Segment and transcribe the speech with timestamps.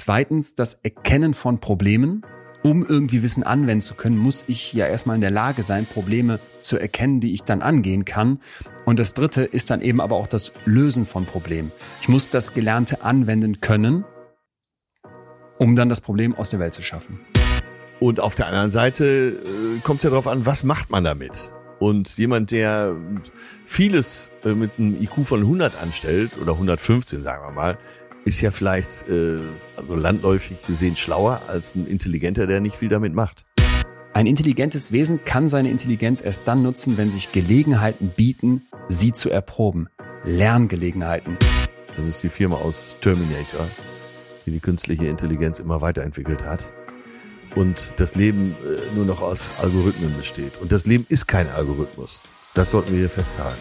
[0.00, 2.24] Zweitens das Erkennen von Problemen.
[2.62, 6.38] Um irgendwie Wissen anwenden zu können, muss ich ja erstmal in der Lage sein, Probleme
[6.60, 8.38] zu erkennen, die ich dann angehen kann.
[8.84, 11.72] Und das Dritte ist dann eben aber auch das Lösen von Problemen.
[12.00, 14.04] Ich muss das Gelernte anwenden können,
[15.58, 17.18] um dann das Problem aus der Welt zu schaffen.
[17.98, 21.50] Und auf der anderen Seite äh, kommt es ja darauf an, was macht man damit?
[21.80, 22.94] Und jemand, der
[23.66, 27.78] vieles äh, mit einem IQ von 100 anstellt oder 115, sagen wir mal,
[28.24, 29.38] ist ja vielleicht äh,
[29.76, 33.44] also landläufig gesehen schlauer als ein Intelligenter, der nicht viel damit macht.
[34.12, 39.30] Ein intelligentes Wesen kann seine Intelligenz erst dann nutzen, wenn sich Gelegenheiten bieten, sie zu
[39.30, 39.88] erproben.
[40.24, 41.36] Lerngelegenheiten.
[41.96, 43.68] Das ist die Firma aus Terminator,
[44.44, 46.68] die die künstliche Intelligenz immer weiterentwickelt hat.
[47.54, 50.52] Und das Leben äh, nur noch aus Algorithmen besteht.
[50.60, 52.22] Und das Leben ist kein Algorithmus.
[52.54, 53.58] Das sollten wir hier festhalten.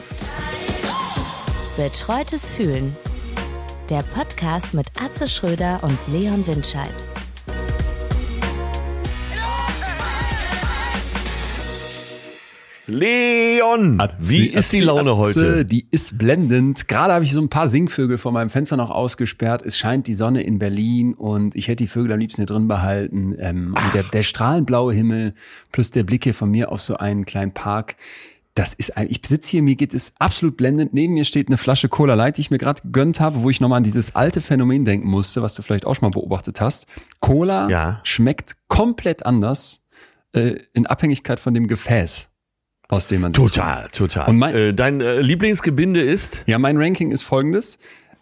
[1.77, 2.95] Betreutes Fühlen
[3.89, 6.91] der Podcast mit Atze Schröder und Leon Windscheid.
[12.87, 15.65] Leon, Atze, wie ist die Laune Atze, heute?
[15.65, 16.87] Die ist blendend.
[16.87, 19.61] Gerade habe ich so ein paar Singvögel vor meinem Fenster noch ausgesperrt.
[19.65, 22.67] Es scheint die Sonne in Berlin und ich hätte die Vögel am liebsten hier drin
[22.67, 23.35] behalten.
[23.39, 25.33] Ähm, und der, der strahlend Himmel
[25.71, 27.95] plus der Blick hier von mir auf so einen kleinen Park
[28.57, 30.93] das ist ein, ich sitze hier, mir geht es absolut blendend.
[30.93, 33.61] Neben mir steht eine Flasche Cola Light, die ich mir gerade gegönnt habe, wo ich
[33.61, 36.87] nochmal an dieses alte Phänomen denken musste, was du vielleicht auch schon mal beobachtet hast.
[37.19, 37.99] Cola ja.
[38.03, 39.83] schmeckt komplett anders
[40.33, 42.29] äh, in Abhängigkeit von dem Gefäß,
[42.89, 44.29] aus dem man Total, total.
[44.29, 46.43] Und mein, äh, dein äh, Lieblingsgebinde ist?
[46.47, 47.77] Ja, mein Ranking ist folgendes.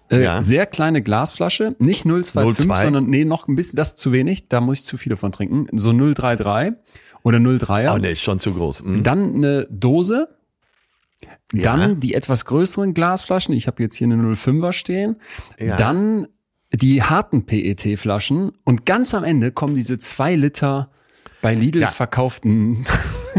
[0.10, 0.42] Äh, ja.
[0.42, 2.82] Sehr kleine Glasflasche, nicht 025, 02.
[2.84, 5.32] sondern nee, noch ein bisschen, das ist zu wenig, da muss ich zu viele von
[5.32, 5.68] trinken.
[5.78, 6.74] So 033
[7.24, 7.96] oder 03er.
[7.96, 8.84] Oh nee, schon zu groß.
[8.84, 9.04] Mhm.
[9.04, 10.30] Dann eine Dose.
[11.52, 11.96] Dann ja.
[11.96, 13.56] die etwas größeren Glasflaschen.
[13.56, 15.18] Ich habe jetzt hier eine 05er stehen.
[15.60, 15.76] Ja.
[15.76, 16.28] Dann
[16.72, 18.52] die harten PET-Flaschen.
[18.64, 20.92] Und ganz am Ende kommen diese zwei Liter
[21.42, 21.88] bei Lidl ja.
[21.88, 22.86] verkauften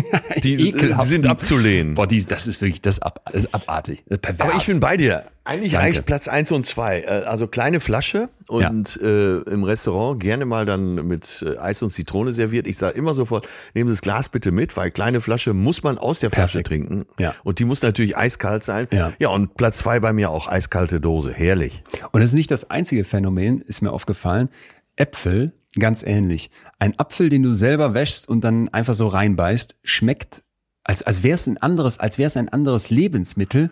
[0.43, 1.95] die, die, sind abzulehnen.
[1.95, 4.05] Boah, die, das ist wirklich das, ab, das ist abartig.
[4.09, 5.25] Das ist Aber ich bin bei dir.
[5.45, 5.87] Eigentlich Danke.
[5.87, 7.01] reicht Platz eins und zwei.
[7.01, 9.09] Äh, also kleine Flasche und ja.
[9.09, 12.67] äh, im Restaurant gerne mal dann mit äh, Eis und Zitrone serviert.
[12.67, 15.99] Ich sage immer sofort, nehmen Sie das Glas bitte mit, weil kleine Flasche muss man
[15.99, 16.69] aus der Flasche Perfekt.
[16.69, 17.07] trinken.
[17.19, 17.35] Ja.
[17.45, 18.89] Und die muss natürlich eiskalt sein.
[18.93, 19.13] Ja.
[19.19, 21.33] ja, und Platz zwei bei mir auch eiskalte Dose.
[21.33, 21.83] Herrlich.
[22.11, 24.49] Und es ist nicht das einzige Phänomen, ist mir aufgefallen.
[24.97, 26.51] Äpfel Ganz ähnlich.
[26.79, 30.43] Ein Apfel, den du selber wäschst und dann einfach so reinbeißt, schmeckt,
[30.85, 33.71] als, als wäre es ein anderes, als wäre es ein anderes Lebensmittel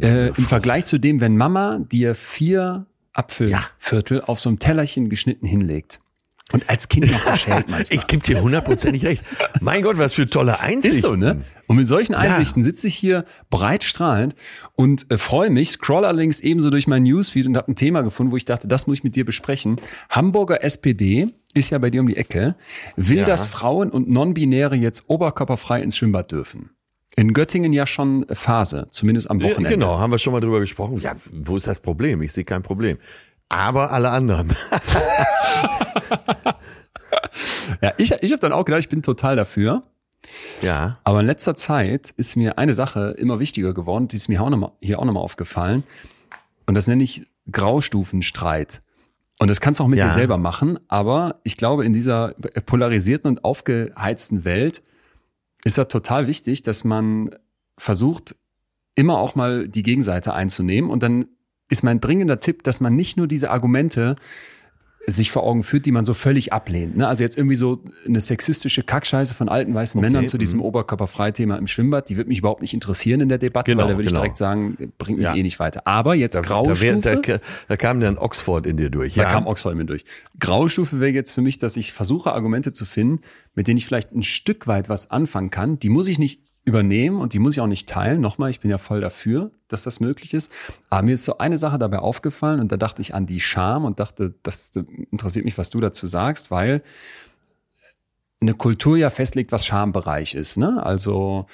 [0.00, 4.24] äh, im Vergleich zu dem, wenn Mama dir vier Apfelviertel ja.
[4.24, 6.00] auf so einem Tellerchen geschnitten hinlegt.
[6.50, 7.98] Und als Kind noch verschält manchmal.
[7.98, 9.22] Ich gebe dir hundertprozentig recht.
[9.60, 10.90] Mein Gott, was für tolle Einsichten.
[10.90, 11.42] Ist so, ne?
[11.66, 12.68] Und mit solchen Einsichten ja.
[12.68, 14.34] sitze ich hier breit strahlend
[14.74, 18.32] und äh, freue mich, scroll allerdings ebenso durch mein Newsfeed und habe ein Thema gefunden,
[18.32, 19.78] wo ich dachte, das muss ich mit dir besprechen.
[20.08, 22.54] Hamburger SPD ist ja bei dir um die Ecke,
[22.96, 23.26] will, ja.
[23.26, 26.70] dass Frauen und Non-Binäre jetzt oberkörperfrei ins Schwimmbad dürfen.
[27.16, 29.70] In Göttingen ja schon Phase, zumindest am Wochenende.
[29.70, 31.00] Genau, haben wir schon mal drüber gesprochen.
[31.00, 32.22] Ja, wo ist das Problem?
[32.22, 32.98] Ich sehe kein Problem.
[33.48, 34.50] Aber alle anderen.
[37.82, 39.82] ja, ich, ich habe dann auch gedacht, ich bin total dafür.
[40.62, 40.98] Ja.
[41.04, 44.50] Aber in letzter Zeit ist mir eine Sache immer wichtiger geworden, die ist mir auch
[44.50, 45.84] noch mal, hier auch nochmal aufgefallen.
[46.66, 48.82] Und das nenne ich Graustufenstreit.
[49.38, 50.08] Und das kannst du auch mit ja.
[50.08, 52.34] dir selber machen, aber ich glaube, in dieser
[52.66, 54.82] polarisierten und aufgeheizten Welt
[55.64, 57.30] ist das total wichtig, dass man
[57.76, 58.34] versucht,
[58.94, 60.90] immer auch mal die Gegenseite einzunehmen.
[60.90, 61.26] Und dann
[61.70, 64.16] ist mein dringender Tipp, dass man nicht nur diese Argumente
[65.10, 66.96] sich vor Augen führt, die man so völlig ablehnt.
[66.96, 67.08] Ne?
[67.08, 70.10] Also jetzt irgendwie so eine sexistische Kackscheiße von alten weißen okay.
[70.10, 70.66] Männern zu diesem mhm.
[70.66, 73.96] Oberkörperfreithema im Schwimmbad, die wird mich überhaupt nicht interessieren in der Debatte, genau, weil da
[73.96, 74.18] würde genau.
[74.18, 75.34] ich direkt sagen, bringt mich ja.
[75.34, 75.86] eh nicht weiter.
[75.86, 77.00] Aber jetzt da, Graustufe.
[77.00, 79.14] Da, da, da, kam dann Oxford in dir durch.
[79.14, 79.30] Da ja.
[79.30, 80.04] kam Oxford in mir durch.
[80.38, 83.20] Graustufe wäre jetzt für mich, dass ich versuche, Argumente zu finden,
[83.54, 85.78] mit denen ich vielleicht ein Stück weit was anfangen kann.
[85.78, 88.20] Die muss ich nicht übernehmen und die muss ich auch nicht teilen.
[88.20, 90.52] Nochmal, ich bin ja voll dafür, dass das möglich ist.
[90.90, 93.84] Aber mir ist so eine Sache dabei aufgefallen und da dachte ich an die Scham
[93.84, 94.72] und dachte, das
[95.10, 96.82] interessiert mich, was du dazu sagst, weil
[98.40, 100.56] eine Kultur ja festlegt, was Schambereich ist.
[100.56, 100.80] Ne?
[100.84, 101.46] Also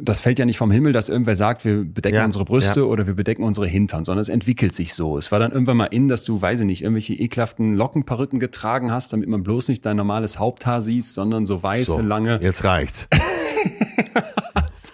[0.00, 2.86] das fällt ja nicht vom Himmel, dass irgendwer sagt, wir bedecken ja, unsere Brüste ja.
[2.86, 5.18] oder wir bedecken unsere Hintern, sondern es entwickelt sich so.
[5.18, 8.90] Es war dann irgendwann mal in, dass du, weiß ich nicht, irgendwelche ekelhaften Lockenperücken getragen
[8.90, 12.40] hast, damit man bloß nicht dein normales Haupthaar siehst, sondern so weiße, so, lange.
[12.42, 13.08] Jetzt reicht's.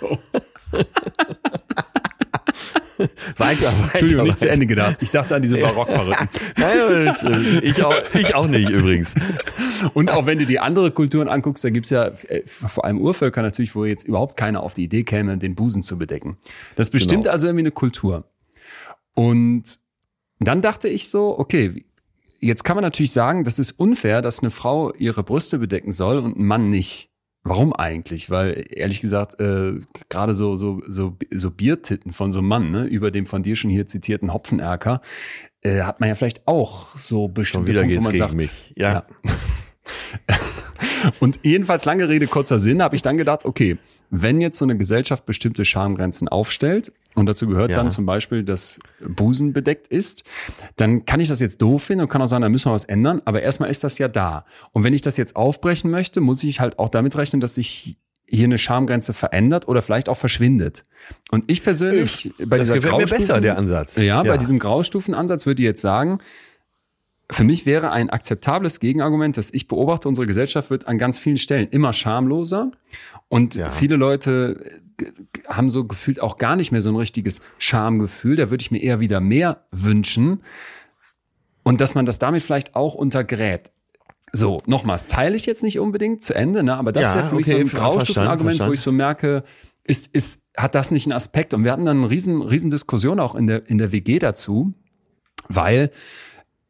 [0.00, 0.18] so.
[3.38, 3.72] weiter, weiter.
[3.92, 4.96] Entschuldigung, nicht zu Ende gedacht.
[5.00, 6.28] Ich dachte an diese Barockperücken.
[6.56, 7.14] Nein,
[7.62, 9.14] ich auch, ich auch nicht übrigens.
[9.94, 13.42] Und auch wenn du die andere Kulturen anguckst, da gibt's ja äh, vor allem Urvölker
[13.42, 16.36] natürlich, wo jetzt überhaupt keiner auf die Idee käme, den Busen zu bedecken.
[16.76, 17.32] Das bestimmt genau.
[17.32, 18.24] also irgendwie eine Kultur.
[19.14, 19.78] Und
[20.40, 21.84] dann dachte ich so, okay,
[22.40, 26.18] jetzt kann man natürlich sagen, das ist unfair, dass eine Frau ihre Brüste bedecken soll
[26.18, 27.10] und ein Mann nicht.
[27.48, 28.30] Warum eigentlich?
[28.30, 29.78] Weil ehrlich gesagt, äh,
[30.08, 33.56] gerade so, so, so, so Biertitten von so einem Mann, ne, über dem von dir
[33.56, 35.00] schon hier zitierten Hopfenerker,
[35.62, 38.72] äh, hat man ja vielleicht auch so bestimmte Punkte, wo man sagt, mich.
[38.76, 38.92] ja.
[38.92, 39.06] ja.
[41.20, 43.78] Und jedenfalls lange Rede, kurzer Sinn, habe ich dann gedacht, okay,
[44.10, 47.76] wenn jetzt so eine Gesellschaft bestimmte Schamgrenzen aufstellt, und dazu gehört ja.
[47.76, 50.22] dann zum Beispiel, dass Busen bedeckt ist,
[50.76, 52.84] dann kann ich das jetzt doof finden und kann auch sagen, da müssen wir was
[52.84, 54.44] ändern, aber erstmal ist das ja da.
[54.72, 57.96] Und wenn ich das jetzt aufbrechen möchte, muss ich halt auch damit rechnen, dass sich
[58.28, 60.84] hier eine Schamgrenze verändert oder vielleicht auch verschwindet.
[61.30, 63.96] Und ich persönlich ich, bei das dieser gefällt mir besser, der Ansatz.
[63.96, 66.20] Ja, ja, bei diesem Graustufenansatz würde ich jetzt sagen,
[67.30, 71.36] für mich wäre ein akzeptables Gegenargument, dass ich beobachte, unsere Gesellschaft wird an ganz vielen
[71.36, 72.70] Stellen immer schamloser
[73.28, 73.70] und ja.
[73.70, 74.80] viele Leute
[75.46, 78.36] haben so gefühlt auch gar nicht mehr so ein richtiges Schamgefühl.
[78.36, 80.42] Da würde ich mir eher wieder mehr wünschen
[81.62, 83.70] und dass man das damit vielleicht auch untergräbt.
[84.32, 86.74] So, nochmals, teile ich jetzt nicht unbedingt zu Ende, ne?
[86.74, 89.42] aber das ja, wäre für okay, mich so ein Graustufenargument, wo ich so merke,
[89.84, 91.54] ist, ist, hat das nicht einen Aspekt?
[91.54, 94.74] Und wir hatten dann eine riesen, riesen Diskussion auch in der, in der WG dazu,
[95.48, 95.90] weil äh,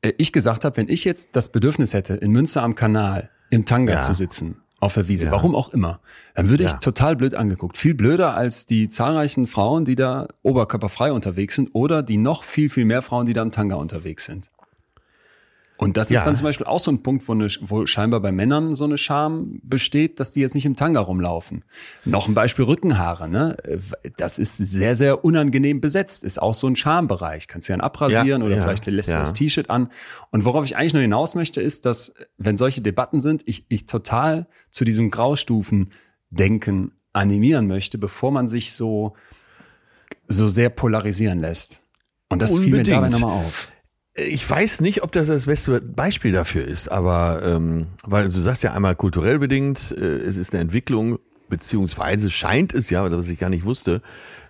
[0.02, 3.94] ich gesagt habe, wenn ich jetzt das Bedürfnis hätte, in Münster am Kanal im Tanga
[3.94, 4.00] ja.
[4.00, 5.32] zu sitzen, auf der Wiese, ja.
[5.32, 6.00] warum auch immer,
[6.34, 6.78] dann würde ich ja.
[6.78, 7.76] total blöd angeguckt.
[7.76, 12.70] Viel blöder als die zahlreichen Frauen, die da oberkörperfrei unterwegs sind oder die noch viel,
[12.70, 14.50] viel mehr Frauen, die da im Tanga unterwegs sind.
[15.78, 16.18] Und das ja.
[16.18, 18.84] ist dann zum Beispiel auch so ein Punkt, wo, eine, wo scheinbar bei Männern so
[18.84, 21.64] eine Scham besteht, dass die jetzt nicht im Tanga rumlaufen.
[22.04, 23.56] Noch ein Beispiel Rückenhaare, ne?
[24.16, 27.46] Das ist sehr, sehr unangenehm besetzt, ist auch so ein Schambereich.
[27.46, 29.92] Kannst du ja abrasieren ja, oder ja, vielleicht lässt du das T-Shirt an.
[30.32, 33.86] Und worauf ich eigentlich nur hinaus möchte, ist, dass, wenn solche Debatten sind, ich, ich
[33.86, 39.14] total zu diesem Graustufen-Denken animieren möchte, bevor man sich so,
[40.26, 41.82] so sehr polarisieren lässt.
[42.28, 42.86] Und das Unbedingt.
[42.86, 43.68] fiel mir dabei nochmal auf.
[44.26, 48.62] Ich weiß nicht, ob das das beste Beispiel dafür ist, aber ähm, weil du sagst
[48.62, 51.18] ja einmal kulturell bedingt, äh, es ist eine Entwicklung,
[51.48, 54.02] beziehungsweise scheint es ja, was ich gar nicht wusste,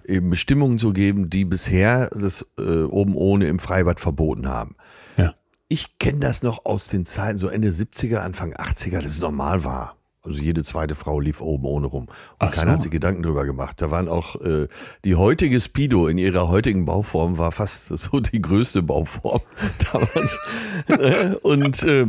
[0.07, 4.77] eben Bestimmungen zu geben, die bisher das äh, oben ohne im Freibad verboten haben.
[5.17, 5.35] Ja.
[5.69, 9.65] Ich kenne das noch aus den Zeiten, so Ende 70er, Anfang 80er, dass es normal
[9.65, 9.98] war.
[10.23, 12.05] Also jede zweite Frau lief oben ohne rum.
[12.05, 12.75] Und Ach keiner so.
[12.75, 13.81] hat sich Gedanken drüber gemacht.
[13.81, 14.67] Da waren auch äh,
[15.05, 19.41] die heutige Speedo in ihrer heutigen Bauform war fast so die größte Bauform
[19.93, 20.39] damals.
[20.89, 22.07] Äh, und äh,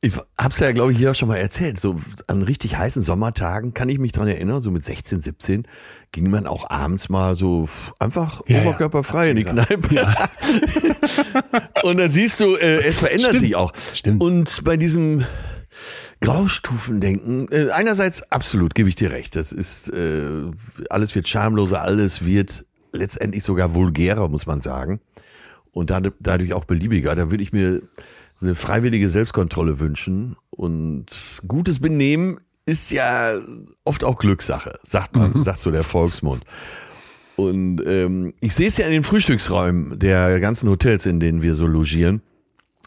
[0.00, 1.78] ich hab's ja, glaube ich, hier auch schon mal erzählt.
[1.78, 1.96] So
[2.26, 5.68] an richtig heißen Sommertagen kann ich mich dran erinnern, so mit 16, 17
[6.12, 7.68] ging man auch abends mal so
[7.98, 9.94] einfach ja, oberkörperfrei ja, in die Kneipe.
[9.94, 10.14] Ja.
[11.82, 13.40] und dann siehst du, äh, es verändert Stimmt.
[13.40, 13.72] sich auch.
[13.94, 14.22] Stimmt.
[14.22, 15.26] Und bei diesem
[16.20, 17.46] Graustufendenken.
[17.50, 19.36] Äh, einerseits absolut, gebe ich dir recht.
[19.36, 20.50] Das ist, äh,
[20.90, 25.00] alles wird schamloser, alles wird letztendlich sogar vulgärer, muss man sagen.
[25.72, 27.14] Und dann, dadurch auch beliebiger.
[27.14, 27.80] Da würde ich mir
[28.40, 30.36] eine freiwillige Selbstkontrolle wünschen.
[30.50, 31.06] Und
[31.46, 33.34] gutes Benehmen ist ja
[33.84, 35.42] oft auch Glückssache, sagt man, mhm.
[35.42, 36.44] sagt so der Volksmund.
[37.36, 41.54] Und ähm, ich sehe es ja in den Frühstücksräumen der ganzen Hotels, in denen wir
[41.54, 42.20] so logieren.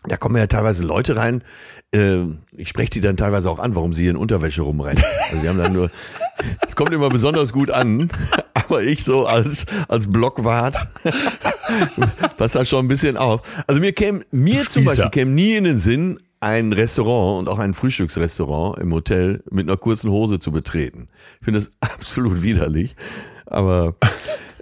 [0.05, 1.43] Da kommen ja teilweise Leute rein,
[1.93, 5.03] ich spreche die dann teilweise auch an, warum sie hier in Unterwäsche rumrennen.
[5.29, 5.91] Also die haben dann nur,
[6.67, 8.09] es kommt immer besonders gut an,
[8.53, 10.87] aber ich so als, als Blockwart
[12.37, 13.41] pass da schon ein bisschen auf.
[13.67, 17.59] Also mir käme, mir zum Beispiel käme nie in den Sinn, ein Restaurant und auch
[17.59, 21.07] ein Frühstücksrestaurant im Hotel mit einer kurzen Hose zu betreten.
[21.39, 22.95] Ich finde das absolut widerlich.
[23.45, 23.95] Aber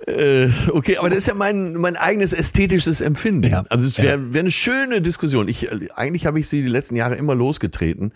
[0.07, 3.51] äh, okay, aber das ist ja mein, mein eigenes ästhetisches Empfinden.
[3.51, 3.65] Ja.
[3.69, 5.47] Also es wäre wär eine schöne Diskussion.
[5.47, 8.11] Ich, eigentlich habe ich sie die letzten Jahre immer losgetreten.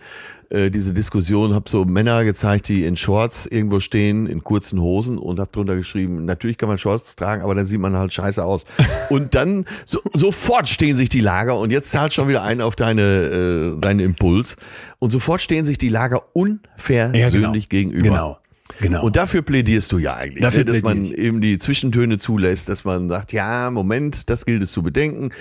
[0.49, 5.17] Äh, diese Diskussion, habe so Männer gezeigt, die in Shorts irgendwo stehen, in kurzen Hosen
[5.17, 8.43] und habe drunter geschrieben, natürlich kann man Shorts tragen, aber dann sieht man halt scheiße
[8.43, 8.65] aus.
[9.09, 12.75] und dann so, sofort stehen sich die Lager und jetzt zahlt schon wieder ein auf
[12.75, 14.55] deine, äh, deinen Impuls.
[14.99, 17.51] Und sofort stehen sich die Lager unversöhnlich ja, genau.
[17.51, 18.03] gegenüber.
[18.03, 18.37] Genau.
[18.79, 19.05] Genau.
[19.05, 20.65] Und dafür plädierst du ja eigentlich, dafür ne?
[20.65, 21.17] dass man ich.
[21.17, 25.31] eben die Zwischentöne zulässt, dass man sagt, ja, Moment, das gilt es zu bedenken.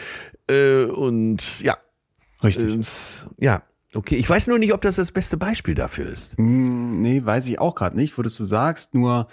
[0.49, 1.76] Äh, und ja.
[2.43, 2.75] Richtig.
[2.75, 3.62] Äh, ja.
[3.95, 6.38] Okay, ich weiß nur nicht, ob das das beste Beispiel dafür ist.
[6.38, 9.28] Mm, nee, weiß ich auch gerade nicht, wo du sagst, nur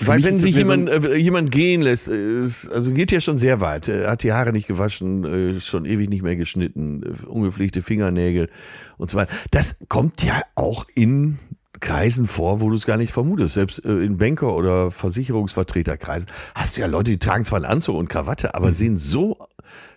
[0.00, 3.60] weil wenn sich jemand, so äh, jemand gehen lässt, äh, also geht ja schon sehr
[3.60, 3.88] weit.
[3.88, 5.24] Er hat die Haare nicht gewaschen,
[5.56, 8.50] äh, schon ewig nicht mehr geschnitten, äh, ungepflegte Fingernägel
[8.98, 9.32] und so weiter.
[9.50, 11.38] Das kommt ja auch in
[11.80, 13.54] Kreisen vor, wo du es gar nicht vermutest.
[13.54, 17.96] Selbst äh, in Banker- oder Versicherungsvertreterkreisen hast du ja Leute, die tragen zwar einen Anzug
[17.96, 18.72] und Krawatte, aber mhm.
[18.72, 19.38] sehen so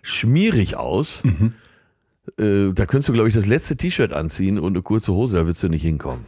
[0.02, 1.22] schmierig aus.
[1.24, 1.54] Mhm.
[2.38, 5.46] Äh, da könntest du, glaube ich, das letzte T-Shirt anziehen und eine kurze Hose, da
[5.46, 6.24] würdest du nicht hinkommen.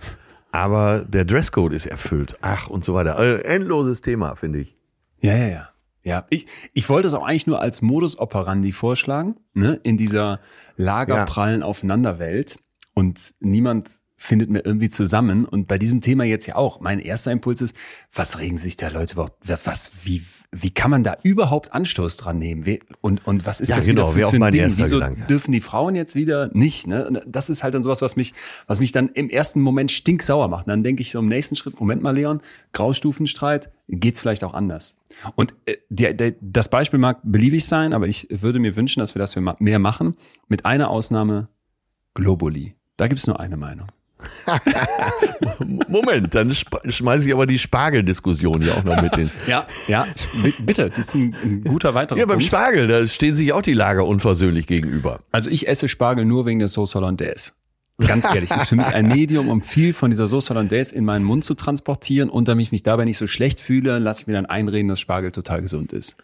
[0.50, 2.36] Aber der Dresscode ist erfüllt.
[2.42, 3.18] Ach, und so weiter.
[3.18, 4.74] Äh, endloses Thema, finde ich.
[5.20, 5.68] Ja, ja, ja.
[6.04, 10.38] Ja, ich, ich wollte es auch eigentlich nur als Modus operandi vorschlagen, ne, in dieser
[10.76, 11.66] lagerprallen ja.
[11.66, 12.58] Aufeinanderwelt.
[12.92, 15.44] Und niemand findet mir irgendwie zusammen.
[15.44, 16.80] Und bei diesem Thema jetzt ja auch.
[16.80, 17.76] Mein erster Impuls ist,
[18.12, 22.38] was regen sich da Leute überhaupt, was, wie, wie kann man da überhaupt Anstoß dran
[22.38, 22.64] nehmen?
[23.00, 24.64] Und, und was ist ja, das genau, wieder für, für ein Ding?
[24.64, 25.26] Wieso Gedanke.
[25.26, 26.86] dürfen die Frauen jetzt wieder nicht?
[26.86, 27.22] Ne?
[27.26, 28.34] Das ist halt dann sowas, was mich,
[28.66, 30.66] was mich dann im ersten Moment stinksauer macht.
[30.66, 32.40] Und dann denke ich so im nächsten Schritt, Moment mal, Leon,
[32.72, 34.96] Graustufenstreit, geht's vielleicht auch anders.
[35.34, 39.14] Und äh, der, der, das Beispiel mag beliebig sein, aber ich würde mir wünschen, dass
[39.14, 40.14] wir das mehr machen.
[40.48, 41.48] Mit einer Ausnahme,
[42.14, 42.74] Globuli.
[42.96, 43.88] Da gibt's nur eine Meinung.
[45.88, 49.30] Moment, dann schmeiße ich aber die Spargeldiskussion hier auch noch mit hin.
[49.46, 50.06] ja, ja,
[50.60, 52.46] bitte, das ist ein, ein guter weiterer Ja, beim Punkt.
[52.46, 55.20] Spargel, da stehen sich auch die Lager unversöhnlich gegenüber.
[55.32, 57.52] Also ich esse Spargel nur wegen der Sauce Hollandaise.
[57.98, 61.04] Ganz ehrlich, das ist für mich ein Medium, um viel von dieser Sauce Hollandaise in
[61.04, 64.26] meinen Mund zu transportieren und damit ich mich dabei nicht so schlecht fühle, lasse ich
[64.26, 66.16] mir dann einreden, dass Spargel total gesund ist.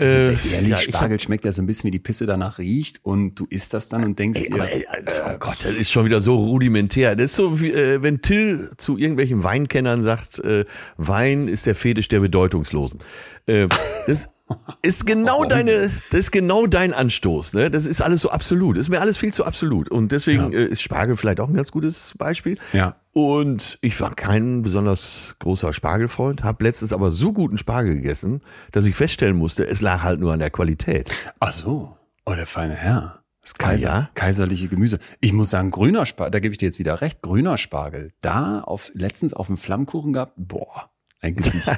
[0.00, 3.00] Äh, ehrlich, ja, Spargel hab, schmeckt ja so ein bisschen wie die Pisse danach riecht
[3.02, 6.04] und du isst das dann und denkst dir, ey, also, oh Gott, das ist schon
[6.04, 7.16] wieder so rudimentär.
[7.16, 10.64] Das ist so wie, äh, wenn Till zu irgendwelchen Weinkennern sagt, äh,
[10.96, 13.00] Wein ist der Fetisch der Bedeutungslosen.
[13.46, 13.68] Äh,
[14.06, 14.26] das
[14.82, 17.54] ist genau deine, das ist genau dein Anstoß.
[17.54, 17.70] Ne?
[17.70, 18.76] Das ist alles so absolut.
[18.76, 19.90] Das ist mir alles viel zu absolut.
[19.90, 20.58] Und deswegen ja.
[20.58, 22.58] äh, ist Spargel vielleicht auch ein ganz gutes Beispiel.
[22.72, 22.96] Ja.
[23.12, 28.40] Und ich war kein besonders großer Spargelfreund, habe letztens aber so guten Spargel gegessen,
[28.70, 31.10] dass ich feststellen musste, es lag halt nur an der Qualität.
[31.40, 31.96] Ach so.
[32.24, 33.20] Oh, der feine Herr.
[33.42, 34.10] Das Kaiser, ja.
[34.14, 34.98] kaiserliche Gemüse.
[35.20, 38.12] Ich muss sagen, grüner Spargel, da gebe ich dir jetzt wieder recht, grüner Spargel.
[38.20, 40.90] Da auf, letztens auf dem Flammkuchen gehabt, boah,
[41.20, 41.68] ein Gesicht.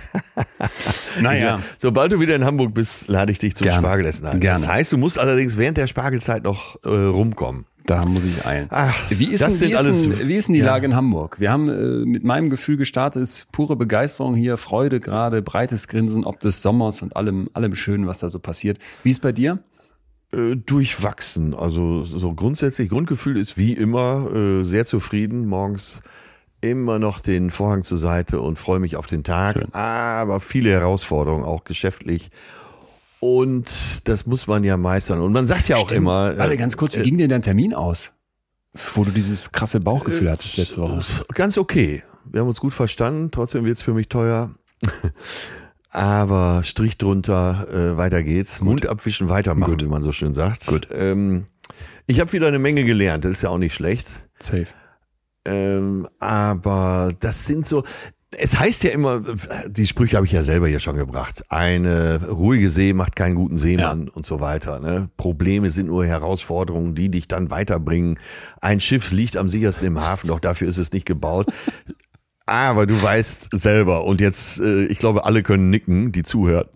[1.21, 1.45] naja.
[1.57, 3.81] Ja, sobald du wieder in Hamburg bist, lade ich dich zum Gerne.
[3.81, 4.41] Spargelessen ein.
[4.41, 4.61] Gerne.
[4.61, 7.67] Das heißt, du musst allerdings während der Spargelzeit noch äh, rumkommen.
[7.87, 8.69] Da muss ich eilen.
[8.71, 10.67] Ach, wie ist, das denn, wie, ist alles, denn, wie ist denn die ja.
[10.67, 11.41] Lage in Hamburg?
[11.41, 16.25] Wir haben äh, mit meinem Gefühl gestartet, ist pure Begeisterung hier, Freude gerade, breites Grinsen
[16.25, 18.79] ob des Sommers und allem, allem Schönen, was da so passiert.
[19.03, 19.59] Wie ist bei dir?
[20.33, 21.55] Äh, durchwachsen.
[21.55, 25.47] Also so grundsätzlich, Grundgefühl ist wie immer äh, sehr zufrieden.
[25.47, 26.03] Morgens
[26.63, 29.59] immer noch den Vorhang zur Seite und freue mich auf den Tag.
[29.59, 29.75] Schön.
[29.75, 32.31] Aber viele Herausforderungen, auch geschäftlich.
[33.23, 35.21] Und das muss man ja meistern.
[35.21, 35.99] Und man sagt ja auch Stimmt.
[35.99, 36.37] immer.
[36.37, 38.15] Warte, ganz kurz, wie äh, ging dir dein Termin aus?
[38.95, 41.05] Wo du dieses krasse Bauchgefühl äh, hattest letzte Woche.
[41.33, 42.03] Ganz okay.
[42.25, 43.31] Wir haben uns gut verstanden.
[43.31, 44.51] Trotzdem wird es für mich teuer.
[45.91, 48.59] Aber Strich drunter, äh, weiter geht's.
[48.59, 48.67] Gut.
[48.67, 49.85] Mund abwischen, weitermachen, Gut.
[49.85, 50.67] wie man so schön sagt.
[50.67, 50.89] Gut.
[50.91, 51.47] Ähm,
[52.09, 53.25] ich habe wieder eine Menge gelernt.
[53.25, 54.27] Das ist ja auch nicht schlecht.
[54.41, 54.67] Safe.
[55.45, 57.85] Ähm, aber das sind so,
[58.39, 59.23] es heißt ja immer,
[59.69, 61.45] die Sprüche habe ich ja selber hier schon gebracht.
[61.49, 64.13] Eine ruhige See macht keinen guten Seemann ja.
[64.15, 64.81] und so weiter.
[64.81, 65.11] Ne?
[65.17, 68.19] Probleme sind nur Herausforderungen, die dich dann weiterbringen.
[68.61, 71.49] Ein Schiff liegt am sichersten im Hafen, doch dafür ist es nicht gebaut.
[72.47, 76.69] Aber du weißt selber, und jetzt, äh, ich glaube, alle können nicken, die zuhören,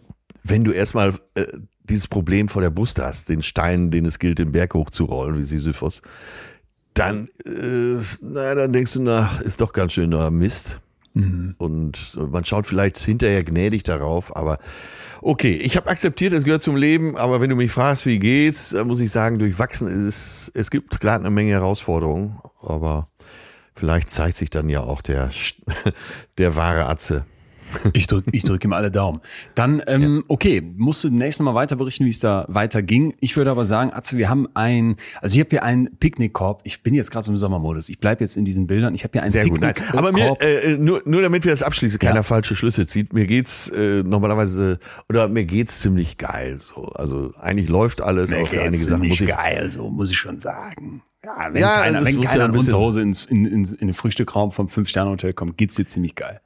[0.45, 1.45] wenn du erstmal äh,
[1.85, 5.43] dieses Problem vor der Brust hast, den Stein, den es gilt, den Berg hochzurollen, wie
[5.43, 6.03] Sisyphus,
[6.95, 10.81] dann, äh, naja, dann denkst du, na, ist doch ganz schön da Mist.
[11.17, 11.55] Mhm.
[11.59, 14.59] Und man schaut vielleicht hinterher gnädig darauf, aber
[15.23, 18.71] okay, ich habe akzeptiert, es gehört zum Leben, aber wenn du mich fragst, wie geht's,
[18.71, 23.09] dann muss ich sagen, durchwachsen ist es, es gibt gerade eine Menge Herausforderungen, aber
[23.75, 25.31] vielleicht zeigt sich dann ja auch der,
[26.39, 27.25] der wahre Atze.
[27.93, 29.21] Ich drücke ich drück ihm alle Daumen.
[29.55, 30.23] Dann, ähm, ja.
[30.29, 33.15] okay, musst du nächstes Mal weiter berichten, wie es da weiter ging.
[33.21, 36.61] Ich würde aber sagen, Atze, wir haben ein, also ich habe hier einen Picknickkorb.
[36.65, 37.89] Ich bin jetzt gerade so im Sommermodus.
[37.89, 38.95] Ich bleibe jetzt in diesen Bildern.
[38.95, 39.75] Ich habe hier einen Sehr gut, nein.
[39.93, 42.23] Aber mir, äh, nur, nur damit wir das abschließen, keiner ja.
[42.23, 43.13] falsche Schlüsse zieht.
[43.13, 46.59] Mir geht's äh, normalerweise, oder mir geht's ziemlich geil.
[46.61, 46.85] So.
[46.95, 48.31] Also eigentlich läuft alles.
[48.31, 51.03] Mir geht's einige Sachen muss ich, geil, so muss ich schon sagen.
[51.25, 54.69] Ja, wenn ja, keiner, wenn keiner in Unterhose ins, in, in, in den Frühstückraum vom
[54.69, 56.41] Fünf-Sterne-Hotel kommt, geht's dir ziemlich geil.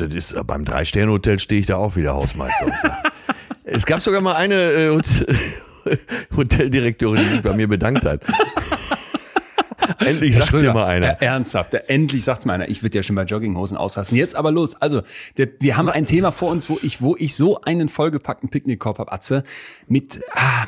[0.00, 2.66] Das ist, äh, beim Drei-Sterne-Hotel stehe ich da auch wieder Hausmeister.
[3.64, 5.00] es gab sogar mal eine äh,
[6.36, 8.22] Hoteldirektorin, die sich bei mir bedankt hat.
[9.98, 11.20] endlich sagt ja mal einer.
[11.20, 12.68] Äh, ernsthaft, endlich sagt's mal einer.
[12.68, 14.16] Ich würde ja schon bei Jogginghosen ausrasten.
[14.16, 14.74] Jetzt aber los.
[14.80, 15.02] Also,
[15.36, 18.98] der, wir haben ein Thema vor uns, wo ich, wo ich so einen vollgepackten Picknickkorb
[18.98, 19.44] habe, Atze,
[19.88, 20.66] mit ah,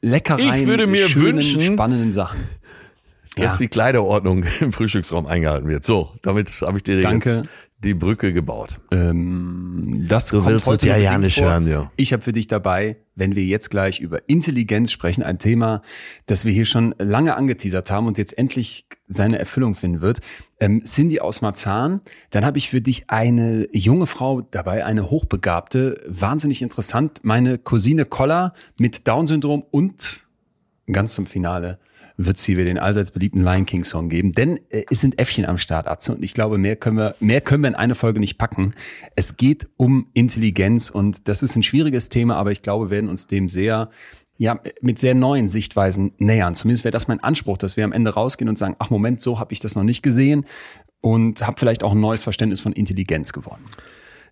[0.00, 2.40] Leckereien, ich würde mir schönen, wünschen, spannenden Sachen.
[3.36, 3.58] Dass ja.
[3.58, 5.84] die Kleiderordnung im Frühstücksraum eingehalten wird.
[5.84, 7.36] So, damit habe ich dir Danke.
[7.36, 8.78] jetzt die Brücke gebaut.
[8.90, 11.90] Ähm, das du kommt heute ja, ja nicht hören, ja.
[11.96, 15.82] Ich habe für dich dabei, wenn wir jetzt gleich über Intelligenz sprechen, ein Thema,
[16.26, 20.20] das wir hier schon lange angeteasert haben und jetzt endlich seine Erfüllung finden wird.
[20.60, 22.00] Ähm, Cindy aus Marzahn,
[22.30, 28.06] dann habe ich für dich eine junge Frau dabei, eine hochbegabte, wahnsinnig interessant, meine Cousine
[28.06, 30.26] Kolla mit Down-Syndrom und
[30.90, 31.78] ganz zum Finale
[32.16, 34.32] wird es hier wieder den allseits beliebten Lion King Song geben.
[34.32, 36.14] Denn äh, es sind Äffchen am Start, Atze.
[36.14, 38.74] Und ich glaube, mehr können wir, mehr können wir in eine Folge nicht packen.
[39.16, 43.10] Es geht um Intelligenz und das ist ein schwieriges Thema, aber ich glaube, wir werden
[43.10, 43.90] uns dem sehr
[44.36, 46.56] ja, mit sehr neuen Sichtweisen nähern.
[46.56, 49.38] Zumindest wäre das mein Anspruch, dass wir am Ende rausgehen und sagen, ach Moment, so
[49.38, 50.44] habe ich das noch nicht gesehen
[51.00, 53.64] und habe vielleicht auch ein neues Verständnis von Intelligenz gewonnen.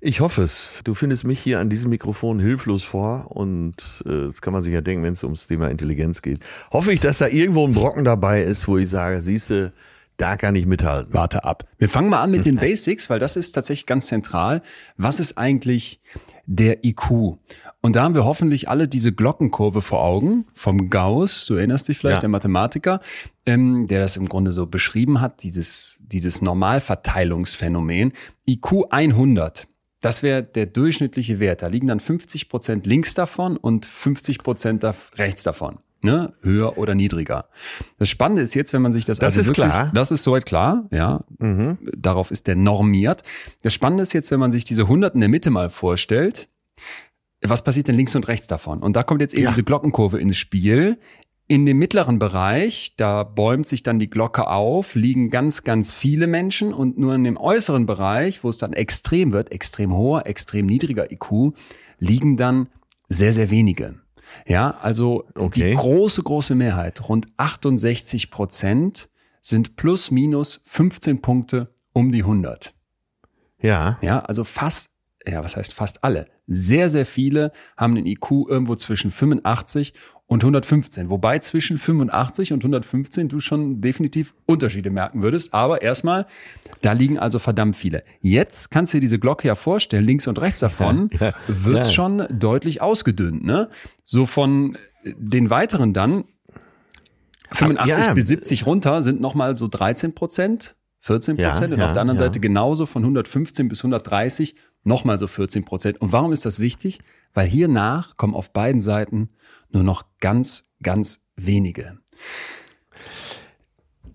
[0.05, 0.81] Ich hoffe es.
[0.83, 4.75] Du findest mich hier an diesem Mikrofon hilflos vor und äh, das kann man sich
[4.75, 6.41] ja denken, wenn es ums Thema Intelligenz geht.
[6.73, 9.71] Hoffe ich, dass da irgendwo ein Brocken dabei ist, wo ich sage, siehste,
[10.17, 11.15] da kann ich mithalten.
[11.15, 11.67] Warte ab.
[11.79, 14.63] Wir fangen mal an mit den Basics, weil das ist tatsächlich ganz zentral.
[14.97, 16.01] Was ist eigentlich
[16.47, 17.39] der IQ?
[17.81, 21.99] Und da haben wir hoffentlich alle diese Glockenkurve vor Augen vom Gauss, du erinnerst dich
[21.99, 22.21] vielleicht, ja.
[22.23, 23.01] der Mathematiker,
[23.47, 28.13] ähm, der das im Grunde so beschrieben hat, dieses, dieses Normalverteilungsphänomen.
[28.49, 29.69] IQ 100.
[30.03, 31.63] Das wäre der durchschnittliche Wert.
[31.63, 34.85] Da liegen dann 50 Prozent links davon und 50 Prozent
[35.17, 35.79] rechts davon.
[36.05, 36.33] Ne?
[36.43, 37.49] Höher oder niedriger.
[37.99, 39.93] Das Spannende ist jetzt, wenn man sich das, das also ist wirklich, klar.
[39.95, 41.25] Das ist soweit klar, ja.
[41.39, 41.79] Mhm.
[41.97, 43.23] Darauf ist der normiert.
[43.63, 46.49] Das Spannende ist jetzt, wenn man sich diese Hunderten in der Mitte mal vorstellt,
[47.41, 48.83] was passiert denn links und rechts davon?
[48.83, 49.51] Und da kommt jetzt eben ja.
[49.51, 50.99] diese Glockenkurve ins Spiel.
[51.53, 56.27] In dem mittleren Bereich, da bäumt sich dann die Glocke auf, liegen ganz, ganz viele
[56.27, 60.65] Menschen und nur in dem äußeren Bereich, wo es dann extrem wird, extrem hoher, extrem
[60.65, 61.53] niedriger IQ,
[61.99, 62.71] liegen dann
[63.11, 63.97] sehr, sehr wenige.
[64.47, 65.73] Ja, also okay.
[65.73, 69.11] die große, große Mehrheit, rund 68 Prozent,
[69.43, 72.73] sind plus minus 15 Punkte um die 100.
[73.61, 73.99] Ja.
[74.01, 74.93] Ja, also fast,
[75.27, 76.29] ja, was heißt fast alle?
[76.47, 79.93] Sehr, sehr viele haben den IQ irgendwo zwischen 85
[80.33, 81.11] und 115.
[81.11, 85.53] Wobei zwischen 85 und 115 du schon definitiv Unterschiede merken würdest.
[85.53, 86.27] Aber erstmal,
[86.81, 88.03] da liegen also verdammt viele.
[88.23, 91.89] Jetzt kannst du dir diese Glocke ja vorstellen, links und rechts davon ja, ja, wird's
[91.89, 91.95] ja.
[91.95, 93.45] schon deutlich ausgedünnt.
[93.45, 93.69] Ne?
[94.05, 96.25] So von den weiteren dann
[97.51, 100.77] 85 bis 70 runter sind nochmal so 13 Prozent.
[101.01, 102.17] 14 Prozent und auf der anderen.
[102.17, 106.01] Seite genauso von 115 bis 130 nochmal so 14 Prozent.
[106.01, 107.01] Und warum ist das wichtig?
[107.35, 109.31] Weil hier nach kommen auf beiden Seiten
[109.71, 111.99] nur noch ganz, ganz wenige.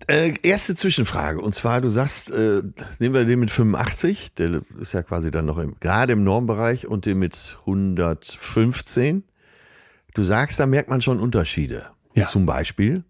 [0.08, 1.40] Äh, erste Zwischenfrage.
[1.40, 2.62] Und zwar, du sagst, äh,
[2.98, 6.86] nehmen wir den mit 85, der ist ja quasi dann noch im, gerade im Normbereich,
[6.86, 9.24] und den mit 115.
[10.14, 11.90] Du sagst, da merkt man schon Unterschiede.
[12.20, 12.26] Ja.
[12.26, 13.04] Zum Beispiel?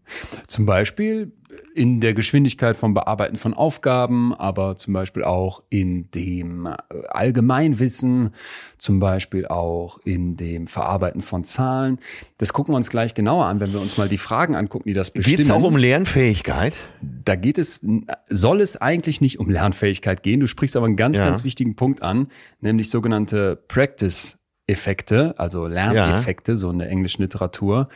[0.47, 1.33] Zum Beispiel
[1.75, 6.77] in der Geschwindigkeit vom Bearbeiten von Aufgaben, aber zum Beispiel auch in dem äh,
[7.09, 8.31] Allgemeinwissen,
[8.79, 11.99] zum Beispiel auch in dem Verarbeiten von Zahlen.
[12.37, 14.95] Das gucken wir uns gleich genauer an, wenn wir uns mal die Fragen angucken, die
[14.95, 15.37] das bestimmen.
[15.37, 16.75] Geht es auch um Lernfähigkeit?
[17.01, 17.81] Da geht es,
[18.29, 20.41] soll es eigentlich nicht um Lernfähigkeit gehen.
[20.41, 21.25] Du sprichst aber einen ganz, ja.
[21.25, 22.29] ganz wichtigen Punkt an,
[22.61, 26.57] nämlich sogenannte Practice Effekte, also Lerneffekte, ja.
[26.57, 27.89] so in der englischen Literatur,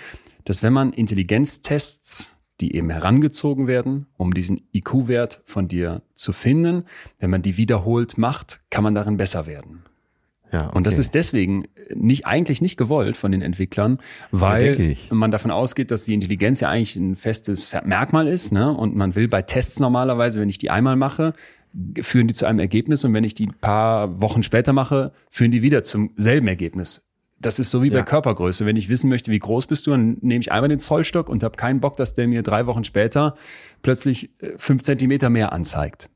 [0.44, 6.85] dass wenn man Intelligenztests die eben herangezogen werden, um diesen IQ-Wert von dir zu finden.
[7.18, 9.83] Wenn man die wiederholt macht, kann man darin besser werden.
[10.52, 10.76] Ja, okay.
[10.76, 13.98] Und das ist deswegen nicht, eigentlich nicht gewollt von den Entwicklern,
[14.31, 18.70] weil ja, man davon ausgeht, dass die Intelligenz ja eigentlich ein festes Merkmal ist, ne?
[18.70, 21.33] Und man will bei Tests normalerweise, wenn ich die einmal mache,
[22.00, 25.52] führen die zu einem Ergebnis und wenn ich die ein paar Wochen später mache, führen
[25.52, 27.12] die wieder zum selben Ergebnis.
[27.42, 28.05] Das ist so wie bei ja.
[28.05, 28.64] Körpergröße.
[28.66, 31.42] Wenn ich wissen möchte, wie groß bist du, dann nehme ich einmal den Zollstock und
[31.42, 33.35] habe keinen Bock, dass der mir drei Wochen später
[33.83, 36.09] plötzlich äh, fünf Zentimeter mehr anzeigt.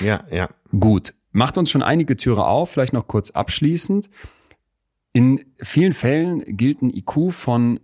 [0.00, 0.48] Ja, ja.
[0.78, 1.14] Gut.
[1.32, 4.08] Macht uns schon einige Türe auf, vielleicht noch kurz abschließend.
[5.12, 7.80] In vielen Fällen gilt ein IQ von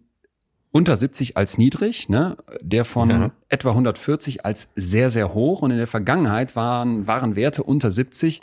[0.71, 2.37] unter 70 als niedrig, ne?
[2.61, 3.31] der von ja.
[3.49, 5.63] etwa 140 als sehr, sehr hoch.
[5.63, 8.43] Und in der Vergangenheit waren, waren Werte unter 70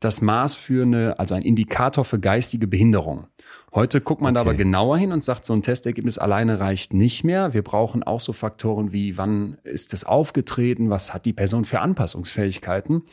[0.00, 3.26] das Maß für eine, also ein Indikator für geistige Behinderung.
[3.74, 4.44] Heute guckt man okay.
[4.44, 7.54] da aber genauer hin und sagt, so ein Testergebnis alleine reicht nicht mehr.
[7.54, 11.80] Wir brauchen auch so Faktoren wie, wann ist es aufgetreten, was hat die Person für
[11.80, 12.98] Anpassungsfähigkeiten.
[12.98, 13.06] Und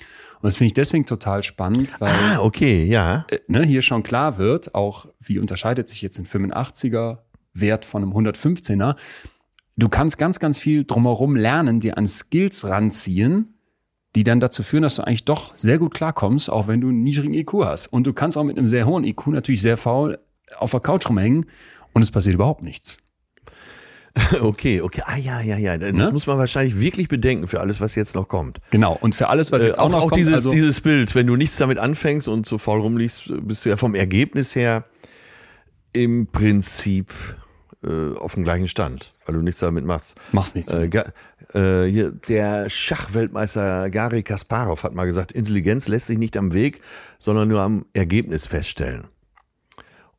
[0.43, 3.25] das finde ich deswegen total spannend, weil ah, okay, ja.
[3.31, 7.17] Äh, ne, hier schon klar wird, auch wie unterscheidet sich jetzt ein 85er
[7.55, 8.95] Wert von einem 115er.
[9.77, 13.55] Du kannst ganz, ganz viel drumherum lernen, dir an Skills ranziehen,
[14.15, 17.01] die dann dazu führen, dass du eigentlich doch sehr gut klarkommst, auch wenn du einen
[17.01, 17.87] niedrigen IQ hast.
[17.87, 20.19] Und du kannst auch mit einem sehr hohen IQ natürlich sehr faul
[20.57, 21.45] auf der Couch rumhängen
[21.93, 22.97] und es passiert überhaupt nichts.
[24.41, 25.01] Okay, okay.
[25.05, 25.77] Ah ja, ja, ja.
[25.77, 26.11] Das ne?
[26.11, 28.59] muss man wahrscheinlich wirklich bedenken für alles, was jetzt noch kommt.
[28.71, 28.97] Genau.
[28.99, 30.13] Und für alles, was jetzt äh, auch, auch, noch auch kommt.
[30.13, 33.65] Auch dieses, also dieses Bild, wenn du nichts damit anfängst und so faul rumliegst, bist
[33.65, 34.83] du ja vom Ergebnis her
[35.93, 37.13] im Prinzip
[37.83, 40.15] äh, auf dem gleichen Stand, weil du nichts damit machst.
[40.31, 40.71] Machst nichts.
[40.71, 40.89] Äh,
[41.53, 46.81] äh, hier, der Schachweltmeister Gary Kasparov hat mal gesagt, Intelligenz lässt sich nicht am Weg,
[47.19, 49.07] sondern nur am Ergebnis feststellen.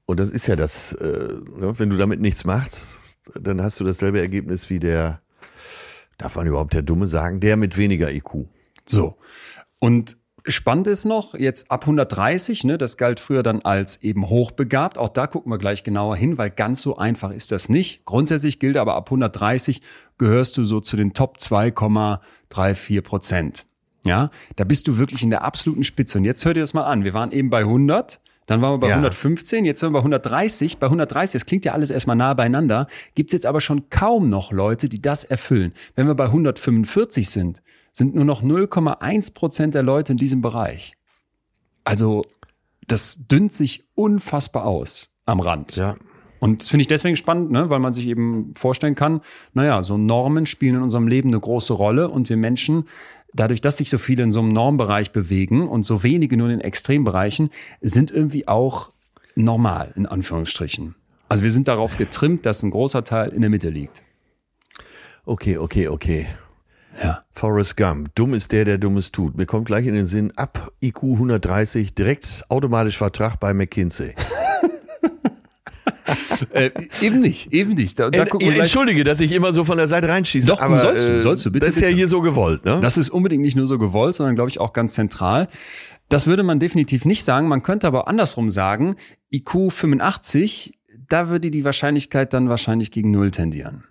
[0.06, 3.84] Und das ist ja das, äh, ne, wenn du damit nichts machst, dann hast du
[3.84, 5.22] dasselbe Ergebnis wie der
[6.22, 7.40] Darf man überhaupt der Dumme sagen?
[7.40, 8.46] Der mit weniger IQ.
[8.86, 9.16] So.
[9.78, 10.16] Und
[10.48, 14.98] Spannend ist noch, jetzt ab 130, ne, das galt früher dann als eben hochbegabt.
[14.98, 18.04] Auch da gucken wir gleich genauer hin, weil ganz so einfach ist das nicht.
[18.06, 19.82] Grundsätzlich gilt aber ab 130
[20.18, 23.66] gehörst du so zu den Top 2,34 Prozent.
[24.04, 26.18] Ja, da bist du wirklich in der absoluten Spitze.
[26.18, 27.04] Und jetzt hör dir das mal an.
[27.04, 28.20] Wir waren eben bei 100.
[28.52, 28.96] Dann waren wir bei ja.
[28.96, 30.76] 115, jetzt sind wir bei 130.
[30.76, 34.52] Bei 130, das klingt ja alles erstmal nah beieinander, gibt's jetzt aber schon kaum noch
[34.52, 35.72] Leute, die das erfüllen.
[35.94, 37.62] Wenn wir bei 145 sind,
[37.94, 40.98] sind nur noch 0,1 Prozent der Leute in diesem Bereich.
[41.84, 42.26] Also
[42.86, 45.76] das dünnt sich unfassbar aus am Rand.
[45.76, 45.96] Ja.
[46.38, 47.70] Und das finde ich deswegen spannend, ne?
[47.70, 49.22] weil man sich eben vorstellen kann,
[49.54, 52.84] naja, so Normen spielen in unserem Leben eine große Rolle und wir Menschen,
[53.34, 56.58] dadurch, dass sich so viele in so einem Normbereich bewegen und so wenige nur in
[56.58, 58.90] den Extrembereichen, sind irgendwie auch
[59.34, 60.94] normal, in Anführungsstrichen.
[61.28, 64.02] Also wir sind darauf getrimmt, dass ein großer Teil in der Mitte liegt.
[65.24, 66.26] Okay, okay, okay.
[67.02, 67.24] Ja.
[67.32, 68.14] Forrest Gump.
[68.14, 69.36] Dumm ist der, der Dummes tut.
[69.36, 74.14] Mir kommt gleich in den Sinn, ab IQ 130 direkt automatisch Vertrag bei McKinsey.
[76.52, 77.98] äh, eben nicht, eben nicht.
[77.98, 80.48] Da, da äh, Entschuldige, dass ich immer so von der Seite reinschieße.
[80.48, 81.66] Doch, aber, sollst du, sollst du, bitte.
[81.66, 81.90] Das ist bitte.
[81.90, 82.78] ja hier so gewollt, ne?
[82.80, 85.48] Das ist unbedingt nicht nur so gewollt, sondern glaube ich auch ganz zentral.
[86.08, 87.48] Das würde man definitiv nicht sagen.
[87.48, 88.96] Man könnte aber andersrum sagen,
[89.30, 90.72] IQ 85,
[91.08, 93.84] da würde die Wahrscheinlichkeit dann wahrscheinlich gegen Null tendieren.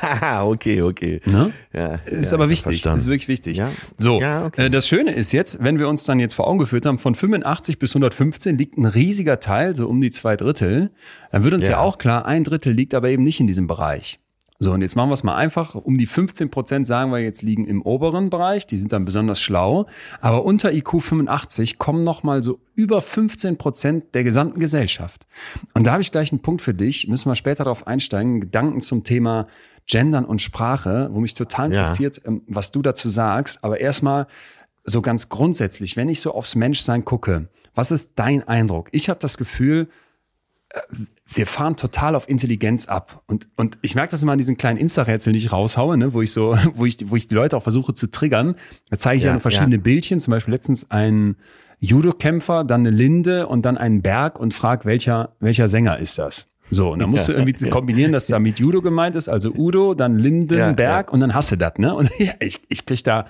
[0.42, 1.20] okay, okay.
[1.24, 1.52] Ne?
[1.72, 3.56] Ja, ist ja, aber wichtig, ist wirklich wichtig.
[3.56, 3.70] Ja?
[3.98, 4.66] So, okay.
[4.66, 7.14] Äh, das Schöne ist jetzt, wenn wir uns dann jetzt vor Augen geführt haben, von
[7.14, 10.90] 85 bis 115 liegt ein riesiger Teil, so um die zwei Drittel.
[11.30, 14.18] Dann wird uns ja, auch klar, ein Drittel liegt aber eben nicht in diesem Bereich.
[14.62, 15.74] So, und jetzt machen wir es mal einfach.
[15.74, 18.64] Um die 15 Prozent sagen wir jetzt liegen im oberen Bereich.
[18.64, 19.86] Die sind dann besonders schlau.
[20.20, 25.26] Aber unter IQ 85 kommen noch mal so über 15 Prozent der gesamten Gesellschaft.
[25.74, 27.08] Und da habe ich gleich einen Punkt für dich.
[27.08, 28.40] Müssen wir später darauf einsteigen.
[28.40, 29.48] Gedanken zum Thema
[29.86, 32.28] Gendern und Sprache, wo mich total interessiert, ja.
[32.28, 33.64] Ähm, was du dazu sagst.
[33.64, 34.26] Aber erstmal
[34.84, 38.88] so ganz grundsätzlich, wenn ich so aufs Menschsein gucke, was ist dein Eindruck?
[38.92, 39.88] Ich habe das Gefühl,
[40.70, 40.80] äh,
[41.34, 43.22] wir fahren total auf Intelligenz ab.
[43.26, 46.20] Und, und ich merke das immer an diesen kleinen Insta-Rätseln, die ich raushaue, ne, wo
[46.20, 48.56] ich so, wo ich, wo ich die Leute auch versuche zu triggern.
[48.90, 49.82] Da zeige ich ja, ja verschiedene ja.
[49.82, 51.36] Bildchen, zum Beispiel letztens ein
[51.80, 56.51] Judo-Kämpfer, dann eine Linde und dann einen Berg und frag, welcher, welcher Sänger ist das?
[56.74, 59.92] So, und dann musst du irgendwie kombinieren, dass da mit Judo gemeint ist, also Udo,
[59.92, 61.94] dann Lindenberg ja, und dann hast du das, ne?
[61.94, 63.26] Und ja, ich, ich krieg da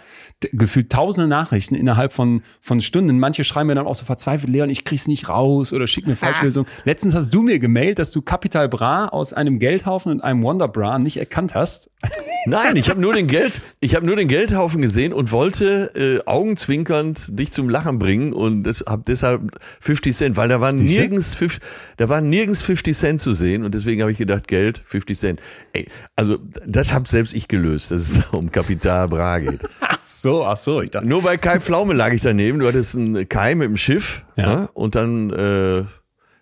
[0.53, 3.19] gefühlt tausende Nachrichten innerhalb von, von Stunden.
[3.19, 6.15] Manche schreiben mir dann auch so verzweifelt, Leon, ich krieg's nicht raus oder schick mir
[6.15, 6.67] Falschlösung.
[6.67, 6.83] Ah.
[6.85, 10.69] Letztens hast du mir gemailt, dass du Capital Bra aus einem Geldhaufen und einem Wonder
[10.69, 11.91] Bra nicht erkannt hast.
[12.47, 16.29] Nein, ich habe nur den Geld, ich habe nur den Geldhaufen gesehen und wollte äh,
[16.29, 19.43] augenzwinkernd dich zum Lachen bringen und habe deshalb
[19.81, 21.63] 50 Cent, weil da waren nirgends 50,
[21.99, 25.41] da waren nirgends 50 Cent zu sehen und deswegen habe ich gedacht, Geld 50 Cent.
[25.73, 29.61] Ey, also das habe selbst ich gelöst, dass es um Kapital Bra geht.
[29.81, 31.07] Ach so, ach so, ich dachte.
[31.07, 32.59] Nur bei Kai Pflaume lag ich daneben.
[32.59, 34.43] Du hattest einen Kai mit dem Schiff ja.
[34.43, 34.69] ja ne?
[34.75, 35.85] und dann äh,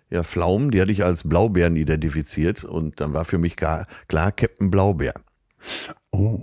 [0.09, 4.31] ja Pflaumen, die hatte ich als Blaubeeren identifiziert und dann war für mich klar, klar
[4.31, 5.13] Captain Blaubeer.
[6.11, 6.39] Oh.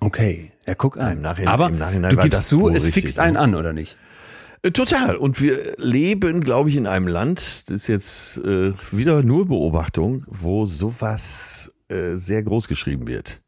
[0.00, 1.18] Okay, ja, guck an.
[1.18, 3.40] Im Nachhinein, Aber im Nachhinein du gibst zu, es fixt einen ne?
[3.40, 3.98] an, oder nicht?
[4.62, 5.16] Äh, total.
[5.16, 10.24] Und wir leben, glaube ich, in einem Land, das ist jetzt äh, wieder nur Beobachtung,
[10.26, 13.42] wo sowas äh, sehr groß geschrieben wird.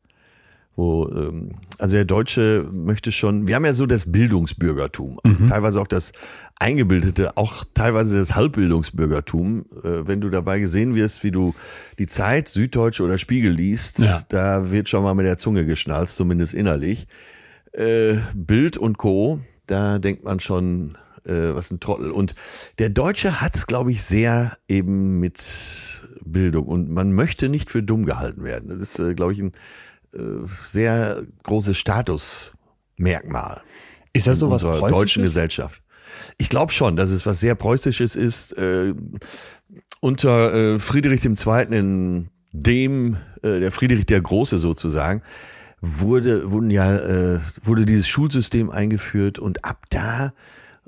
[0.75, 5.49] Wo, ähm, also der Deutsche möchte schon, wir haben ja so das Bildungsbürgertum, mhm.
[5.49, 6.13] teilweise auch das
[6.59, 9.67] Eingebildete, auch teilweise das Halbbildungsbürgertum.
[9.85, 11.55] Äh, wenn du dabei gesehen wirst, wie du
[11.99, 14.23] die Zeit, Süddeutsche oder Spiegel liest, ja.
[14.31, 17.07] da wird schon mal mit der Zunge geschnalzt, zumindest innerlich.
[17.73, 22.11] Äh, Bild und Co., da denkt man schon, äh, was ein Trottel.
[22.11, 22.35] Und
[22.79, 26.67] der Deutsche hat es, glaube ich, sehr eben mit Bildung.
[26.67, 28.69] Und man möchte nicht für dumm gehalten werden.
[28.69, 29.53] Das ist, äh, glaube ich, ein
[30.15, 33.63] äh, sehr großes Statusmerkmal.
[34.13, 34.99] Ist das so was Preußisches?
[34.99, 35.83] deutschen Gesellschaft?
[36.39, 38.57] Ich glaube schon, dass es was sehr Preußisches ist.
[38.59, 38.95] Äh,
[40.01, 41.67] unter äh, Friedrich II.
[41.71, 45.23] in dem, äh, der Friedrich der Große sozusagen,
[45.83, 50.33] wurde, wurden ja, äh, wurde dieses Schulsystem eingeführt und ab da,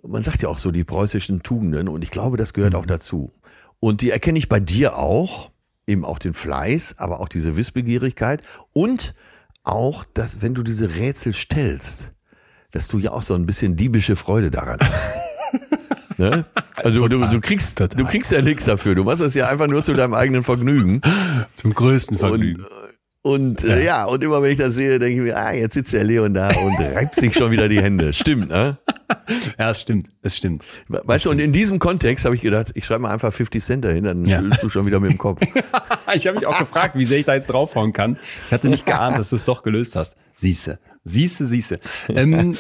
[0.03, 2.79] man sagt ja auch so die preußischen Tugenden und ich glaube, das gehört mhm.
[2.79, 3.33] auch dazu.
[3.81, 5.51] Und die erkenne ich bei dir auch
[5.87, 9.15] eben auch den Fleiß, aber auch diese Wissbegierigkeit und
[9.65, 12.13] auch, dass wenn du diese Rätsel stellst,
[12.71, 16.19] dass du ja auch so ein bisschen diebische Freude daran hast.
[16.19, 16.45] ne?
[16.77, 17.97] Also du, du, kriegst, Total.
[17.97, 18.95] du kriegst ja nichts dafür.
[18.95, 21.01] Du machst das ja einfach nur zu deinem eigenen Vergnügen.
[21.55, 22.63] Zum größten Vergnügen.
[22.63, 22.84] Und,
[23.25, 23.75] und äh, ja.
[23.75, 26.05] Äh, ja, und immer wenn ich das sehe, denke ich mir, ah, jetzt sitzt der
[26.05, 28.13] Leon da und reibt sich schon wieder die Hände.
[28.13, 28.77] Stimmt, ne?
[29.59, 30.67] ja, es stimmt, es stimmt.
[30.89, 31.33] Weißt das du, stimmt.
[31.33, 34.27] und in diesem Kontext habe ich gedacht, ich schreibe mal einfach 50 Cent dahin, dann
[34.27, 34.43] ja.
[34.43, 35.41] du schon wieder mit dem Kopf.
[36.15, 38.19] ich habe mich auch gefragt, wie sehr ich da jetzt draufhauen kann.
[38.49, 40.17] Ich hatte nicht geahnt, dass du es doch gelöst hast.
[40.37, 41.81] Siehste, siehste, siehste.
[42.11, 42.59] Ähm,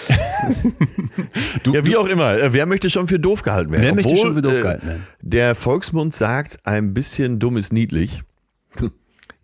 [1.63, 2.39] du, ja, wie auch immer.
[2.39, 3.83] Äh, wer möchte schon für doof gehalten werden?
[3.83, 5.03] Wer Obwohl, möchte schon für doof gehalten werden?
[5.03, 8.23] Äh, der Volksmund sagt, ein bisschen dumm ist niedlich.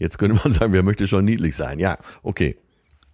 [0.00, 1.78] Jetzt könnte man sagen, wer möchte schon niedlich sein?
[1.78, 2.56] Ja, okay.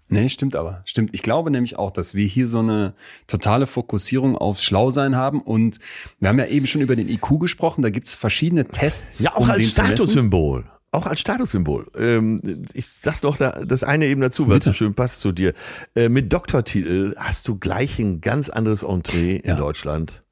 [0.09, 0.83] Nee, stimmt aber.
[0.85, 1.11] Stimmt.
[1.13, 2.95] Ich glaube nämlich auch, dass wir hier so eine
[3.27, 5.41] totale Fokussierung aufs Schlausein haben.
[5.43, 5.79] Und
[6.21, 7.83] wir haben ja eben schon über den IQ gesprochen.
[7.83, 9.25] Da gibt's verschiedene Tests.
[9.25, 10.65] Ja, auch um als Statussymbol.
[10.93, 11.91] Auch als Statussymbol.
[11.99, 12.39] Ähm,
[12.73, 15.55] ich sag's noch da, das eine eben dazu, weil es so schön passt zu dir.
[15.97, 19.53] Äh, mit Doktortitel hast du gleich ein ganz anderes Entree ja.
[19.53, 20.23] in Deutschland.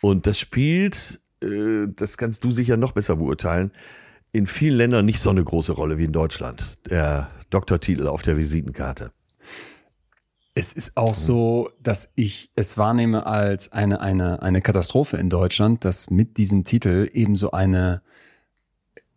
[0.00, 3.70] Und das spielt, äh, das kannst du sicher noch besser beurteilen,
[4.32, 6.78] in vielen Ländern nicht so eine große Rolle wie in Deutschland.
[6.90, 9.12] Der Doktortitel auf der Visitenkarte.
[10.54, 15.84] Es ist auch so, dass ich es wahrnehme als eine, eine, eine Katastrophe in Deutschland,
[15.84, 18.02] dass mit diesem Titel eben so eine,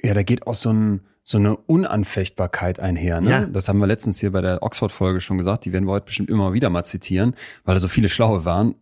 [0.01, 3.19] ja, da geht auch so, ein, so eine Unanfechtbarkeit einher.
[3.19, 3.29] Ne?
[3.29, 3.45] Ja.
[3.45, 6.29] Das haben wir letztens hier bei der Oxford-Folge schon gesagt, die werden wir heute bestimmt
[6.29, 8.75] immer wieder mal zitieren, weil da so viele Schlaue waren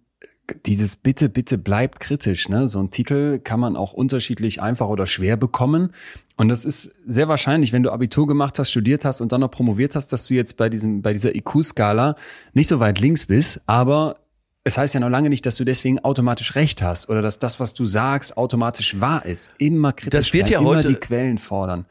[0.66, 2.50] dieses Bitte, bitte bleibt kritisch.
[2.50, 2.68] Ne?
[2.68, 5.92] So ein Titel kann man auch unterschiedlich einfach oder schwer bekommen.
[6.36, 9.52] Und das ist sehr wahrscheinlich, wenn du Abitur gemacht hast, studiert hast und dann noch
[9.52, 12.16] promoviert hast, dass du jetzt bei diesem, bei dieser IQ-Skala
[12.54, 13.62] nicht so weit links bist.
[13.68, 14.16] Aber
[14.64, 17.60] es heißt ja noch lange nicht, dass du deswegen automatisch recht hast oder dass das,
[17.60, 19.52] was du sagst, automatisch wahr ist.
[19.58, 21.86] Immer kritisch das wird ja heute, immer die Quellen fordern.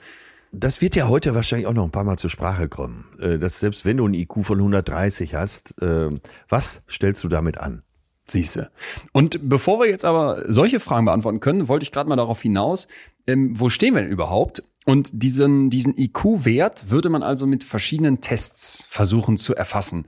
[0.50, 3.06] Das wird ja heute wahrscheinlich auch noch ein paar Mal zur Sprache kommen.
[3.20, 6.10] Äh, dass selbst wenn du ein IQ von 130 hast, äh,
[6.48, 7.82] was stellst du damit an?
[8.32, 8.70] Siehste.
[9.12, 12.88] Und bevor wir jetzt aber solche Fragen beantworten können, wollte ich gerade mal darauf hinaus,
[13.26, 14.62] ähm, wo stehen wir denn überhaupt?
[14.84, 20.06] Und diesen, diesen IQ-Wert würde man also mit verschiedenen Tests versuchen zu erfassen.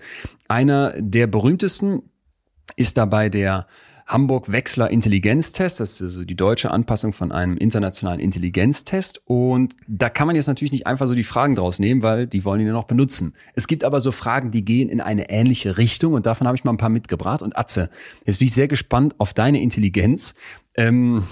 [0.48, 2.02] Einer der berühmtesten
[2.76, 3.68] ist dabei der
[4.06, 5.80] Hamburg-Wechsler Intelligenztest.
[5.80, 9.22] Das ist also die deutsche Anpassung von einem internationalen Intelligenztest.
[9.24, 12.44] Und da kann man jetzt natürlich nicht einfach so die Fragen draus nehmen, weil die
[12.44, 13.34] wollen ihn ja noch benutzen.
[13.54, 16.64] Es gibt aber so Fragen, die gehen in eine ähnliche Richtung und davon habe ich
[16.64, 17.42] mal ein paar mitgebracht.
[17.42, 17.90] Und Atze,
[18.24, 20.34] jetzt bin ich sehr gespannt auf deine Intelligenz.
[20.76, 21.24] Ähm,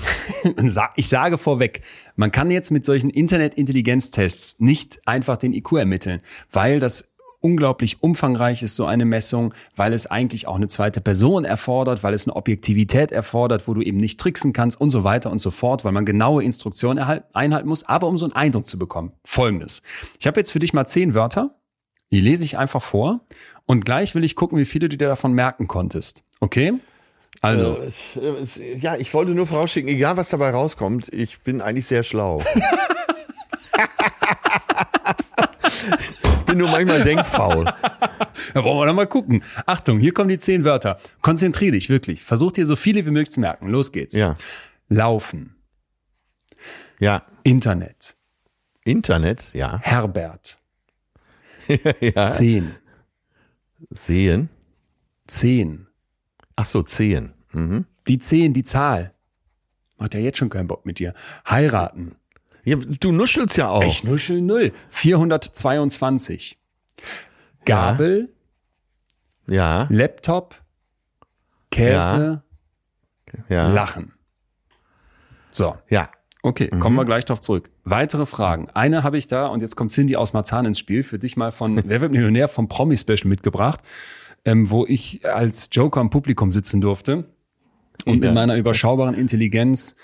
[0.97, 1.83] ich sage vorweg,
[2.17, 6.21] man kann jetzt mit solchen Internet-Intelligenztests nicht einfach den IQ ermitteln,
[6.53, 7.12] weil das
[7.43, 12.15] unglaublich umfangreich ist so eine Messung, weil es eigentlich auch eine zweite Person erfordert, weil
[12.15, 15.51] es eine Objektivität erfordert, wo du eben nicht tricksen kannst und so weiter und so
[15.51, 19.13] fort, weil man genaue Instruktionen einhalten muss, aber um so einen Eindruck zu bekommen.
[19.25, 19.83] Folgendes.
[20.19, 21.55] Ich habe jetzt für dich mal zehn Wörter,
[22.11, 23.21] die lese ich einfach vor
[23.67, 26.25] und gleich will ich gucken, wie viele du dir davon merken konntest.
[26.41, 26.75] Okay?
[27.41, 27.79] Also.
[28.17, 32.43] Äh, ja, ich wollte nur vorausschicken, egal was dabei rauskommt, ich bin eigentlich sehr schlau.
[36.53, 37.65] bin nur manchmal denkfaul.
[37.65, 39.43] Da brauchen wir doch mal gucken.
[39.65, 40.99] Achtung, hier kommen die zehn Wörter.
[41.23, 42.23] Konzentrier dich wirklich.
[42.23, 43.69] Versuch dir so viele wie möglich zu merken.
[43.69, 44.15] Los geht's.
[44.15, 44.37] Ja.
[44.89, 45.57] Laufen.
[46.99, 47.25] Ja.
[47.43, 48.17] Internet.
[48.85, 49.81] Internet, ja.
[49.83, 50.59] Herbert.
[52.01, 52.27] ja.
[52.27, 52.75] Zehn.
[53.91, 54.51] Sehen.
[55.27, 55.87] Zehn.
[56.57, 57.33] Ach so, zehn.
[57.53, 57.87] Mhm.
[58.09, 59.15] Die zehn, die Zahl.
[59.97, 61.15] Macht ja jetzt schon keinen Bock mit dir.
[61.49, 62.17] Heiraten.
[62.65, 63.85] Ja, du nuschelst ja auch.
[63.85, 64.73] Ich nuschel null.
[64.91, 66.59] 422.
[67.65, 68.33] Gabel.
[69.47, 69.87] Ja.
[69.91, 70.63] Laptop.
[71.71, 72.43] Käse.
[73.49, 73.69] Ja.
[73.73, 74.13] Lachen.
[75.51, 75.77] So.
[75.89, 76.11] Ja.
[76.45, 76.81] Okay, mhm.
[76.81, 77.71] kommen wir gleich darauf zurück.
[77.85, 78.69] Weitere Fragen.
[78.75, 81.05] Eine habe ich da und jetzt kommt Cindy aus Marzahn ins Spiel.
[81.05, 83.81] Für dich mal von Wer wird Millionär vom Promi-Special mitgebracht,
[84.45, 87.29] ähm, wo ich als Joker im Publikum sitzen durfte
[88.05, 88.27] und ja.
[88.27, 89.97] mit meiner überschaubaren Intelligenz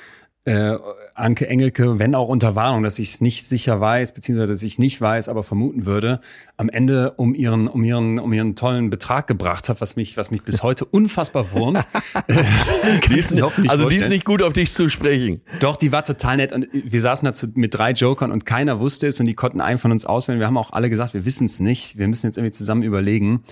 [0.49, 0.79] äh,
[1.15, 4.79] Anke Engelke, wenn auch unter Warnung, dass ich es nicht sicher weiß, beziehungsweise dass ich
[4.79, 6.21] nicht weiß, aber vermuten würde,
[6.57, 10.31] am Ende um ihren, um ihren, um ihren tollen Betrag gebracht hat, was mich, was
[10.31, 11.87] mich bis heute unfassbar wurmt.
[13.09, 13.89] die ist, also vorstellen.
[13.89, 15.43] die ist nicht gut auf dich zu sprechen.
[15.61, 19.09] Doch, die war total nett und wir saßen da mit drei Jokern und keiner wusste
[19.09, 20.41] es und die konnten einen von uns auswählen.
[20.41, 21.99] Wir haben auch alle gesagt, wir wissen es nicht.
[21.99, 23.43] Wir müssen jetzt irgendwie zusammen überlegen.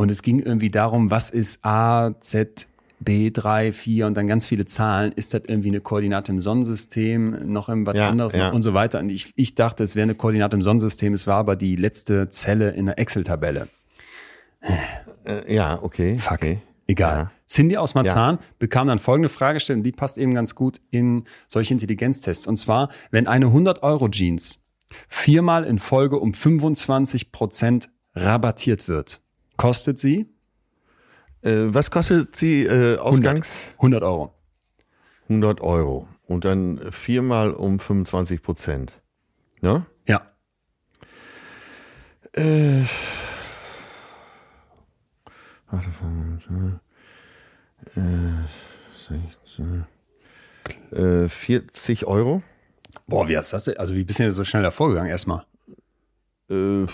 [0.00, 2.68] Und es ging irgendwie darum, was ist A, Z,
[3.00, 5.12] B, 3, 4 und dann ganz viele Zahlen.
[5.12, 8.50] Ist das irgendwie eine Koordinate im Sonnensystem, noch irgendwas ja, anderes ja.
[8.50, 9.00] und so weiter?
[9.00, 11.14] Und ich, ich dachte, es wäre eine Koordinate im Sonnensystem.
[11.14, 13.68] Es war aber die letzte Zelle in der Excel-Tabelle.
[15.24, 16.18] Äh, ja, okay.
[16.18, 16.32] Fuck.
[16.34, 16.62] Okay.
[16.86, 17.16] Egal.
[17.16, 17.30] Ja.
[17.46, 18.42] Cindy aus Marzahn ja.
[18.58, 22.46] bekam dann folgende Fragestellung, die passt eben ganz gut in solche Intelligenztests.
[22.46, 24.62] Und zwar, wenn eine 100-Euro-Jeans
[25.08, 29.20] viermal in Folge um 25 Prozent rabattiert wird,
[29.56, 30.26] kostet sie
[31.42, 33.74] äh, was kostet sie äh, ausgangs?
[33.76, 34.34] 100, 100 Euro.
[35.28, 36.08] 100 Euro.
[36.26, 39.00] Und dann viermal um 25 Prozent.
[39.60, 39.86] Ne?
[40.06, 40.22] Ja.
[42.32, 42.82] Äh,
[50.92, 52.42] Äh, 40 Euro.
[53.06, 53.76] Boah, wie hast das denn?
[53.76, 55.44] Also, wie bist du denn so schnell da vorgegangen erstmal?
[56.50, 56.86] Äh,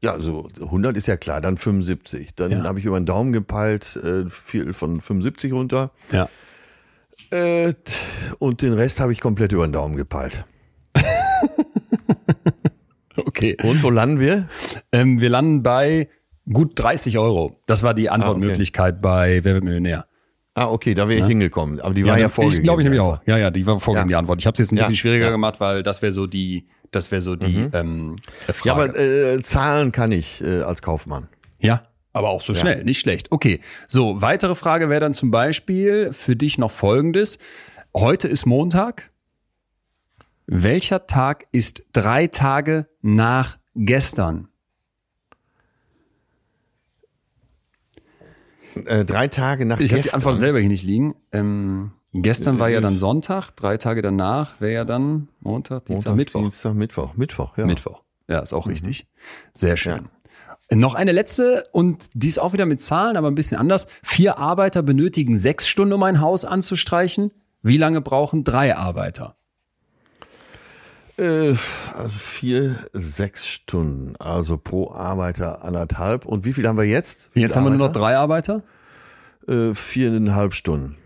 [0.00, 2.34] ja, also 100 ist ja klar, dann 75.
[2.36, 2.62] Dann ja.
[2.64, 5.90] habe ich über den Daumen gepeilt, äh, viel von 75 runter.
[6.12, 6.28] Ja.
[7.30, 7.74] Äh,
[8.38, 10.44] und den Rest habe ich komplett über den Daumen gepeilt.
[13.16, 13.56] okay.
[13.62, 14.48] Und wo landen wir?
[14.92, 16.08] Ähm, wir landen bei
[16.50, 17.60] gut 30 Euro.
[17.66, 19.02] Das war die Antwortmöglichkeit ah, okay.
[19.02, 20.06] bei Wer wird Millionär?
[20.54, 21.26] Ah, okay, da wäre ich ja?
[21.28, 21.80] hingekommen.
[21.80, 22.60] Aber die war ja, ja vorgegeben.
[22.60, 23.20] Ich glaube ich nämlich auch.
[23.26, 24.16] Ja, ja, die war vorgegeben, ja.
[24.16, 24.40] die Antwort.
[24.40, 27.22] Ich habe es jetzt ein bisschen schwieriger gemacht, weil das wäre so die, das wäre
[27.22, 27.70] so die mhm.
[27.72, 28.68] ähm, Frage.
[28.68, 31.28] Ja, aber äh, Zahlen kann ich äh, als Kaufmann.
[31.58, 33.30] Ja, aber auch so schnell, nicht schlecht.
[33.30, 37.38] Okay, so, weitere Frage wäre dann zum Beispiel für dich noch folgendes.
[37.94, 39.10] Heute ist Montag.
[40.46, 44.48] Welcher Tag ist drei Tage nach gestern?
[48.86, 49.98] Äh, drei Tage nach ich gestern.
[49.98, 51.14] Ich habe die Antwort selber hier nicht liegen.
[51.32, 56.16] Ähm, gestern war ja dann Sonntag, drei Tage danach wäre ja dann Montag, Dienstag, Montag,
[56.16, 56.40] Mittwoch.
[56.40, 57.66] Dienstag, Mittwoch, Mittwoch, ja.
[57.66, 58.72] Mittwoch, ja, ist auch mhm.
[58.72, 59.06] richtig.
[59.54, 60.08] Sehr schön.
[60.70, 60.76] Ja.
[60.76, 63.86] Noch eine letzte und die ist auch wieder mit Zahlen, aber ein bisschen anders.
[64.02, 67.32] Vier Arbeiter benötigen sechs Stunden, um ein Haus anzustreichen.
[67.62, 69.34] Wie lange brauchen drei Arbeiter?
[71.18, 71.54] Äh,
[71.94, 76.26] also vier, sechs Stunden, also pro Arbeiter anderthalb.
[76.26, 77.30] Und wie viel haben wir jetzt?
[77.34, 78.62] Jetzt haben wir nur noch drei Arbeiter?
[79.48, 80.96] Äh, viereinhalb Stunden.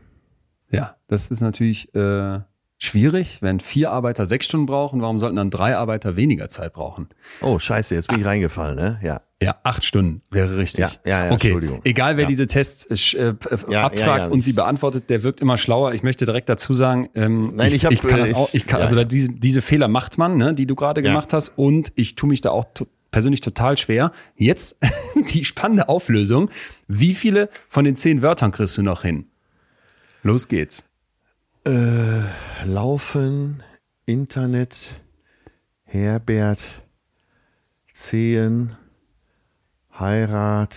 [1.12, 2.40] Das ist natürlich äh,
[2.78, 5.02] schwierig, wenn vier Arbeiter sechs Stunden brauchen.
[5.02, 7.08] Warum sollten dann drei Arbeiter weniger Zeit brauchen?
[7.42, 8.98] Oh, scheiße, jetzt bin ich reingefallen, ne?
[9.02, 9.20] Ja.
[9.42, 10.80] Ja, acht Stunden wäre richtig.
[10.80, 11.48] Ja, ja, ja okay.
[11.48, 11.80] Entschuldigung.
[11.84, 12.28] Egal, wer ja.
[12.28, 13.34] diese Tests äh,
[13.68, 15.92] ja, abfragt und sie beantwortet, der wirkt immer schlauer.
[15.92, 18.66] Ich möchte direkt dazu sagen, ähm, Nein, ich, ich, hab, ich kann das auch, ich
[18.66, 22.14] kann, also diese, diese Fehler macht man, ne, die du gerade gemacht hast, und ich
[22.14, 22.64] tue mich da auch
[23.10, 24.12] persönlich total schwer.
[24.36, 24.78] Jetzt
[25.34, 26.48] die spannende Auflösung.
[26.88, 29.26] Wie viele von den zehn Wörtern kriegst du noch hin?
[30.22, 30.84] Los geht's.
[31.64, 32.22] Äh,
[32.64, 33.62] laufen,
[34.04, 35.00] Internet,
[35.84, 36.60] Herbert,
[37.92, 38.76] Zehen,
[39.96, 40.76] Heirat,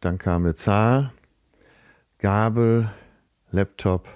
[0.00, 1.12] dann kam eine Zahl,
[2.18, 2.90] Gabel,
[3.52, 4.08] Laptop,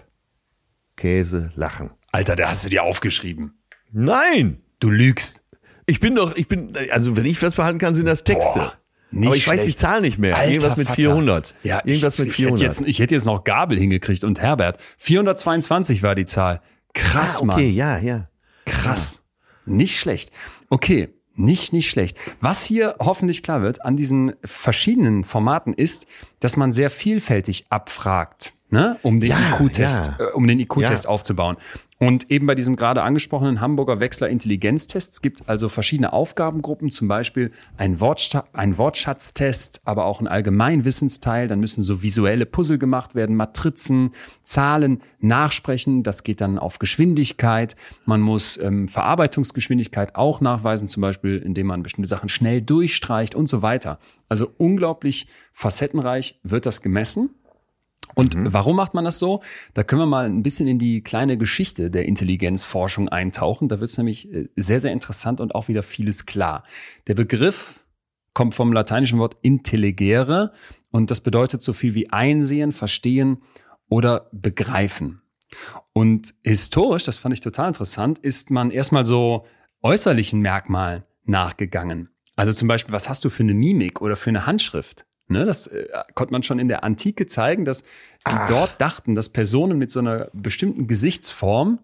[0.97, 1.91] Käse, Lachen.
[2.11, 3.63] Alter, da hast du dir aufgeschrieben.
[3.93, 4.63] Nein!
[4.81, 5.43] Du lügst.
[5.87, 8.59] Ich bin doch, ich bin, also wenn ich was behalten kann, sind das Texte.
[8.59, 8.73] Boah,
[9.13, 9.61] Aber ich schlecht.
[9.61, 10.37] weiß die Zahl nicht mehr.
[10.37, 11.03] Alter Irgendwas mit Vater.
[11.03, 11.55] 400.
[11.63, 12.61] Ja, Irgendwas ich, mit 400.
[12.61, 14.79] Ich hätte, jetzt, ich hätte, jetzt, noch Gabel hingekriegt und Herbert.
[14.99, 16.61] 422 war die Zahl.
[16.93, 17.57] Krass, ah, okay, Mann.
[17.57, 18.29] Okay, ja, ja.
[18.65, 19.23] Krass.
[19.67, 19.73] Ja.
[19.75, 20.31] Nicht schlecht.
[20.71, 22.17] Okay, nicht, nicht schlecht.
[22.41, 26.07] Was hier hoffentlich klar wird an diesen verschiedenen Formaten ist,
[26.41, 28.99] dass man sehr vielfältig abfragt, ne?
[29.03, 30.27] um den ja, IQ-Test, ja.
[30.27, 31.11] äh, um den IQ-Test ja.
[31.11, 31.57] aufzubauen.
[31.99, 37.53] Und eben bei diesem gerade angesprochenen Hamburger Wechsler Intelligenztests gibt also verschiedene Aufgabengruppen, zum Beispiel
[37.79, 41.49] ein, Wortsta ein Wortschatztest, aber auch ein Allgemeinwissensteil.
[41.49, 44.11] Dann müssen so visuelle Puzzle gemacht werden, Matrizen,
[44.43, 46.03] Zahlen nachsprechen.
[46.03, 47.77] Das geht dann auf Geschwindigkeit.
[48.05, 53.49] Man muss ähm, Verarbeitungsgeschwindigkeit auch nachweisen, zum Beispiel indem man bestimmte Sachen schnell durchstreicht und
[53.49, 53.99] so weiter.
[54.29, 57.31] Also unglaublich facettenreich wird das gemessen.
[58.17, 58.53] Und mhm.
[58.53, 59.43] warum macht man das so?
[59.75, 63.69] Da können wir mal ein bisschen in die kleine Geschichte der Intelligenzforschung eintauchen.
[63.69, 66.65] Da wird es nämlich äh, sehr, sehr interessant und auch wieder vieles klar.
[67.07, 67.85] Der Begriff
[68.33, 70.53] kommt vom lateinischen Wort intelligere
[70.91, 73.43] und das bedeutet so viel wie einsehen, verstehen
[73.89, 75.21] oder begreifen.
[75.93, 79.47] Und historisch, das fand ich total interessant, ist man erstmal so
[79.83, 82.09] äußerlichen Merkmalen nachgegangen.
[82.35, 85.06] Also zum Beispiel, was hast du für eine Mimik oder für eine Handschrift?
[85.29, 87.87] Ne, das äh, konnte man schon in der Antike zeigen, dass die
[88.25, 88.49] Ach.
[88.49, 91.81] dort dachten, dass Personen mit so einer bestimmten Gesichtsform,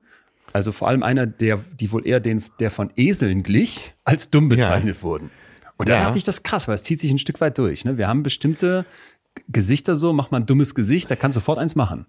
[0.53, 4.49] also vor allem einer, der, die wohl eher den, der von Eseln glich, als dumm
[4.49, 5.03] bezeichnet ja.
[5.03, 5.31] wurden.
[5.77, 6.05] Und da ja.
[6.05, 7.85] dachte ich das krass, weil es zieht sich ein Stück weit durch.
[7.85, 7.99] Ne?
[7.99, 8.87] Wir haben bestimmte
[9.49, 12.07] Gesichter so, macht man ein dummes Gesicht, da kann sofort eins machen.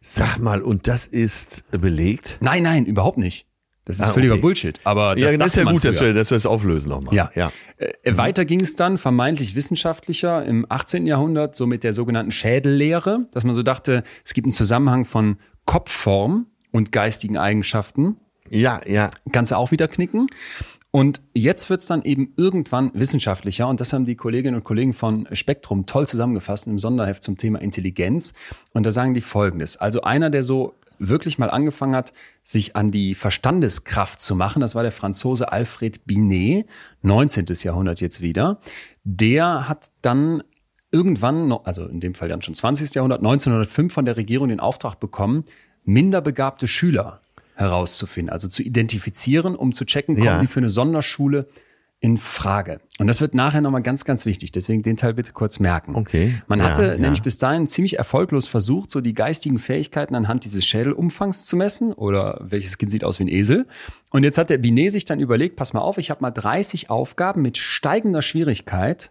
[0.00, 2.38] Sag mal, und das ist belegt?
[2.40, 3.46] Nein, nein, überhaupt nicht.
[3.84, 4.40] Das ist ah, völliger okay.
[4.40, 4.80] Bullshit.
[4.84, 5.90] Aber das, ja, das ist ja gut, früher.
[5.90, 7.14] dass wir, dass wir es auflösen nochmal.
[7.14, 7.30] Ja.
[7.34, 7.52] ja.
[7.76, 8.18] Äh, mhm.
[8.18, 11.06] Weiter ging es dann vermeintlich wissenschaftlicher im 18.
[11.06, 15.36] Jahrhundert, so mit der sogenannten Schädellehre, dass man so dachte, es gibt einen Zusammenhang von
[15.66, 18.16] Kopfform und geistigen Eigenschaften.
[18.48, 19.10] Ja, ja.
[19.32, 20.26] Kannst du auch wieder knicken.
[20.90, 24.92] Und jetzt wird es dann eben irgendwann wissenschaftlicher und das haben die Kolleginnen und Kollegen
[24.92, 28.32] von Spektrum toll zusammengefasst im Sonderheft zum Thema Intelligenz.
[28.72, 29.76] Und da sagen die Folgendes.
[29.76, 30.74] Also einer, der so
[31.08, 32.12] wirklich mal angefangen hat,
[32.42, 34.60] sich an die Verstandeskraft zu machen.
[34.60, 36.66] Das war der Franzose Alfred Binet,
[37.02, 37.46] 19.
[37.62, 38.60] Jahrhundert jetzt wieder.
[39.04, 40.42] Der hat dann
[40.90, 42.94] irgendwann, also in dem Fall dann schon 20.
[42.94, 45.44] Jahrhundert, 1905 von der Regierung den Auftrag bekommen,
[45.84, 47.20] minderbegabte Schüler
[47.56, 50.40] herauszufinden, also zu identifizieren, um zu checken, kommen ja.
[50.40, 51.46] die für eine Sonderschule
[52.04, 52.82] in Frage.
[52.98, 54.52] Und das wird nachher nochmal ganz, ganz wichtig.
[54.52, 55.96] Deswegen den Teil bitte kurz merken.
[55.96, 56.34] Okay.
[56.48, 56.98] Man ja, hatte ja.
[56.98, 61.94] nämlich bis dahin ziemlich erfolglos versucht, so die geistigen Fähigkeiten anhand dieses Schädelumfangs zu messen
[61.94, 63.66] oder welches Kind sieht aus wie ein Esel.
[64.10, 66.90] Und jetzt hat der Binet sich dann überlegt, pass mal auf, ich habe mal 30
[66.90, 69.10] Aufgaben mit steigender Schwierigkeit,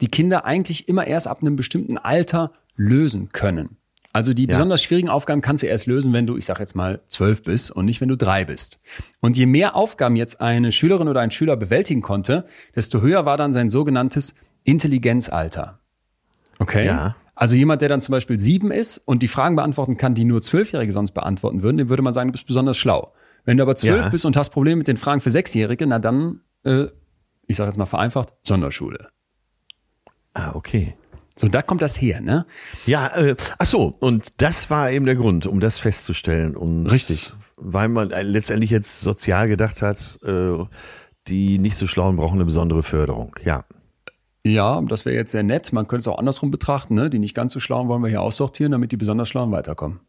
[0.00, 3.78] die Kinder eigentlich immer erst ab einem bestimmten Alter lösen können.
[4.12, 4.48] Also die ja.
[4.48, 7.70] besonders schwierigen Aufgaben kannst du erst lösen, wenn du, ich sag jetzt mal, zwölf bist
[7.70, 8.78] und nicht, wenn du drei bist.
[9.20, 13.36] Und je mehr Aufgaben jetzt eine Schülerin oder ein Schüler bewältigen konnte, desto höher war
[13.36, 14.34] dann sein sogenanntes
[14.64, 15.80] Intelligenzalter.
[16.58, 16.86] Okay?
[16.86, 17.16] Ja.
[17.34, 20.42] Also jemand, der dann zum Beispiel sieben ist und die Fragen beantworten kann, die nur
[20.42, 23.12] Zwölfjährige sonst beantworten würden, dem würde man sagen, du bist besonders schlau.
[23.44, 24.08] Wenn du aber zwölf ja.
[24.08, 26.86] bist und hast Probleme mit den Fragen für Sechsjährige, na dann, äh,
[27.46, 29.08] ich sage jetzt mal vereinfacht, Sonderschule.
[30.34, 30.96] Ah, okay.
[31.38, 32.46] So, da kommt das her, ne?
[32.86, 36.56] Ja, äh, ach so, und das war eben der Grund, um das festzustellen.
[36.56, 37.32] Und Richtig.
[37.56, 40.64] Weil man äh, letztendlich jetzt sozial gedacht hat, äh,
[41.28, 43.64] die nicht so schlauen brauchen eine besondere Förderung, ja.
[44.44, 45.72] Ja, das wäre jetzt sehr nett.
[45.72, 47.10] Man könnte es auch andersrum betrachten, ne?
[47.10, 50.00] Die nicht ganz so schlauen wollen wir hier aussortieren, damit die besonders schlauen weiterkommen.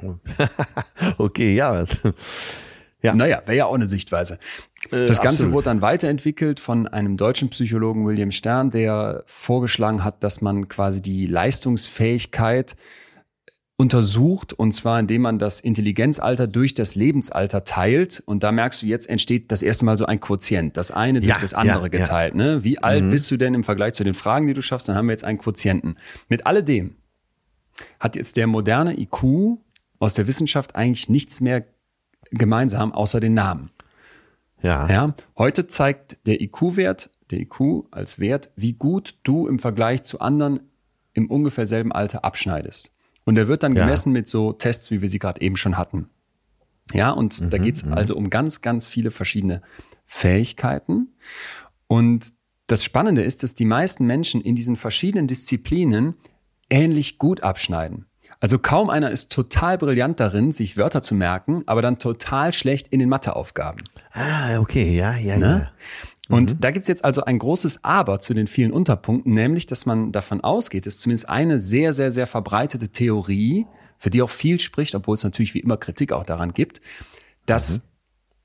[1.18, 1.84] okay, ja.
[3.02, 3.16] Ja.
[3.16, 4.38] Naja, wäre ja auch eine Sichtweise.
[4.90, 5.54] Äh, das Ganze absolut.
[5.54, 11.00] wurde dann weiterentwickelt von einem deutschen Psychologen William Stern, der vorgeschlagen hat, dass man quasi
[11.00, 12.76] die Leistungsfähigkeit
[13.76, 18.86] untersucht und zwar indem man das Intelligenzalter durch das Lebensalter teilt und da merkst du
[18.86, 21.88] jetzt entsteht das erste Mal so ein Quotient, das eine durch ja, das andere ja,
[21.88, 22.34] geteilt.
[22.34, 22.38] Ja.
[22.38, 22.64] Ne?
[22.64, 23.10] Wie alt mhm.
[23.10, 24.88] bist du denn im Vergleich zu den Fragen, die du schaffst?
[24.88, 25.96] Dann haben wir jetzt einen Quotienten.
[26.28, 26.96] Mit alledem
[27.98, 29.58] hat jetzt der moderne IQ
[29.98, 31.64] aus der Wissenschaft eigentlich nichts mehr
[32.30, 33.70] gemeinsam, außer den Namen.
[34.62, 34.88] Ja.
[34.88, 35.14] ja.
[35.36, 40.60] Heute zeigt der IQ-Wert, der IQ als Wert, wie gut du im Vergleich zu anderen
[41.14, 42.90] im ungefähr selben Alter abschneidest.
[43.24, 43.84] Und der wird dann ja.
[43.84, 46.08] gemessen mit so Tests, wie wir sie gerade eben schon hatten.
[46.92, 47.94] Ja, und mhm, da geht es mhm.
[47.94, 49.62] also um ganz, ganz viele verschiedene
[50.04, 51.14] Fähigkeiten.
[51.86, 52.32] Und
[52.66, 56.14] das Spannende ist, dass die meisten Menschen in diesen verschiedenen Disziplinen
[56.70, 58.06] ähnlich gut abschneiden.
[58.42, 62.88] Also kaum einer ist total brillant darin, sich Wörter zu merken, aber dann total schlecht
[62.88, 63.84] in den Matheaufgaben.
[64.10, 65.70] Ah, okay, ja, ja, ne?
[66.28, 66.34] ja.
[66.34, 66.60] Und mhm.
[66.60, 70.40] da gibt's jetzt also ein großes Aber zu den vielen Unterpunkten, nämlich, dass man davon
[70.40, 73.64] ausgeht, dass zumindest eine sehr, sehr, sehr verbreitete Theorie,
[73.96, 76.80] für die auch viel spricht, obwohl es natürlich wie immer Kritik auch daran gibt,
[77.46, 77.82] dass mhm.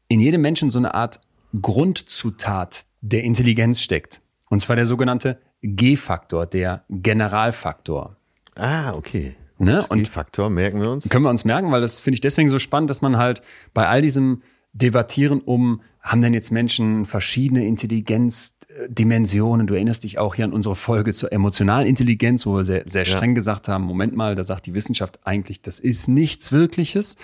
[0.10, 1.22] in jedem Menschen so eine Art
[1.60, 4.22] Grundzutat der Intelligenz steckt.
[4.52, 8.16] Und zwar der sogenannte G-Faktor, der Generalfaktor.
[8.54, 9.36] Ah, okay.
[9.60, 9.86] Ne?
[9.88, 11.10] Und Faktor merken wir uns.
[11.10, 13.42] Können wir uns merken, weil das finde ich deswegen so spannend, dass man halt
[13.74, 14.42] bei all diesem
[14.74, 19.66] Debattieren um, haben denn jetzt Menschen verschiedene Intelligenzdimensionen?
[19.66, 23.06] Du erinnerst dich auch hier an unsere Folge zur emotionalen Intelligenz, wo wir sehr, sehr
[23.06, 23.36] streng ja.
[23.36, 27.18] gesagt haben, Moment mal, da sagt die Wissenschaft eigentlich, das ist nichts Wirkliches.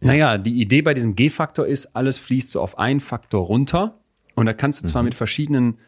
[0.00, 0.08] Ja.
[0.08, 4.00] Naja, die Idee bei diesem G-Faktor ist, alles fließt so auf einen Faktor runter.
[4.34, 5.06] Und da kannst du zwar mhm.
[5.06, 5.78] mit verschiedenen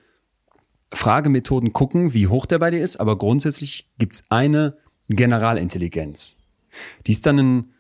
[0.93, 4.77] Fragemethoden gucken, wie hoch der bei dir ist, aber grundsätzlich gibt's eine
[5.09, 6.39] Generalintelligenz.
[7.07, 7.73] Die ist dann ein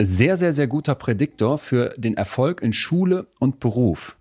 [0.00, 4.16] sehr, sehr, sehr guter Prädiktor für den Erfolg in Schule und Beruf.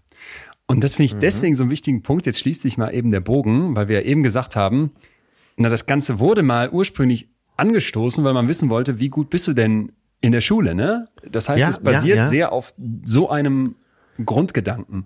[0.67, 1.19] Und das finde ich mhm.
[1.19, 2.26] deswegen so einen wichtigen Punkt.
[2.26, 4.91] Jetzt schließt sich mal eben der Bogen, weil wir ja eben gesagt haben,
[5.57, 9.53] na, das Ganze wurde mal ursprünglich angestoßen, weil man wissen wollte, wie gut bist du
[9.53, 11.07] denn in der Schule, ne?
[11.30, 12.30] Das heißt, ja, es basiert ja, ja.
[12.30, 12.73] sehr auf
[13.03, 13.76] so einem
[14.23, 15.05] Grundgedanken.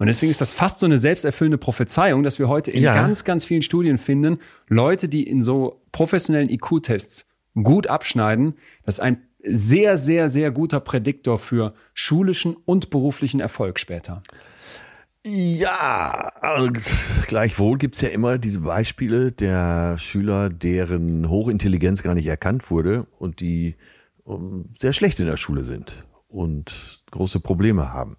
[0.00, 2.94] Und deswegen ist das fast so eine selbsterfüllende Prophezeiung, dass wir heute in ja.
[2.94, 7.28] ganz, ganz vielen Studien finden, Leute, die in so professionellen IQ-Tests
[7.62, 8.54] gut abschneiden,
[8.86, 14.22] das ist ein sehr, sehr, sehr guter Prädiktor für schulischen und beruflichen Erfolg später.
[15.22, 16.70] Ja, also
[17.26, 23.06] gleichwohl gibt es ja immer diese Beispiele der Schüler, deren Hochintelligenz gar nicht erkannt wurde
[23.18, 23.76] und die
[24.24, 28.16] um, sehr schlecht in der Schule sind und große Probleme haben.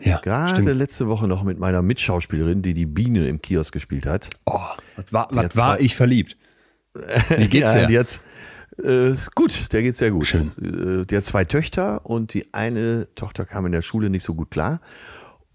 [0.00, 0.78] Ja, Gerade stimmt.
[0.78, 4.28] letzte Woche noch mit meiner Mitschauspielerin, die die Biene im Kiosk gespielt hat.
[4.44, 4.58] Oh,
[4.96, 6.36] was war, was war ich verliebt?
[6.94, 8.04] Wie geht's ja, dir?
[8.04, 8.18] Die
[8.82, 10.26] äh, gut, der geht's sehr gut.
[10.26, 10.52] Schön.
[10.60, 14.34] Äh, die hat zwei Töchter und die eine Tochter kam in der Schule nicht so
[14.34, 14.80] gut klar.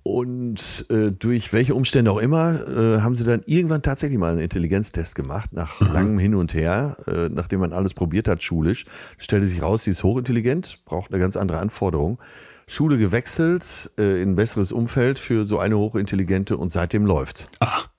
[0.03, 4.41] Und äh, durch welche Umstände auch immer äh, haben sie dann irgendwann tatsächlich mal einen
[4.41, 5.93] Intelligenztest gemacht, nach mhm.
[5.93, 8.85] langem Hin und Her, äh, nachdem man alles probiert hat, schulisch.
[9.19, 12.19] Stellte sich raus, sie ist hochintelligent, braucht eine ganz andere Anforderung.
[12.71, 17.49] Schule gewechselt, äh, in ein besseres Umfeld für so eine hochintelligente und seitdem läuft.
[17.59, 17.89] Ach.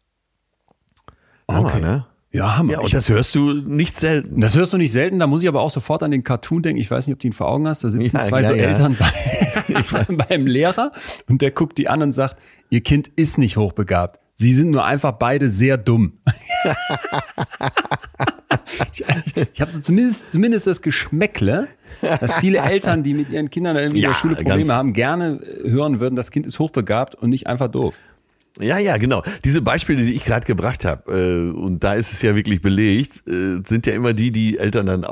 [1.46, 1.74] Okay.
[1.74, 2.06] Hammer, ne?
[2.30, 2.72] Ja, Hammer.
[2.72, 4.40] Ja, und das hörst du nicht selten.
[4.40, 5.18] Das hörst du nicht selten.
[5.18, 6.80] Da muss ich aber auch sofort an den Cartoon denken.
[6.80, 7.84] Ich weiß nicht, ob du ihn vor Augen hast.
[7.84, 8.54] Da sitzen ja, zwei ja, so.
[8.54, 10.92] Eltern bei, beim Lehrer
[11.28, 12.38] und der guckt die an und sagt,
[12.70, 14.20] ihr Kind ist nicht hochbegabt.
[14.32, 16.14] Sie sind nur einfach beide sehr dumm.
[18.92, 19.04] ich,
[19.54, 21.68] ich habe so zumindest, zumindest das Geschmäckle,
[22.20, 25.40] dass viele Eltern, die mit ihren Kindern irgendwie ja, in der Schule Probleme haben, gerne
[25.64, 27.96] hören würden, das Kind ist hochbegabt und nicht einfach doof.
[28.60, 29.22] Ja, ja, genau.
[29.44, 33.22] Diese Beispiele, die ich gerade gebracht habe, äh, und da ist es ja wirklich belegt,
[33.26, 35.04] äh, sind ja immer die, die Eltern dann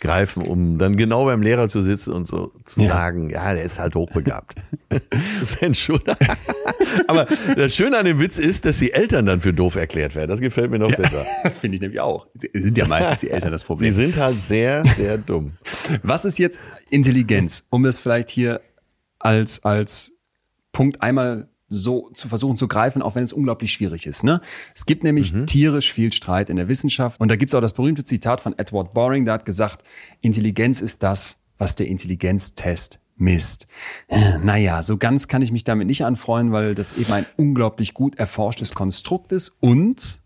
[0.00, 2.88] aufgreifen, um dann genau beim Lehrer zu sitzen und so zu ja.
[2.88, 4.56] sagen, ja, der ist halt hochbegabt.
[4.90, 5.58] das.
[7.06, 7.26] Aber
[7.56, 10.30] das Schöne an dem Witz ist, dass die Eltern dann für doof erklärt werden.
[10.30, 11.24] Das gefällt mir noch ja, besser.
[11.60, 12.26] Finde ich nämlich auch.
[12.52, 13.92] Sind ja meistens die Eltern das Problem.
[13.92, 15.52] Sie sind halt sehr, sehr dumm.
[16.02, 17.64] Was ist jetzt Intelligenz?
[17.70, 18.60] Um es vielleicht hier
[19.18, 20.12] als, als
[20.72, 24.24] Punkt einmal so zu versuchen zu greifen, auch wenn es unglaublich schwierig ist.
[24.24, 24.40] Ne?
[24.74, 25.46] Es gibt nämlich mhm.
[25.46, 27.18] tierisch viel Streit in der Wissenschaft.
[27.20, 29.84] Und da gibt es auch das berühmte Zitat von Edward Boring, der hat gesagt,
[30.20, 33.66] Intelligenz ist das, was der Intelligenztest misst.
[34.42, 38.16] Naja, so ganz kann ich mich damit nicht anfreuen, weil das eben ein unglaublich gut
[38.16, 40.20] erforschtes Konstrukt ist und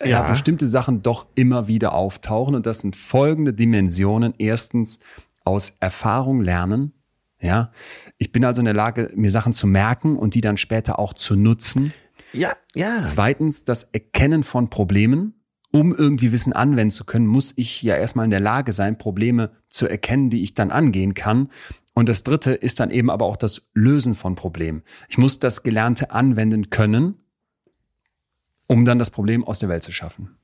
[0.00, 0.06] ja.
[0.06, 2.56] ja, bestimmte Sachen doch immer wieder auftauchen.
[2.56, 4.34] Und das sind folgende Dimensionen.
[4.38, 4.98] Erstens
[5.44, 6.94] aus Erfahrung lernen,
[7.40, 7.72] ja,
[8.18, 11.14] ich bin also in der Lage, mir Sachen zu merken und die dann später auch
[11.14, 11.92] zu nutzen.
[12.32, 13.02] Ja, ja.
[13.02, 15.34] Zweitens, das Erkennen von Problemen.
[15.72, 19.52] Um irgendwie Wissen anwenden zu können, muss ich ja erstmal in der Lage sein, Probleme
[19.68, 21.48] zu erkennen, die ich dann angehen kann.
[21.94, 24.82] Und das dritte ist dann eben aber auch das Lösen von Problemen.
[25.08, 27.14] Ich muss das Gelernte anwenden können,
[28.66, 30.36] um dann das Problem aus der Welt zu schaffen.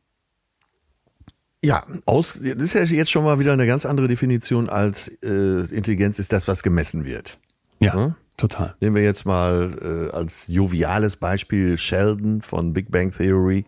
[1.66, 5.64] Ja, aus, das ist ja jetzt schon mal wieder eine ganz andere Definition als äh,
[5.74, 7.40] Intelligenz ist das, was gemessen wird.
[7.80, 8.14] Ja, hm?
[8.36, 8.76] total.
[8.78, 13.64] Nehmen wir jetzt mal äh, als joviales Beispiel Sheldon von Big Bang Theory.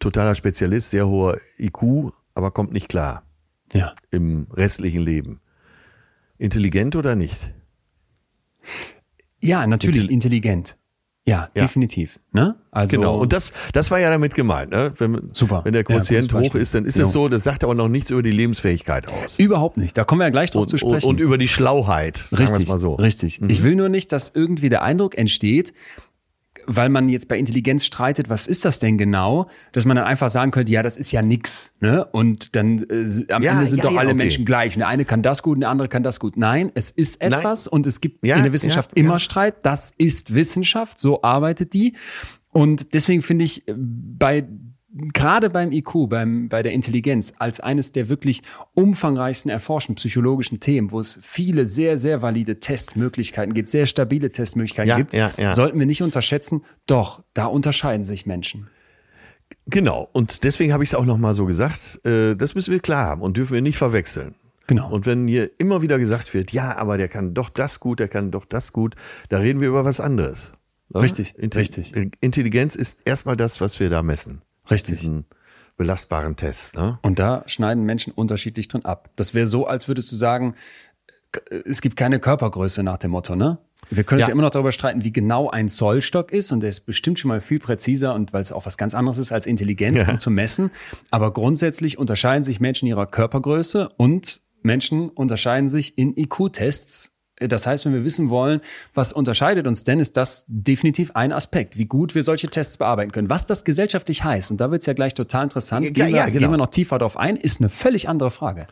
[0.00, 3.22] Totaler Spezialist, sehr hoher IQ, aber kommt nicht klar.
[3.72, 3.94] Ja.
[4.10, 5.40] Im restlichen Leben.
[6.36, 7.54] Intelligent oder nicht?
[9.40, 10.76] Ja, natürlich Intelli intelligent.
[11.28, 12.18] Ja, ja, definitiv.
[12.32, 12.54] Ne?
[12.70, 13.18] Also genau.
[13.18, 14.70] Und das, das war ja damit gemeint.
[14.70, 14.92] Ne?
[14.96, 15.62] Wenn, Super.
[15.64, 17.04] Wenn der Quotient ja, hoch ist, dann ist ja.
[17.04, 19.38] es so, das sagt aber noch nichts über die Lebensfähigkeit aus.
[19.38, 19.98] Überhaupt nicht.
[19.98, 21.06] Da kommen wir ja gleich drauf und, zu sprechen.
[21.06, 22.24] Und, und über die Schlauheit.
[22.36, 22.68] Richtig.
[22.68, 22.94] Mal so.
[22.94, 23.40] Richtig.
[23.40, 23.50] Mhm.
[23.50, 25.74] Ich will nur nicht, dass irgendwie der Eindruck entsteht,
[26.68, 30.28] weil man jetzt bei Intelligenz streitet, was ist das denn genau, dass man dann einfach
[30.28, 32.04] sagen könnte, ja, das ist ja nix, ne?
[32.04, 34.18] Und dann äh, am ja, Ende sind ja, doch ja, alle okay.
[34.18, 34.74] Menschen gleich.
[34.74, 36.36] Der eine kann das gut, der andere kann das gut.
[36.36, 37.72] Nein, es ist etwas Nein.
[37.72, 39.64] und es gibt in der Wissenschaft immer Streit.
[39.64, 41.94] Das ist Wissenschaft, so arbeitet die.
[42.50, 44.46] Und deswegen finde ich bei
[44.90, 48.42] gerade beim IQ, beim, bei der Intelligenz, als eines der wirklich
[48.74, 54.88] umfangreichsten erforschten psychologischen Themen, wo es viele sehr, sehr valide Testmöglichkeiten gibt, sehr stabile Testmöglichkeiten
[54.88, 55.52] ja, gibt, ja, ja.
[55.52, 58.68] sollten wir nicht unterschätzen, doch, da unterscheiden sich Menschen.
[59.66, 63.04] Genau, und deswegen habe ich es auch nochmal so gesagt, äh, das müssen wir klar
[63.04, 64.34] haben und dürfen wir nicht verwechseln.
[64.66, 64.90] Genau.
[64.90, 68.08] Und wenn hier immer wieder gesagt wird, ja, aber der kann doch das gut, der
[68.08, 68.94] kann doch das gut,
[69.28, 70.52] da reden wir über was anderes.
[70.94, 71.94] Richtig, Intelli richtig.
[72.20, 74.42] Intelligenz ist erstmal das, was wir da messen.
[74.70, 75.00] Richtig.
[75.00, 75.26] Diesen
[75.76, 76.76] belastbaren Test.
[76.76, 76.98] Ne?
[77.02, 79.10] Und da schneiden Menschen unterschiedlich drin ab.
[79.16, 80.54] Das wäre so, als würdest du sagen,
[81.64, 83.58] es gibt keine Körpergröße nach dem Motto, ne?
[83.90, 84.26] Wir können ja.
[84.26, 87.18] uns ja immer noch darüber streiten, wie genau ein Zollstock ist und der ist bestimmt
[87.18, 90.10] schon mal viel präziser und weil es auch was ganz anderes ist als Intelligenz, ja.
[90.10, 90.70] um zu messen.
[91.10, 97.66] Aber grundsätzlich unterscheiden sich Menschen in ihrer Körpergröße und Menschen unterscheiden sich in IQ-Tests das
[97.66, 98.60] heißt, wenn wir wissen wollen,
[98.94, 103.12] was unterscheidet uns denn, ist das definitiv ein Aspekt, wie gut wir solche Tests bearbeiten
[103.12, 103.30] können.
[103.30, 106.16] Was das gesellschaftlich heißt, und da wird es ja gleich total interessant, ja, gehen, wir,
[106.16, 106.38] ja, genau.
[106.38, 108.66] gehen wir noch tiefer darauf ein, ist eine völlig andere Frage.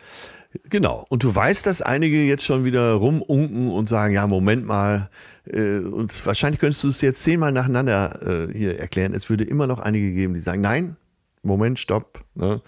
[0.64, 1.04] Genau.
[1.08, 5.10] Und du weißt, dass einige jetzt schon wieder rumunken und sagen, ja, Moment mal.
[5.46, 9.12] Äh, und wahrscheinlich könntest du es jetzt zehnmal nacheinander äh, hier erklären.
[9.14, 10.96] Es würde immer noch einige geben, die sagen, nein,
[11.42, 12.24] Moment, stopp.
[12.34, 12.62] Ne?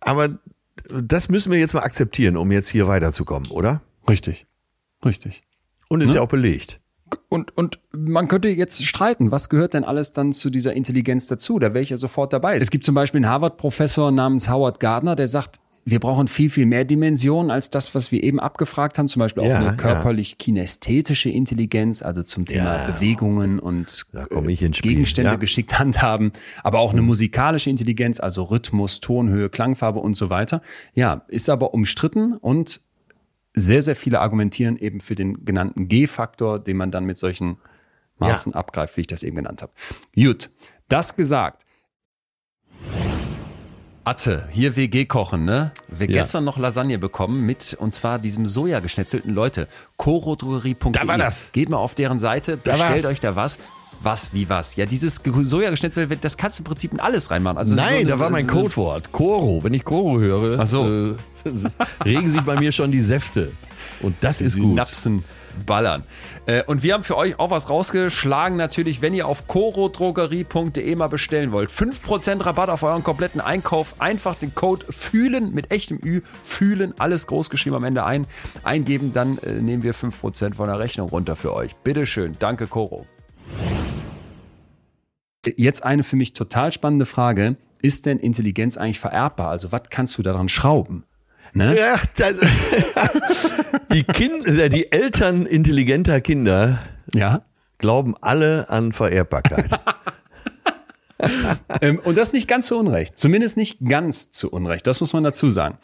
[0.00, 0.38] Aber
[0.88, 3.82] das müssen wir jetzt mal akzeptieren, um jetzt hier weiterzukommen, oder?
[4.08, 4.46] Richtig.
[5.04, 5.42] Richtig.
[5.88, 6.16] Und ist ne?
[6.16, 6.80] ja auch belegt.
[7.28, 11.58] Und, und man könnte jetzt streiten, was gehört denn alles dann zu dieser Intelligenz dazu?
[11.58, 12.56] Da wäre ich ja sofort dabei.
[12.56, 16.66] Es gibt zum Beispiel einen Harvard-Professor namens Howard Gardner, der sagt, wir brauchen viel, viel
[16.66, 19.08] mehr Dimensionen als das, was wir eben abgefragt haben.
[19.08, 24.06] Zum Beispiel auch ja, eine körperlich-kinästhetische Intelligenz, also zum Thema ja, Bewegungen und
[24.82, 25.36] Gegenstände ja.
[25.36, 26.32] geschickt handhaben.
[26.62, 30.60] Aber auch eine musikalische Intelligenz, also Rhythmus, Tonhöhe, Klangfarbe und so weiter.
[30.94, 32.82] Ja, ist aber umstritten und
[33.54, 37.58] sehr, sehr viele argumentieren eben für den genannten G-Faktor, den man dann mit solchen
[38.18, 38.58] Maßen ja.
[38.58, 39.72] abgreift, wie ich das eben genannt habe.
[40.14, 40.50] Gut,
[40.88, 41.64] das gesagt.
[44.04, 45.72] Atze, hier WG kochen, ne?
[45.88, 46.20] Wir ja.
[46.20, 49.68] gestern noch Lasagne bekommen mit, und zwar diesem Soja geschnetzelten Leute.
[49.98, 50.92] Chorodrogerie.de.
[50.92, 51.52] Da war das.
[51.52, 53.58] Geht mal auf deren Seite, bestellt euch da was.
[54.02, 54.76] Was, wie was?
[54.76, 57.58] Ja, dieses Sojageschnitzel, das kannst du im Prinzip in alles reinmachen.
[57.58, 59.12] Also Nein, so da war mein Codewort.
[59.12, 59.62] Koro.
[59.62, 60.86] Wenn ich Koro höre, Ach so.
[60.86, 61.14] äh,
[62.04, 63.52] regen sich bei mir schon die Säfte.
[64.00, 64.74] Und das ist gut.
[64.74, 65.22] Napsen
[65.66, 66.04] ballern.
[66.46, 71.08] Äh, und wir haben für euch auch was rausgeschlagen, natürlich, wenn ihr auf corodrogerie.de mal
[71.08, 71.70] bestellen wollt.
[71.70, 73.96] 5% Rabatt auf euren kompletten Einkauf.
[74.00, 78.26] Einfach den Code fühlen mit echtem Ü, fühlen, alles groß geschrieben am Ende ein,
[78.62, 81.74] eingeben, dann äh, nehmen wir 5% von der Rechnung runter für euch.
[81.76, 82.36] Bitteschön.
[82.38, 83.06] Danke, Coro.
[85.56, 87.56] Jetzt eine für mich total spannende Frage.
[87.82, 89.48] Ist denn Intelligenz eigentlich vererbbar?
[89.48, 91.04] Also was kannst du daran schrauben?
[91.52, 91.76] Ne?
[91.76, 92.36] Ja, das,
[93.92, 96.78] die, Kinder, die Eltern intelligenter Kinder
[97.12, 97.44] ja?
[97.78, 99.70] glauben alle an Vererbbarkeit.
[101.80, 103.18] ähm, und das nicht ganz zu Unrecht.
[103.18, 104.86] Zumindest nicht ganz zu Unrecht.
[104.86, 105.78] Das muss man dazu sagen.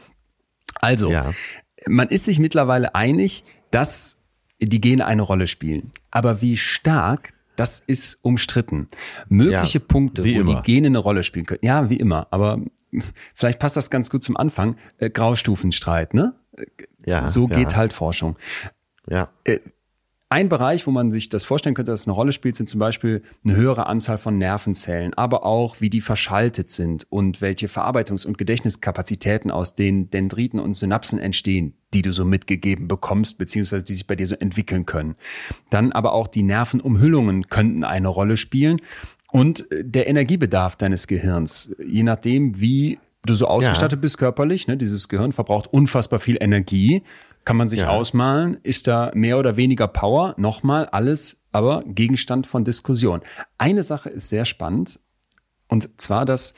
[0.76, 1.32] Also, ja.
[1.86, 4.18] man ist sich mittlerweile einig, dass
[4.60, 5.90] die Gene eine Rolle spielen.
[6.10, 8.88] Aber wie stark, das ist umstritten.
[9.28, 10.62] Mögliche ja, Punkte, wo immer.
[10.62, 11.60] die Gene eine Rolle spielen können.
[11.62, 12.28] Ja, wie immer.
[12.30, 12.60] Aber
[13.34, 14.76] vielleicht passt das ganz gut zum Anfang.
[14.98, 16.34] Äh, Graustufenstreit, ne?
[17.04, 17.76] Ja, so geht ja.
[17.76, 18.36] halt Forschung.
[19.08, 19.28] Ja.
[19.44, 19.60] Äh,
[20.28, 22.80] ein Bereich, wo man sich das vorstellen könnte, dass es eine Rolle spielt, sind zum
[22.80, 28.26] Beispiel eine höhere Anzahl von Nervenzellen, aber auch wie die verschaltet sind und welche Verarbeitungs-
[28.26, 33.94] und Gedächtniskapazitäten aus den Dendriten und Synapsen entstehen, die du so mitgegeben bekommst, beziehungsweise die
[33.94, 35.14] sich bei dir so entwickeln können.
[35.70, 38.82] Dann aber auch die Nervenumhüllungen könnten eine Rolle spielen
[39.32, 44.02] und äh, der Energiebedarf deines Gehirns, je nachdem, wie du so ausgestattet ja.
[44.02, 47.02] bist körperlich, ne, dieses Gehirn verbraucht unfassbar viel Energie
[47.46, 47.90] kann man sich ja.
[47.90, 53.20] ausmalen, ist da mehr oder weniger Power, nochmal alles, aber Gegenstand von Diskussion.
[53.56, 54.98] Eine Sache ist sehr spannend,
[55.68, 56.54] und zwar, dass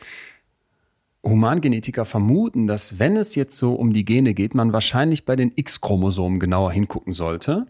[1.25, 5.53] Humangenetiker vermuten, dass wenn es jetzt so um die Gene geht, man wahrscheinlich bei den
[5.55, 7.67] X-Chromosomen genauer hingucken sollte.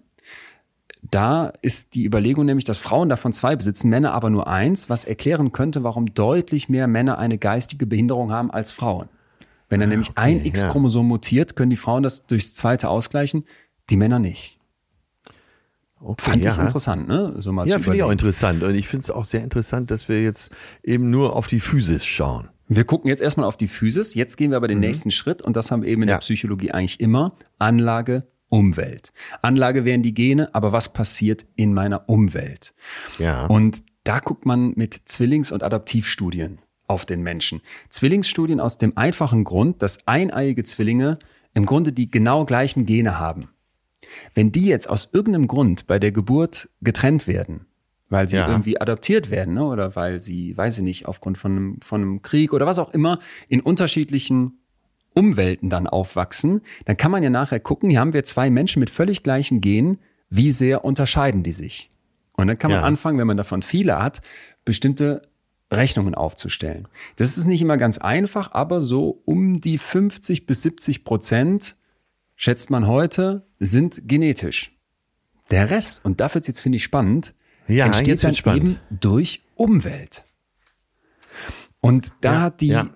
[1.02, 5.04] Da ist die Überlegung nämlich, dass Frauen davon zwei besitzen, Männer aber nur eins, was
[5.04, 9.08] erklären könnte, warum deutlich mehr Männer eine geistige Behinderung haben als Frauen.
[9.68, 11.08] Wenn dann ah, nämlich okay, ein X-Chromosom ja.
[11.08, 13.44] mutiert, können die Frauen das durchs zweite ausgleichen,
[13.90, 14.58] die Männer nicht.
[16.00, 16.52] Okay, Fand ja.
[16.52, 17.34] ich interessant, ne?
[17.38, 18.62] So mal ja, finde ich auch interessant.
[18.62, 22.04] Und ich finde es auch sehr interessant, dass wir jetzt eben nur auf die Physis
[22.04, 22.48] schauen.
[22.68, 24.14] Wir gucken jetzt erstmal auf die Physis.
[24.14, 24.84] Jetzt gehen wir aber den mhm.
[24.84, 26.16] nächsten Schritt und das haben wir eben in ja.
[26.16, 27.34] der Psychologie eigentlich immer.
[27.58, 29.12] Anlage, Umwelt.
[29.42, 32.74] Anlage wären die Gene, aber was passiert in meiner Umwelt?
[33.18, 33.46] Ja.
[33.46, 37.60] Und da guckt man mit Zwillings- und Adaptivstudien auf den Menschen.
[37.90, 41.18] Zwillingsstudien aus dem einfachen Grund, dass eineiige Zwillinge
[41.52, 43.50] im Grunde die genau gleichen Gene haben.
[44.34, 47.66] Wenn die jetzt aus irgendeinem Grund bei der Geburt getrennt werden,
[48.08, 48.48] weil sie ja.
[48.48, 52.22] irgendwie adoptiert werden ne, oder weil sie, weiß ich nicht, aufgrund von einem, von einem
[52.22, 54.60] Krieg oder was auch immer, in unterschiedlichen
[55.14, 58.90] Umwelten dann aufwachsen, dann kann man ja nachher gucken, hier haben wir zwei Menschen mit
[58.90, 59.98] völlig gleichen Genen,
[60.30, 61.90] wie sehr unterscheiden die sich?
[62.32, 62.86] Und dann kann man ja.
[62.86, 64.20] anfangen, wenn man davon viele hat,
[64.64, 65.22] bestimmte
[65.72, 66.88] Rechnungen aufzustellen.
[67.16, 71.76] Das ist nicht immer ganz einfach, aber so um die 50 bis 70 Prozent,
[72.36, 74.78] schätzt man heute, sind genetisch.
[75.50, 77.34] Der Rest, und dafür jetzt finde ich spannend,
[77.68, 78.62] ja, entsteht dann spannend.
[78.62, 80.24] eben durch Umwelt.
[81.80, 82.88] Und da ja, hat die ja.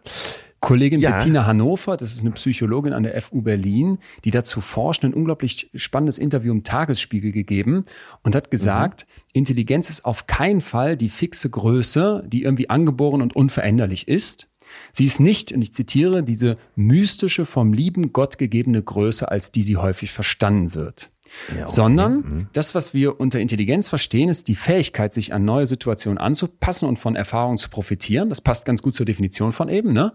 [0.61, 1.17] Kollegin ja.
[1.17, 5.71] Bettina Hannover, das ist eine Psychologin an der FU Berlin, die dazu forscht, ein unglaublich
[5.75, 7.83] spannendes Interview im Tagesspiegel gegeben
[8.23, 9.23] und hat gesagt, mhm.
[9.33, 14.49] Intelligenz ist auf keinen Fall die fixe Größe, die irgendwie angeboren und unveränderlich ist.
[14.93, 19.63] Sie ist nicht, und ich zitiere, diese mystische, vom lieben Gott gegebene Größe, als die
[19.63, 21.11] sie häufig verstanden wird.
[21.49, 21.73] Ja, okay.
[21.73, 22.47] Sondern mhm.
[22.53, 26.99] das, was wir unter Intelligenz verstehen, ist die Fähigkeit, sich an neue Situationen anzupassen und
[26.99, 28.29] von Erfahrungen zu profitieren.
[28.29, 29.93] Das passt ganz gut zur Definition von eben.
[29.93, 30.13] Ne?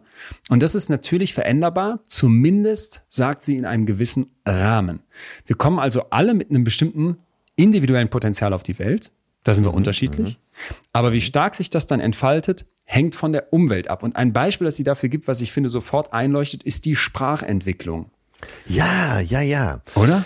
[0.49, 5.01] Und das ist natürlich veränderbar, zumindest sagt sie in einem gewissen Rahmen.
[5.45, 7.18] Wir kommen also alle mit einem bestimmten
[7.55, 9.11] individuellen Potenzial auf die Welt.
[9.43, 9.78] Da sind wir mhm.
[9.78, 10.38] unterschiedlich.
[10.38, 10.76] Mhm.
[10.93, 14.03] Aber wie stark sich das dann entfaltet, hängt von der Umwelt ab.
[14.03, 18.11] Und ein Beispiel, das sie dafür gibt, was ich finde sofort einleuchtet, ist die Sprachentwicklung.
[18.65, 19.82] Ja, ja, ja.
[19.95, 20.26] Oder?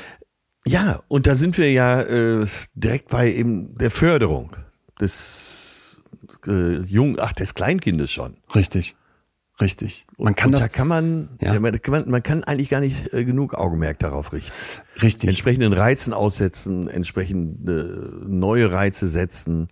[0.65, 2.45] Ja, und da sind wir ja äh,
[2.75, 4.55] direkt bei eben der Förderung
[4.99, 6.01] des
[6.47, 8.37] äh, Jungen, ach, des Kleinkindes schon.
[8.53, 8.95] Richtig.
[9.59, 10.07] Richtig.
[10.17, 10.61] Man kann und das.
[10.63, 11.59] Da kann man, ja.
[11.59, 14.51] man, kann, man kann eigentlich gar nicht äh, genug Augenmerk darauf richten.
[15.01, 15.29] Richtig.
[15.29, 19.67] Entsprechenden Reizen aussetzen, entsprechende neue Reize setzen,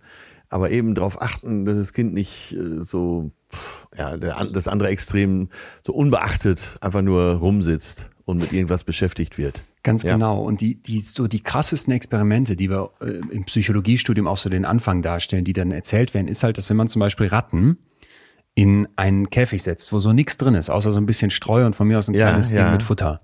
[0.48, 3.32] aber eben darauf achten, dass das Kind nicht äh, so,
[3.96, 5.48] ja, der, das andere Extrem
[5.84, 9.62] so unbeachtet einfach nur rumsitzt und mit irgendwas beschäftigt wird.
[9.82, 10.12] Ganz ja.
[10.12, 10.42] genau.
[10.42, 14.64] Und die, die, so die krassesten Experimente, die wir äh, im Psychologiestudium auch so den
[14.64, 17.78] Anfang darstellen, die dann erzählt werden, ist halt, dass wenn man zum Beispiel Ratten
[18.54, 21.74] in einen Käfig setzt, wo so nichts drin ist, außer so ein bisschen Streu und
[21.74, 23.22] von mir aus ein kleines ja, Ding mit Futter.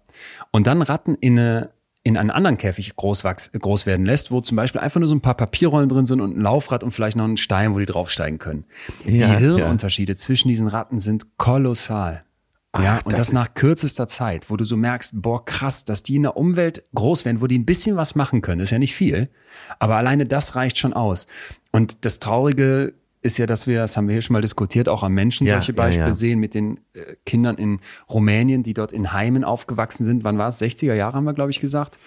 [0.50, 1.70] Und dann Ratten in eine
[2.06, 5.14] in einen anderen Käfig groß, wachs, groß werden lässt, wo zum Beispiel einfach nur so
[5.16, 7.86] ein paar Papierrollen drin sind und ein Laufrad und vielleicht noch ein Stein, wo die
[7.86, 8.64] draufsteigen können.
[9.04, 10.16] Ja, die Hirnunterschiede ja.
[10.16, 12.22] zwischen diesen Ratten sind kolossal.
[12.82, 16.16] Ja, und das, das nach kürzester Zeit, wo du so merkst, boah, krass, dass die
[16.16, 18.94] in der Umwelt groß werden, wo die ein bisschen was machen können, ist ja nicht
[18.94, 19.28] viel,
[19.78, 21.26] aber alleine das reicht schon aus.
[21.72, 25.02] Und das Traurige ist ja, dass wir, das haben wir hier schon mal diskutiert, auch
[25.02, 26.14] am Menschen ja, solche Beispiele ja, ja.
[26.14, 30.22] sehen mit den äh, Kindern in Rumänien, die dort in Heimen aufgewachsen sind.
[30.22, 30.60] Wann war es?
[30.60, 31.98] 60er Jahre haben wir, glaube ich, gesagt.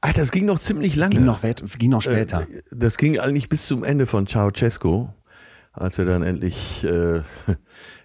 [0.00, 1.16] Ach, das ging noch ziemlich lange.
[1.16, 2.42] Ging noch, ging noch später.
[2.42, 5.08] Äh, das ging eigentlich bis zum Ende von Ceausescu
[5.76, 7.22] als er dann endlich äh,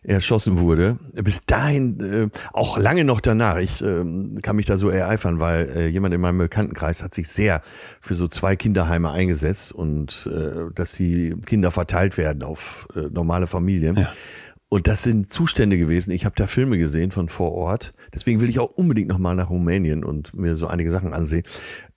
[0.03, 0.97] erschossen wurde.
[1.13, 4.03] Bis dahin, äh, auch lange noch danach, ich äh,
[4.41, 7.61] kann mich da so ereifern, weil äh, jemand in meinem Bekanntenkreis hat sich sehr
[7.99, 13.47] für so zwei Kinderheime eingesetzt und äh, dass die Kinder verteilt werden auf äh, normale
[13.47, 13.95] Familien.
[13.95, 14.11] Ja.
[14.73, 16.11] Und das sind Zustände gewesen.
[16.11, 17.91] Ich habe da Filme gesehen von vor Ort.
[18.13, 21.43] Deswegen will ich auch unbedingt nochmal nach Rumänien und mir so einige Sachen ansehen.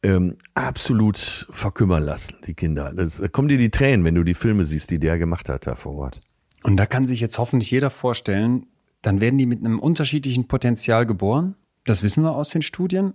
[0.03, 2.93] Ähm, absolut verkümmern lassen, die Kinder.
[2.93, 5.69] Das, da kommen dir die Tränen, wenn du die Filme siehst, die der gemacht hat
[5.69, 6.21] da vor Ort.
[6.65, 8.67] Und da kann sich jetzt hoffentlich jeder vorstellen,
[9.03, 11.57] dann werden die mit einem unterschiedlichen Potenzial geboren.
[11.85, 13.13] Das wissen wir aus den Studien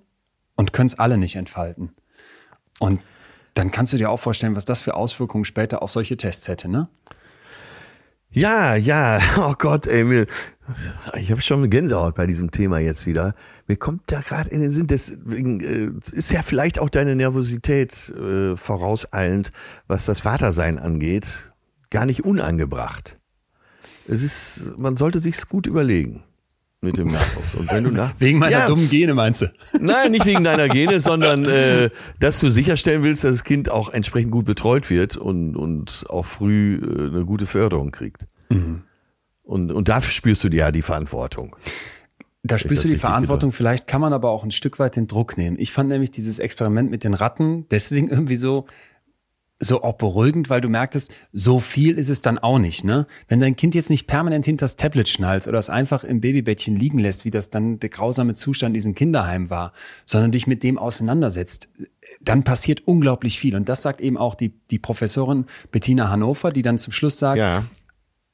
[0.56, 1.92] und können es alle nicht entfalten.
[2.80, 3.02] Und
[3.56, 6.70] dann kannst du dir auch vorstellen, was das für Auswirkungen später auf solche Tests hätte,
[6.70, 6.88] ne?
[8.32, 10.28] Ja, ja, oh Gott, ey, mir,
[11.18, 13.34] ich habe schon eine Gänsehaut bei diesem Thema jetzt wieder.
[13.68, 18.10] Mir kommt da gerade in den Sinn, deswegen äh, ist ja vielleicht auch deine Nervosität
[18.10, 19.52] äh, vorauseilend,
[19.88, 21.52] was das Vatersein angeht,
[21.90, 23.19] gar nicht unangebracht.
[24.10, 26.24] Es ist, man sollte sich's gut überlegen
[26.82, 27.56] mit dem Nachwuchs.
[27.56, 29.54] Und wenn du nach wegen meiner ja, dummen Gene meinst du?
[29.80, 31.90] Nein, nicht wegen deiner Gene, sondern äh,
[32.20, 36.26] dass du sicherstellen willst, dass das Kind auch entsprechend gut betreut wird und, und auch
[36.26, 38.26] früh äh, eine gute Förderung kriegt.
[38.50, 38.84] Mhm.
[39.44, 41.56] Und, und dafür spürst du ja die Verantwortung.
[42.42, 45.38] Da spürst du die Verantwortung, vielleicht kann man aber auch ein Stück weit den Druck
[45.38, 45.58] nehmen.
[45.60, 48.66] Ich fand nämlich dieses Experiment mit den Ratten deswegen irgendwie so,
[49.60, 52.86] so auch beruhigend, weil du merktest, so viel ist es dann auch nicht.
[52.86, 53.08] Ne?
[53.28, 56.76] Wenn dein Kind jetzt nicht permanent hinter das Tablet schnallt oder es einfach im Babybettchen
[56.76, 59.74] liegen lässt, wie das dann der grausame Zustand in diesem Kinderheim war,
[60.06, 61.68] sondern dich mit dem auseinandersetzt,
[62.22, 63.56] dann passiert unglaublich viel.
[63.56, 67.40] Und das sagt eben auch die, die Professorin Bettina Hannover, die dann zum Schluss sagt,
[67.40, 67.66] ja.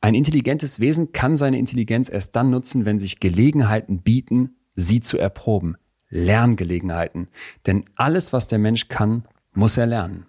[0.01, 5.17] ein intelligentes Wesen kann seine Intelligenz erst dann nutzen, wenn sich Gelegenheiten bieten, sie zu
[5.17, 5.75] erproben.
[6.09, 7.29] Lerngelegenheiten.
[7.65, 10.27] Denn alles, was der Mensch kann, muss er lernen.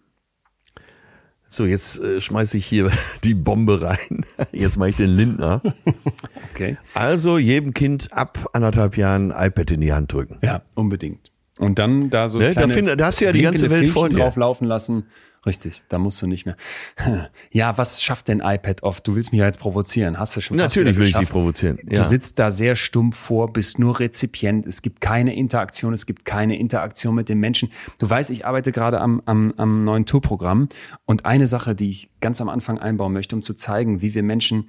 [1.48, 2.90] So, jetzt äh, schmeiße ich hier
[3.24, 4.26] die Bombe rein.
[4.52, 5.62] Jetzt mache ich den Lindner.
[6.52, 6.78] Okay.
[6.94, 10.38] Also jedem Kind ab anderthalb Jahren iPad in die Hand drücken.
[10.42, 11.30] Ja, unbedingt.
[11.58, 13.90] Und dann da so ne, kleine da, find, da hast du ja die ganze Welt
[13.90, 14.16] vor dir.
[14.16, 15.04] drauf laufen lassen
[15.46, 16.56] Richtig, da musst du nicht mehr.
[17.52, 19.06] Ja, was schafft denn iPad oft?
[19.06, 20.18] Du willst mich ja jetzt provozieren.
[20.18, 21.78] Hast du schon Natürlich will ich dich provozieren.
[21.88, 22.02] Ja.
[22.02, 24.66] Du sitzt da sehr stumpf vor, bist nur Rezipient.
[24.66, 27.70] Es gibt keine Interaktion, es gibt keine Interaktion mit den Menschen.
[27.98, 30.68] Du weißt, ich arbeite gerade am, am, am neuen Tourprogramm
[31.04, 34.22] und eine Sache, die ich ganz am Anfang einbauen möchte, um zu zeigen, wie wir
[34.22, 34.68] Menschen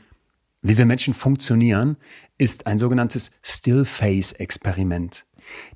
[0.63, 1.97] wie wir Menschen funktionieren,
[2.37, 5.25] ist ein sogenanntes Still-Face-Experiment.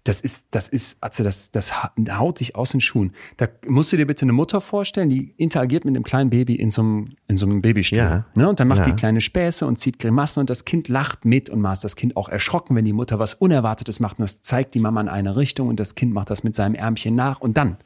[0.04, 3.14] Das ist, das ist, also das, das haut dich aus den Schuhen.
[3.38, 6.70] Da musst du dir bitte eine Mutter vorstellen, die interagiert mit einem kleinen Baby in
[6.70, 8.00] so einem, in so einem Babystuhl.
[8.00, 8.26] Ja.
[8.36, 8.50] Ne?
[8.50, 8.86] Und dann macht ja.
[8.86, 12.18] die kleine Späße und zieht Grimassen und das Kind lacht mit und macht das Kind
[12.18, 15.36] auch erschrocken, wenn die Mutter was Unerwartetes macht und das zeigt die Mama in eine
[15.36, 17.78] Richtung und das Kind macht das mit seinem Ärmchen nach und dann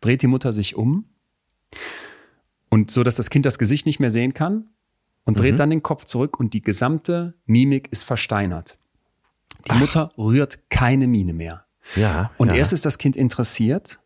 [0.00, 1.04] dreht die Mutter sich um
[2.68, 4.68] und so, dass das Kind das Gesicht nicht mehr sehen kann
[5.24, 5.56] und dreht mhm.
[5.58, 8.78] dann den Kopf zurück und die gesamte Mimik ist versteinert.
[9.66, 9.78] Die Ach.
[9.78, 11.64] Mutter rührt keine Miene mehr.
[11.94, 12.30] Ja.
[12.38, 12.54] Und ja.
[12.54, 13.98] erst ist das Kind interessiert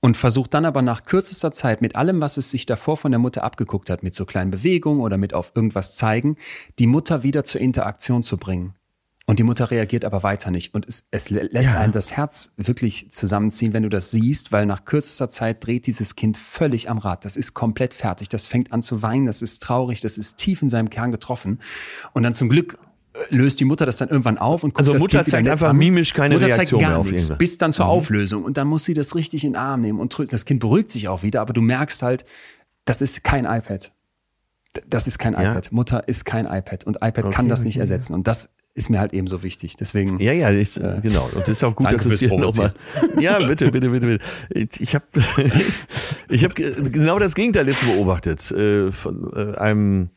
[0.00, 3.18] und versucht dann aber nach kürzester Zeit mit allem, was es sich davor von der
[3.18, 6.36] Mutter abgeguckt hat, mit so kleinen Bewegungen oder mit auf irgendwas zeigen,
[6.78, 8.74] die Mutter wieder zur Interaktion zu bringen.
[9.26, 10.74] Und die Mutter reagiert aber weiter nicht.
[10.74, 11.80] Und es, es lässt ja.
[11.80, 16.14] einem das Herz wirklich zusammenziehen, wenn du das siehst, weil nach kürzester Zeit dreht dieses
[16.14, 17.24] Kind völlig am Rad.
[17.24, 18.28] Das ist komplett fertig.
[18.28, 19.24] Das fängt an zu weinen.
[19.24, 20.02] Das ist traurig.
[20.02, 21.60] Das ist tief in seinem Kern getroffen.
[22.12, 22.78] Und dann zum Glück
[23.30, 25.76] löst die Mutter das dann irgendwann auf und guckt also das Mutter zeigt einfach an.
[25.76, 27.92] mimisch keine Mutter Reaktion zeigt gar mehr auf nichts, bis dann zur mhm.
[27.92, 30.90] Auflösung und dann muss sie das richtig in den Arm nehmen und das Kind beruhigt
[30.90, 32.24] sich auch wieder, aber du merkst halt,
[32.84, 33.92] das ist kein iPad.
[34.88, 35.52] Das ist kein ja.
[35.52, 35.70] iPad.
[35.70, 38.90] Mutter ist kein iPad und iPad okay, kann das nicht okay, ersetzen und das ist
[38.90, 39.76] mir halt eben so wichtig.
[39.76, 40.18] Deswegen.
[40.18, 41.30] Ja, ja, ich, äh, genau.
[41.32, 42.74] Und das ist auch gut, dass du es hier nochmal.
[43.20, 44.24] Ja, bitte, bitte, bitte, bitte.
[44.80, 45.04] Ich habe
[46.28, 48.50] ich hab genau das Gegenteil jetzt beobachtet.
[48.50, 50.10] Äh, von äh, einem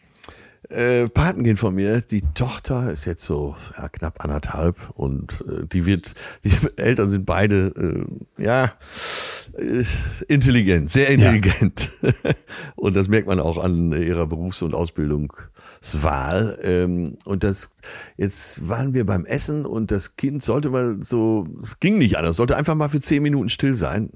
[0.69, 5.85] äh, Patenkind von mir, die Tochter ist jetzt so ja, knapp anderthalb und äh, die
[5.85, 6.13] wird,
[6.43, 8.05] die Eltern sind beide,
[8.37, 8.73] äh, ja,
[9.57, 9.83] äh,
[10.27, 11.91] intelligent, sehr intelligent.
[12.01, 12.11] Ja.
[12.75, 16.59] und das merkt man auch an ihrer Berufs- und Ausbildungswahl.
[16.61, 17.69] Ähm, und das,
[18.17, 22.35] jetzt waren wir beim Essen und das Kind sollte mal so, es ging nicht anders,
[22.35, 24.09] sollte einfach mal für zehn Minuten still sein.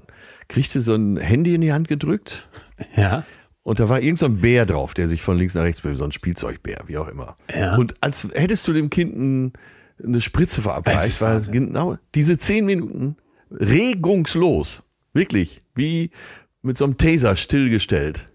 [0.48, 2.48] Kriegte so ein Handy in die Hand gedrückt.
[2.94, 3.24] Ja.
[3.64, 5.98] Und da war irgend so ein Bär drauf, der sich von links nach rechts bewegt,
[5.98, 7.36] so ein Spielzeugbär, wie auch immer.
[7.54, 7.76] Ja.
[7.76, 9.52] Und als hättest du dem Kind ein,
[10.02, 13.16] eine Spritze verabreicht, war genau diese zehn Minuten
[13.50, 14.82] regungslos.
[15.12, 15.62] Wirklich.
[15.74, 16.10] Wie
[16.62, 18.28] mit so einem Taser stillgestellt.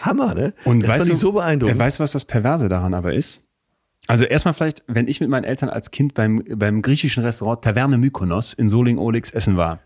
[0.00, 0.54] Hammer, ne?
[0.64, 1.78] Und das weißt du, so beeindruckend.
[1.78, 3.44] Wer weiß, was das Perverse daran aber ist?
[4.06, 7.98] Also erstmal vielleicht, wenn ich mit meinen Eltern als Kind beim, beim griechischen Restaurant Taverne
[7.98, 9.80] Mykonos in Soling-Olix essen war.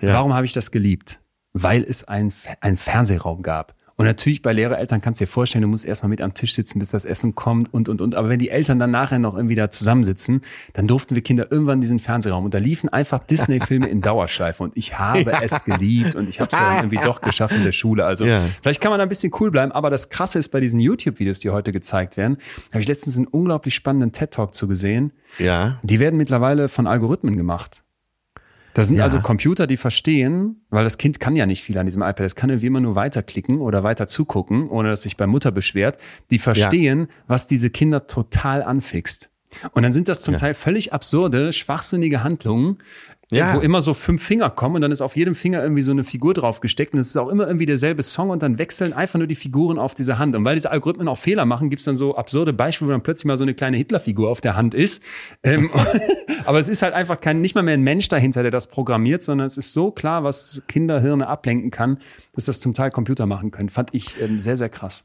[0.00, 0.14] Ja.
[0.14, 1.20] Warum habe ich das geliebt?
[1.52, 2.32] Weil es einen
[2.76, 6.34] Fernsehraum gab Und natürlich bei Lehrereltern kannst du dir vorstellen, du musst erstmal mit am
[6.34, 8.14] Tisch sitzen, bis das Essen kommt und, und, und.
[8.14, 10.42] Aber wenn die Eltern dann nachher noch irgendwie da zusammensitzen,
[10.74, 14.62] dann durften wir Kinder irgendwann in diesen Fernsehraum und da liefen einfach Disney-Filme in Dauerschleife
[14.62, 15.40] und ich habe ja.
[15.40, 18.04] es geliebt und ich habe es dann irgendwie doch geschafft in der Schule.
[18.04, 18.42] Also ja.
[18.60, 21.38] vielleicht kann man da ein bisschen cool bleiben, aber das Krasse ist bei diesen YouTube-Videos,
[21.38, 22.36] die heute gezeigt werden,
[22.72, 25.12] habe ich letztens einen unglaublich spannenden TED-Talk zu gesehen.
[25.38, 25.80] Ja.
[25.82, 27.82] Die werden mittlerweile von Algorithmen gemacht.
[28.76, 29.04] Das sind ja.
[29.04, 32.20] also Computer, die verstehen, weil das Kind kann ja nicht viel an diesem iPad.
[32.20, 35.96] Es kann irgendwie immer nur weiterklicken oder weiter zugucken, ohne dass sich bei Mutter beschwert.
[36.30, 37.06] Die verstehen, ja.
[37.26, 39.30] was diese Kinder total anfixt.
[39.72, 40.40] Und dann sind das zum ja.
[40.40, 42.76] Teil völlig absurde, schwachsinnige Handlungen,
[43.30, 43.56] ja.
[43.56, 46.04] wo immer so fünf Finger kommen und dann ist auf jedem Finger irgendwie so eine
[46.04, 49.18] Figur drauf gesteckt und es ist auch immer irgendwie derselbe Song und dann wechseln einfach
[49.18, 50.36] nur die Figuren auf diese Hand.
[50.36, 53.24] Und weil diese Algorithmen auch Fehler machen, gibt's dann so absurde Beispiele, wo dann plötzlich
[53.24, 55.02] mal so eine kleine Hitlerfigur auf der Hand ist.
[55.42, 55.70] Ähm,
[56.44, 59.22] aber es ist halt einfach kein, nicht mal mehr ein Mensch dahinter, der das programmiert,
[59.22, 61.98] sondern es ist so klar, was Kinderhirne ablenken kann,
[62.34, 63.70] dass das zum Teil Computer machen können.
[63.70, 65.04] Fand ich ähm, sehr, sehr krass.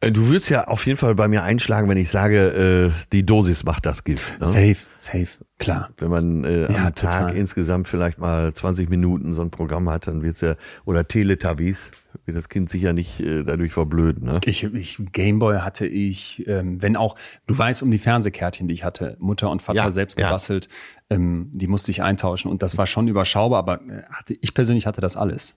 [0.00, 3.24] Äh, du würdest ja auf jeden Fall bei mir einschlagen, wenn ich sage, äh, die
[3.24, 4.40] Dosis macht das Gift.
[4.40, 4.46] Ne?
[4.46, 5.28] Safe, safe,
[5.58, 5.90] klar.
[5.98, 7.28] Wenn man äh, ja, am total.
[7.28, 10.54] Tag insgesamt vielleicht mal 20 Minuten so ein Programm hat, dann wird's ja,
[10.86, 11.90] oder Teletubbies,
[12.24, 14.24] wird das Kind sicher nicht äh, dadurch verblöden.
[14.24, 14.40] Ne?
[14.46, 18.84] Ich, ich, Gameboy hatte ich, ähm, wenn auch, du weißt um die Fernsehkärtchen, die ich
[18.84, 20.68] hatte, Mutter und Vater ja, selbst gebastelt,
[21.10, 21.16] ja.
[21.16, 24.86] ähm, die musste ich eintauschen und das war schon überschaubar, aber äh, hatte, ich persönlich
[24.86, 25.56] hatte das alles.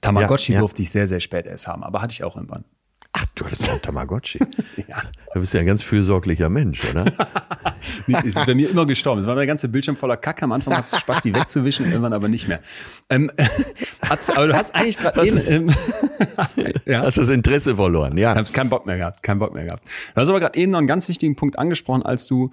[0.00, 2.64] Tamagotchi durfte ich sehr, sehr spät erst haben, aber hatte ich auch irgendwann.
[3.12, 4.38] Ach, du hattest auch Tamagotchi.
[4.76, 5.02] ja.
[5.32, 7.06] Du bist ja ein ganz fürsorglicher Mensch, oder?
[8.06, 9.20] nee, ist bei mir immer gestorben.
[9.20, 10.42] Es war der ganze Bildschirm voller Kacke.
[10.42, 12.60] Am Anfang hast du Spaß, die wegzuwischen, irgendwann aber nicht mehr.
[13.08, 13.30] Ähm,
[14.00, 15.38] aber du hast eigentlich gerade eben.
[15.48, 15.74] Ähm,
[16.84, 17.02] ja.
[17.02, 18.32] Hast das Interesse verloren, ja.
[18.32, 19.84] Ich habe keinen Bock mehr gehabt, keinen Bock mehr gehabt.
[20.14, 22.50] Du hast aber gerade eben noch einen ganz wichtigen Punkt angesprochen, als du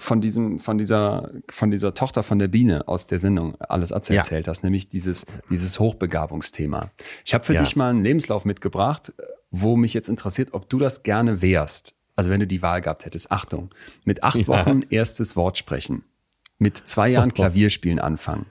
[0.00, 4.30] von diesem, von dieser, von dieser Tochter von der Biene aus der Sendung alles erzählt
[4.30, 4.42] ja.
[4.46, 6.90] hast, nämlich dieses, dieses Hochbegabungsthema.
[7.24, 7.60] Ich habe für ja.
[7.60, 9.12] dich mal einen Lebenslauf mitgebracht,
[9.50, 11.94] wo mich jetzt interessiert, ob du das gerne wärst.
[12.16, 13.30] Also wenn du die Wahl gehabt hättest.
[13.30, 13.70] Achtung.
[14.04, 14.48] Mit acht ja.
[14.48, 16.04] Wochen erstes Wort sprechen.
[16.58, 18.46] Mit zwei Jahren Klavierspielen anfangen.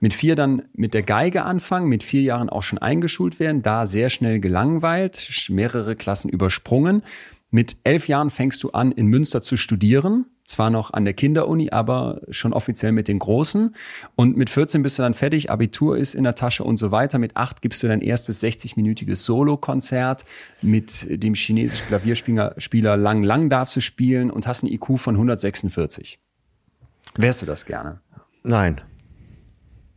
[0.00, 3.86] Mit vier dann mit der Geige anfangen, mit vier Jahren auch schon eingeschult werden, da
[3.86, 7.02] sehr schnell gelangweilt, mehrere Klassen übersprungen.
[7.50, 11.70] Mit elf Jahren fängst du an, in Münster zu studieren, zwar noch an der Kinderuni,
[11.70, 13.74] aber schon offiziell mit den Großen.
[14.14, 17.18] Und mit 14 bist du dann fertig, Abitur ist in der Tasche und so weiter.
[17.18, 20.24] Mit 8 gibst du dein erstes 60-minütiges Solo-Konzert.
[20.62, 26.18] Mit dem chinesischen Klavierspieler Lang Lang darfst du spielen und hast ein IQ von 146.
[27.16, 28.00] Wärst du das gerne?
[28.42, 28.80] Nein.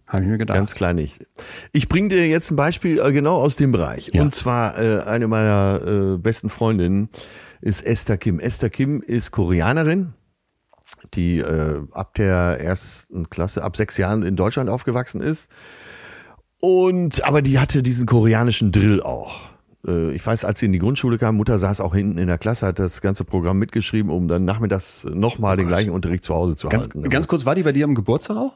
[0.08, 0.58] Habe ich mir gedacht.
[0.58, 1.28] Ganz klein nicht.
[1.72, 4.08] Ich bringe dir jetzt ein Beispiel äh, genau aus dem Bereich.
[4.12, 4.24] Ja.
[4.24, 7.10] Und zwar äh, eine meiner äh, besten Freundinnen
[7.62, 8.39] ist Esther Kim.
[8.39, 10.14] Esther Kim ist Koreanerin,
[11.14, 15.50] die äh, ab der ersten Klasse, ab sechs Jahren in Deutschland aufgewachsen ist.
[16.62, 19.42] Und aber die hatte diesen koreanischen Drill auch.
[19.88, 22.38] Äh, ich weiß, als sie in die Grundschule kam, Mutter saß auch hinten in der
[22.38, 26.56] Klasse, hat das ganze Programm mitgeschrieben, um dann nachmittags nochmal den gleichen Unterricht zu Hause
[26.56, 27.04] zu ganz, halten.
[27.10, 28.54] Ganz kurz, war die bei dir am Geburtstag auch?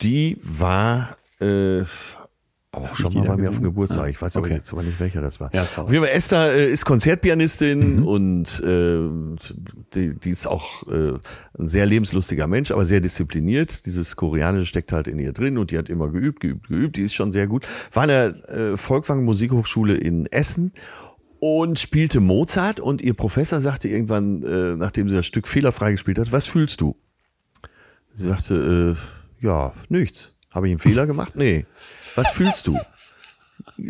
[0.00, 1.82] Die war äh,
[2.72, 4.08] auch schon mal bei mir auf dem Geburtstag.
[4.08, 4.54] Ich weiß aber okay.
[4.54, 5.50] jetzt aber nicht, welcher das war.
[5.52, 5.86] Ja, sorry.
[5.86, 8.06] Auf jeden Fall, Esther äh, ist Konzertpianistin mhm.
[8.06, 8.98] und äh,
[9.94, 11.12] die, die ist auch äh,
[11.58, 13.84] ein sehr lebenslustiger Mensch, aber sehr diszipliniert.
[13.84, 16.96] Dieses Koreanische steckt halt in ihr drin und die hat immer geübt, geübt, geübt.
[16.96, 17.66] Die ist schon sehr gut.
[17.92, 20.72] War an der äh, Volkwang Musikhochschule in Essen
[21.40, 26.18] und spielte Mozart und ihr Professor sagte irgendwann, äh, nachdem sie das Stück fehlerfrei gespielt
[26.18, 26.96] hat, was fühlst du?
[28.14, 30.36] Sie sagte, äh, ja, nichts.
[30.52, 31.34] Habe ich einen Fehler gemacht?
[31.34, 31.66] Nee.
[32.14, 32.78] Was fühlst du?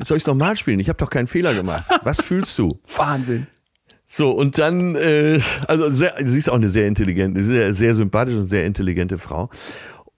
[0.05, 0.81] Soll ich es nochmal spielen?
[0.81, 1.85] Ich habe doch keinen Fehler gemacht.
[2.03, 2.69] Was fühlst du?
[2.97, 3.47] Wahnsinn.
[4.07, 8.41] So, und dann, äh, also sehr, sie ist auch eine sehr intelligente, sehr, sehr sympathische
[8.41, 9.49] und sehr intelligente Frau.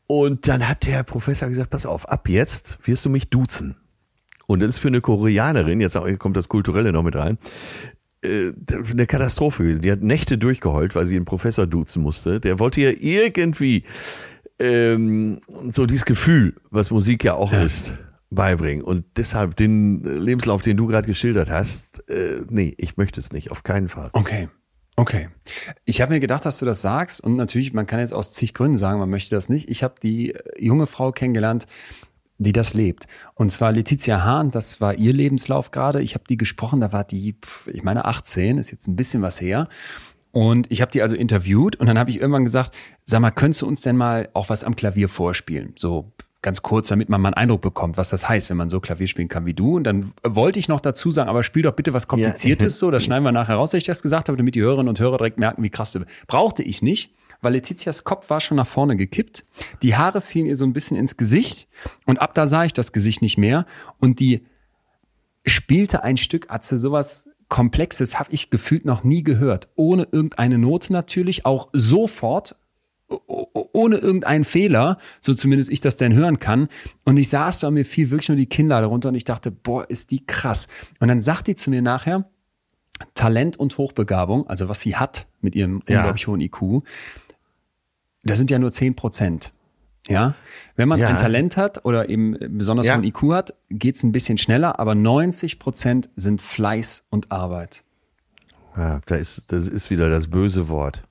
[0.07, 3.77] Und dann hat der Professor gesagt, pass auf, ab jetzt wirst du mich duzen.
[4.47, 7.39] Und das ist für eine Koreanerin, jetzt kommt das Kulturelle noch mit rein,
[8.23, 8.53] äh,
[8.91, 9.83] eine Katastrophe gewesen.
[9.83, 12.41] Die hat Nächte durchgeheult, weil sie einen Professor duzen musste.
[12.41, 13.85] Der wollte ihr irgendwie
[14.59, 15.41] ähm,
[15.71, 17.63] so dieses Gefühl, was Musik ja auch ja.
[17.63, 17.95] ist,
[18.31, 18.83] beibringen.
[18.85, 23.51] Und deshalb den Lebenslauf, den du gerade geschildert hast, äh, nee, ich möchte es nicht,
[23.51, 24.11] auf keinen Fall.
[24.13, 24.49] Okay.
[24.97, 25.29] Okay.
[25.85, 28.55] Ich habe mir gedacht, dass du das sagst und natürlich, man kann jetzt aus zig
[28.55, 29.69] Gründen sagen, man möchte das nicht.
[29.69, 31.67] Ich habe die junge Frau kennengelernt,
[32.39, 33.07] die das lebt.
[33.35, 36.01] Und zwar Letizia Hahn, das war ihr Lebenslauf gerade.
[36.01, 37.37] Ich habe die gesprochen, da war die,
[37.67, 39.69] ich meine 18, ist jetzt ein bisschen was her.
[40.35, 42.75] Und ich habe die also interviewt und dann habe ich irgendwann gesagt,
[43.05, 45.75] sag mal, könntest du uns denn mal auch was am Klavier vorspielen?
[45.77, 46.13] So
[46.43, 49.07] ganz kurz, damit man mal einen Eindruck bekommt, was das heißt, wenn man so Klavier
[49.07, 49.77] spielen kann wie du.
[49.77, 52.79] Und dann wollte ich noch dazu sagen, aber spiel doch bitte was Kompliziertes ja.
[52.79, 54.99] so, das schneiden wir nachher raus, dass ich das gesagt habe, damit die Hörerinnen und
[54.99, 56.11] Hörer direkt merken, wie krass du bist.
[56.27, 59.45] Brauchte ich nicht, weil Letizias Kopf war schon nach vorne gekippt.
[59.83, 61.69] Die Haare fielen ihr so ein bisschen ins Gesicht
[62.07, 63.67] und ab da sah ich das Gesicht nicht mehr
[64.01, 64.45] und die
[65.47, 69.69] spielte ein Stück Atze sowas Komplexes habe ich gefühlt noch nie gehört.
[69.77, 72.57] Ohne irgendeine Note natürlich, auch sofort,
[73.07, 76.67] ohne irgendeinen Fehler, so zumindest ich das denn hören kann.
[77.05, 79.53] Und ich saß da und mir fiel wirklich nur die Kinder darunter und ich dachte,
[79.53, 80.67] boah, ist die krass.
[80.99, 82.29] Und dann sagt die zu mir nachher,
[83.15, 85.99] Talent und Hochbegabung, also was sie hat mit ihrem ja.
[85.99, 86.83] unglaublich hohen IQ,
[88.25, 89.54] das sind ja nur zehn Prozent.
[90.09, 90.35] Ja,
[90.77, 91.09] wenn man ja.
[91.09, 92.97] ein Talent hat oder eben besonders ja.
[92.97, 97.85] hohen IQ hat, geht's ein bisschen schneller, aber 90 Prozent sind Fleiß und Arbeit.
[98.77, 101.03] Ja, da ist, das ist wieder das böse Wort.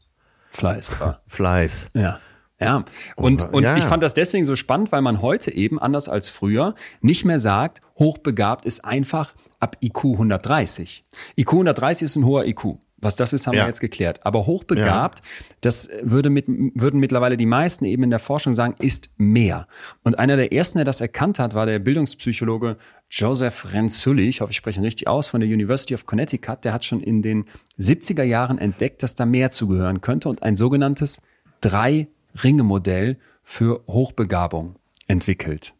[0.52, 1.22] Fleiß, oder?
[1.28, 1.90] Fleiß.
[1.94, 2.20] Ja.
[2.60, 2.86] Ja,
[3.18, 3.76] und, und ja.
[3.76, 7.40] ich fand das deswegen so spannend, weil man heute eben, anders als früher, nicht mehr
[7.40, 11.04] sagt, hochbegabt ist einfach ab IQ 130.
[11.36, 12.78] IQ 130 ist ein hoher IQ.
[13.04, 13.64] Was das ist, haben ja.
[13.64, 14.20] wir jetzt geklärt.
[14.26, 15.26] Aber hochbegabt, ja.
[15.62, 19.68] das würde mit, würden mittlerweile die meisten eben in der Forschung sagen, ist mehr.
[20.04, 22.78] Und einer der ersten, der das erkannt hat, war der Bildungspsychologe
[23.10, 24.28] Joseph Renzulli.
[24.28, 26.64] Ich hoffe, ich spreche ihn richtig aus, von der University of Connecticut.
[26.66, 27.46] Der hat schon in den
[27.80, 31.22] 70er Jahren entdeckt, dass da mehr zugehören könnte und ein sogenanntes
[31.62, 34.76] Drei-Ringe-Modell für Hochbegabung
[35.08, 35.74] entwickelt.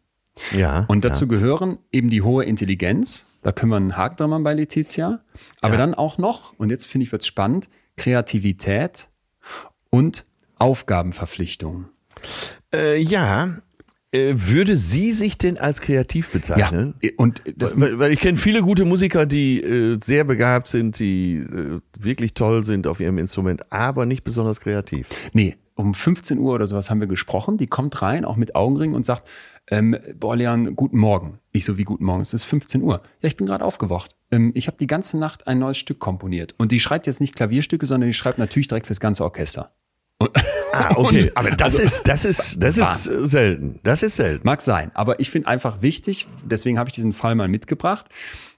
[0.56, 0.84] Ja.
[0.88, 1.30] Und dazu ja.
[1.30, 3.26] gehören eben die hohe Intelligenz.
[3.42, 5.20] Da können wir einen Haken dran machen bei Letizia.
[5.60, 5.78] Aber ja.
[5.78, 9.08] dann auch noch, und jetzt finde ich, wird spannend, Kreativität
[9.90, 10.24] und
[10.58, 11.86] Aufgabenverpflichtung.
[12.74, 13.58] Äh, ja,
[14.14, 16.94] äh, würde sie sich denn als kreativ bezeichnen?
[17.02, 20.98] Ja, und das, weil, weil ich kenne viele gute Musiker, die äh, sehr begabt sind,
[20.98, 25.06] die äh, wirklich toll sind auf ihrem Instrument, aber nicht besonders kreativ.
[25.32, 27.58] Nee, um 15 Uhr oder sowas haben wir gesprochen.
[27.58, 29.28] Die kommt rein, auch mit Augenringen und sagt,
[29.70, 31.38] ähm, boah, Leon, guten Morgen.
[31.52, 32.20] Ich so, wie guten Morgen?
[32.20, 33.02] Es ist 15 Uhr.
[33.20, 34.14] Ja, ich bin gerade aufgewacht.
[34.30, 36.54] Ähm, ich habe die ganze Nacht ein neues Stück komponiert.
[36.58, 39.72] Und die schreibt jetzt nicht Klavierstücke, sondern die schreibt natürlich direkt fürs ganze Orchester.
[40.72, 41.32] ah, okay.
[41.34, 43.80] Aber das also, ist, das ist, das ist selten.
[43.82, 44.46] Das ist selten.
[44.46, 44.90] Mag sein.
[44.94, 48.06] Aber ich finde einfach wichtig, deswegen habe ich diesen Fall mal mitgebracht.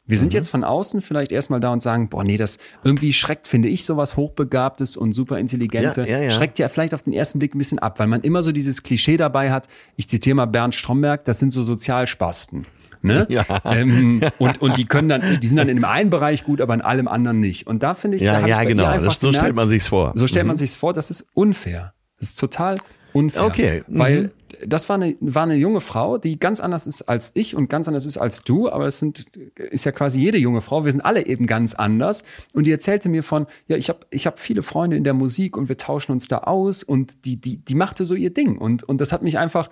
[0.06, 0.36] Wir sind mhm.
[0.36, 3.84] jetzt von außen vielleicht erstmal da und sagen, boah, nee, das irgendwie schreckt, finde ich,
[3.84, 6.30] sowas Hochbegabtes und Superintelligente, ja, ja, ja.
[6.30, 8.82] schreckt ja vielleicht auf den ersten Blick ein bisschen ab, weil man immer so dieses
[8.82, 9.66] Klischee dabei hat.
[9.96, 12.66] Ich zitiere mal Bernd Stromberg, das sind so Sozialspasten.
[13.02, 13.26] Ne?
[13.36, 13.44] Ja.
[13.64, 16.74] Ähm, und, und die können dann, die sind dann in dem einen Bereich gut, aber
[16.74, 17.66] in allem anderen nicht.
[17.66, 18.84] Und da finde ich, ja, da ja, genau.
[18.84, 20.12] Das, so gemerkt, stellt man sich's vor.
[20.14, 20.48] So stellt mhm.
[20.48, 20.92] man sich's vor.
[20.92, 21.94] Das ist unfair.
[22.18, 22.78] Das ist total
[23.12, 23.44] unfair.
[23.44, 23.84] Okay.
[23.86, 23.98] Mhm.
[23.98, 24.30] Weil
[24.64, 27.88] das war eine, war eine junge Frau, die ganz anders ist als ich und ganz
[27.88, 29.26] anders ist als du, aber es sind,
[29.56, 30.84] ist ja quasi jede junge Frau.
[30.84, 32.24] Wir sind alle eben ganz anders.
[32.52, 35.56] Und die erzählte mir von, ja, ich habe ich hab viele Freunde in der Musik
[35.56, 38.58] und wir tauschen uns da aus und die, die, die machte so ihr Ding.
[38.58, 39.70] Und, und das hat mich einfach,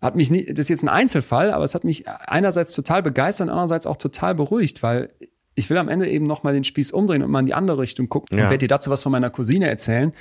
[0.00, 3.46] hat mich nie, das ist jetzt ein Einzelfall, aber es hat mich einerseits total begeistert
[3.46, 5.10] und andererseits auch total beruhigt, weil
[5.54, 8.08] ich will am Ende eben nochmal den Spieß umdrehen und mal in die andere Richtung
[8.08, 8.44] gucken ja.
[8.44, 10.12] und werde dir dazu was von meiner Cousine erzählen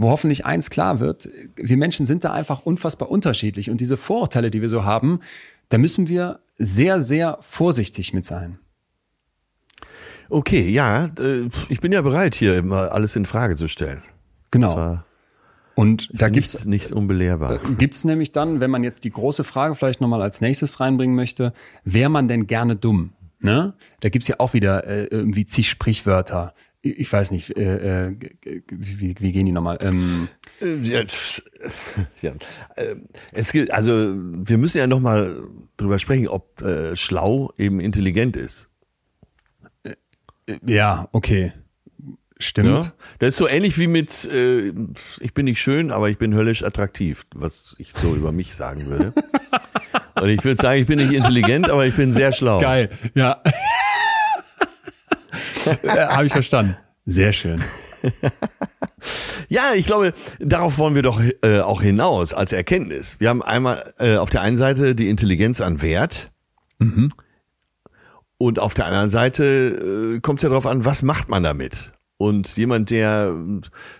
[0.00, 4.50] wo hoffentlich eins klar wird, wir Menschen sind da einfach unfassbar unterschiedlich und diese Vorurteile,
[4.50, 5.20] die wir so haben,
[5.68, 8.58] da müssen wir sehr, sehr vorsichtig mit sein.
[10.30, 11.10] Okay, ja,
[11.68, 14.02] ich bin ja bereit, hier immer alles in Frage zu stellen.
[14.50, 15.00] Genau.
[15.74, 17.56] Und da gibt's nicht, nicht unbelehrbar.
[17.56, 21.14] Äh, gibt's nämlich dann, wenn man jetzt die große Frage vielleicht nochmal als nächstes reinbringen
[21.14, 21.52] möchte,
[21.84, 23.12] wäre man denn gerne dumm?
[23.40, 23.74] Ne?
[24.00, 28.16] Da gibt's ja auch wieder äh, irgendwie zig Sprichwörter ich weiß nicht, äh, äh,
[28.70, 29.78] wie, wie gehen die nochmal?
[29.82, 30.28] Ähm,
[30.60, 31.02] ja,
[32.22, 32.32] ja.
[32.76, 32.96] Äh,
[33.32, 35.42] es gilt, also wir müssen ja nochmal
[35.76, 38.70] drüber sprechen, ob äh, schlau eben intelligent ist.
[39.82, 39.94] Äh,
[40.66, 41.52] ja, okay.
[42.38, 42.68] Stimmt.
[42.68, 42.92] Ja?
[43.18, 44.72] Das ist so ähnlich wie mit, äh,
[45.20, 48.86] ich bin nicht schön, aber ich bin höllisch attraktiv, was ich so über mich sagen
[48.86, 49.12] würde.
[50.20, 52.58] Und ich würde sagen, ich bin nicht intelligent, aber ich bin sehr schlau.
[52.58, 53.42] Geil, ja.
[55.86, 56.76] Habe ich verstanden.
[57.04, 57.62] Sehr schön.
[59.48, 63.16] ja, ich glaube, darauf wollen wir doch äh, auch hinaus als Erkenntnis.
[63.18, 66.30] Wir haben einmal äh, auf der einen Seite die Intelligenz an Wert.
[66.78, 67.12] Mhm.
[68.38, 71.92] Und auf der anderen Seite äh, kommt es ja darauf an, was macht man damit?
[72.16, 73.34] Und jemand, der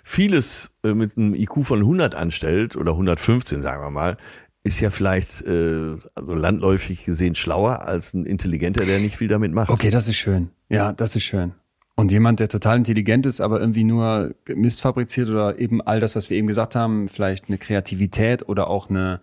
[0.03, 4.17] vieles äh, mit einem IQ von 100 anstellt oder 115, sagen wir mal,
[4.63, 9.53] ist ja vielleicht äh, also landläufig gesehen schlauer als ein Intelligenter, der nicht viel damit
[9.53, 9.71] macht.
[9.71, 10.51] Okay, das ist schön.
[10.69, 11.53] Ja, das ist schön.
[12.01, 16.17] Und jemand, der total intelligent ist, aber irgendwie nur Mist fabriziert oder eben all das,
[16.17, 19.21] was wir eben gesagt haben, vielleicht eine Kreativität oder auch eine,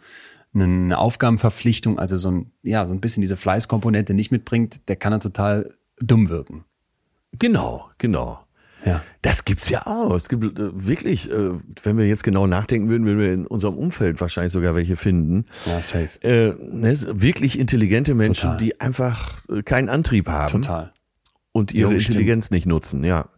[0.53, 5.09] eine Aufgabenverpflichtung, also so ein, ja, so ein bisschen diese Fleißkomponente nicht mitbringt, der kann
[5.09, 6.65] dann total dumm wirken.
[7.39, 8.41] Genau, genau.
[8.85, 9.01] Ja.
[9.23, 10.15] Das gibt's ja auch.
[10.15, 13.75] Es gibt äh, wirklich, äh, wenn wir jetzt genau nachdenken würden, würden wir in unserem
[13.75, 15.45] Umfeld wahrscheinlich sogar welche finden.
[15.65, 16.09] Ja, safe.
[16.21, 18.57] Äh, ne, wirklich intelligente Menschen, Total.
[18.57, 20.61] die einfach äh, keinen Antrieb haben.
[20.61, 20.93] Total.
[21.57, 23.29] Und ihre jo, Intelligenz nicht nutzen, ja.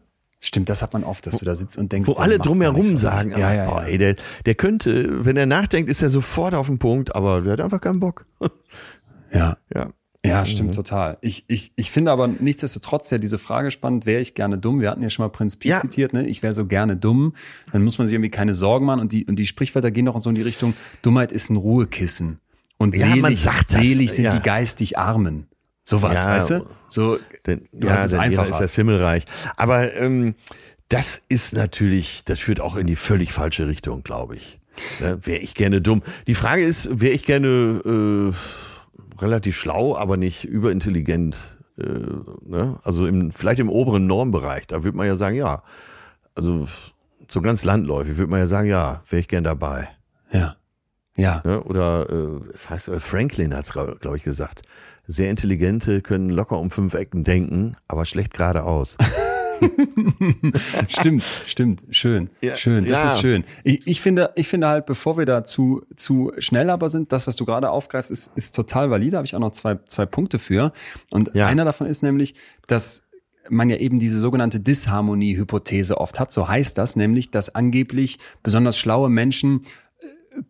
[0.41, 2.09] Stimmt, das hat man oft, dass wo, du da sitzt und denkst.
[2.09, 4.15] Wo alle drumherum sagen, ja, ja, oh, ey, der,
[4.45, 7.79] der könnte, wenn er nachdenkt, ist er sofort auf dem Punkt, aber der hat einfach
[7.79, 8.25] keinen Bock.
[9.33, 9.55] ja.
[9.73, 9.93] Ja.
[10.25, 10.73] Ja, stimmt mhm.
[10.73, 11.17] total.
[11.21, 14.81] Ich, ich, ich finde aber nichtsdestotrotz ja diese Frage spannend, wäre ich gerne dumm?
[14.81, 15.77] Wir hatten ja schon mal Prinz Pi ja.
[15.77, 16.27] zitiert, ne?
[16.27, 17.33] Ich wäre so gerne dumm.
[17.71, 18.99] Dann muss man sich irgendwie keine Sorgen machen.
[18.99, 22.39] Und die, und die Sprichwörter gehen doch so in die Richtung, Dummheit ist ein Ruhekissen.
[22.77, 24.35] Und ja, selig, selig sind ja.
[24.35, 25.47] die geistig Armen.
[25.89, 26.65] Sowas, ja, weißt du?
[26.87, 27.17] So,
[27.47, 28.49] denn, du ja, hast es einfacher.
[28.49, 29.23] ist das Himmelreich.
[29.57, 30.35] Aber ähm,
[30.87, 34.59] das ist natürlich, das führt auch in die völlig falsche Richtung, glaube ich.
[34.99, 35.17] Ne?
[35.23, 36.03] wäre ich gerne dumm.
[36.27, 41.57] Die Frage ist, wäre ich gerne äh, relativ schlau, aber nicht überintelligent?
[41.79, 41.83] Äh,
[42.45, 42.77] ne?
[42.83, 44.67] Also im, vielleicht im oberen Normbereich.
[44.67, 45.63] Da würde man ja sagen, ja.
[46.35, 46.67] Also
[47.27, 49.89] so ganz landläufig würde man ja sagen, ja, wäre ich gern dabei.
[50.31, 50.55] Ja.
[51.15, 51.41] Ja.
[51.43, 51.63] Ne?
[51.63, 54.61] Oder äh, es heißt, äh, Franklin hat es, glaube ich, gesagt.
[55.11, 58.95] Sehr intelligente können locker um fünf Ecken denken, aber schlecht geradeaus.
[60.87, 63.11] stimmt, stimmt, schön, ja, schön, das ja.
[63.11, 63.43] ist schön.
[63.63, 67.25] Ich, ich, finde, ich finde halt, bevor wir da zu, zu schnell aber sind, das,
[67.25, 69.17] was du gerade aufgreifst, ist, ist total valide.
[69.17, 70.73] Habe ich auch noch zwei, zwei Punkte für.
[71.09, 71.47] Und ja.
[71.47, 72.35] einer davon ist nämlich,
[72.67, 73.07] dass
[73.49, 76.31] man ja eben diese sogenannte Disharmonie-Hypothese oft hat.
[76.31, 79.61] So heißt das nämlich, dass angeblich besonders schlaue Menschen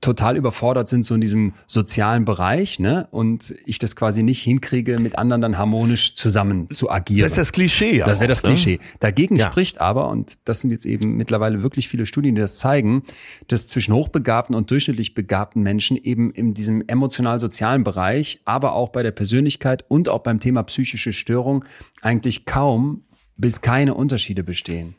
[0.01, 3.07] total überfordert sind so in diesem sozialen Bereich, ne?
[3.11, 7.23] Und ich das quasi nicht hinkriege, mit anderen dann harmonisch zusammen zu agieren.
[7.23, 7.99] Das ist das Klischee.
[7.99, 8.49] Das wäre das ne?
[8.49, 8.79] Klischee.
[8.99, 9.47] Dagegen ja.
[9.47, 13.03] spricht aber, und das sind jetzt eben mittlerweile wirklich viele Studien, die das zeigen,
[13.47, 19.03] dass zwischen hochbegabten und durchschnittlich begabten Menschen eben in diesem emotional-sozialen Bereich, aber auch bei
[19.03, 21.65] der Persönlichkeit und auch beim Thema psychische Störung
[22.01, 23.03] eigentlich kaum
[23.37, 24.95] bis keine Unterschiede bestehen.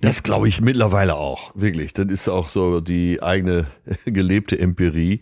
[0.00, 1.92] Das glaube ich mittlerweile auch, wirklich.
[1.92, 3.66] Das ist auch so die eigene
[4.04, 5.20] gelebte Empirie.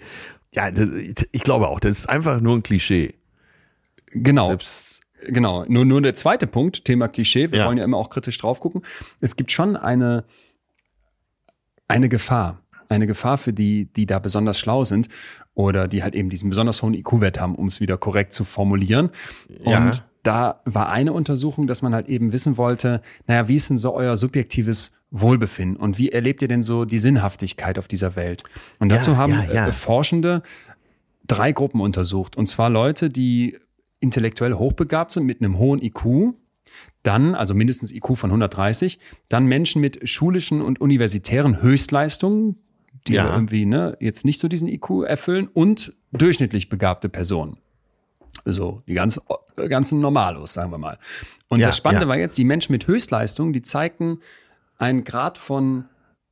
[0.54, 0.88] Ja, das,
[1.32, 3.14] ich glaube auch, das ist einfach nur ein Klischee.
[4.12, 4.48] Genau.
[4.48, 5.64] Selbst genau.
[5.68, 7.50] Nur, nur der zweite Punkt, Thema Klischee.
[7.50, 7.66] Wir ja.
[7.66, 8.82] wollen ja immer auch kritisch drauf gucken.
[9.20, 10.24] Es gibt schon eine,
[11.88, 12.60] eine Gefahr.
[12.88, 15.08] Eine Gefahr für die, die da besonders schlau sind
[15.54, 19.10] oder die halt eben diesen besonders hohen IQ-Wert haben, um es wieder korrekt zu formulieren.
[19.64, 19.78] Ja.
[19.78, 23.78] Und da war eine Untersuchung, dass man halt eben wissen wollte, naja, wie ist denn
[23.78, 28.44] so euer subjektives Wohlbefinden und wie erlebt ihr denn so die Sinnhaftigkeit auf dieser Welt?
[28.78, 29.68] Und dazu ja, haben ja, ja.
[29.68, 30.42] Äh, Forschende
[31.26, 32.36] drei Gruppen untersucht.
[32.36, 33.58] Und zwar Leute, die
[34.00, 36.34] intellektuell hochbegabt sind mit einem hohen IQ,
[37.02, 38.98] dann, also mindestens IQ von 130,
[39.28, 42.56] dann Menschen mit schulischen und universitären Höchstleistungen,
[43.06, 43.32] die ja.
[43.32, 47.58] irgendwie ne, jetzt nicht so diesen IQ erfüllen, und durchschnittlich begabte Personen.
[48.44, 49.20] So, die ganz,
[49.56, 50.98] ganzen Normalos, sagen wir mal.
[51.48, 52.08] Und ja, das Spannende ja.
[52.08, 54.18] war jetzt, die Menschen mit Höchstleistungen, die zeigten
[54.78, 55.84] einen Grad von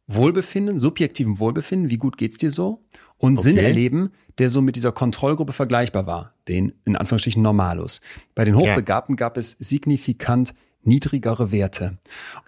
[0.06, 2.80] Wohlbefinden, subjektivem Wohlbefinden, wie gut geht's dir so?
[3.18, 3.48] Und okay.
[3.48, 8.00] Sinn erleben, der so mit dieser Kontrollgruppe vergleichbar war, den in Anführungsstrichen Normalos.
[8.34, 11.98] Bei den Hochbegabten gab es signifikant niedrigere Werte.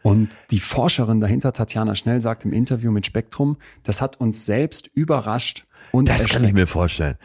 [0.03, 4.89] Und die Forscherin dahinter, Tatjana Schnell, sagt im Interview mit Spektrum, das hat uns selbst
[4.95, 7.17] überrascht und das kann ich mir vorstellen.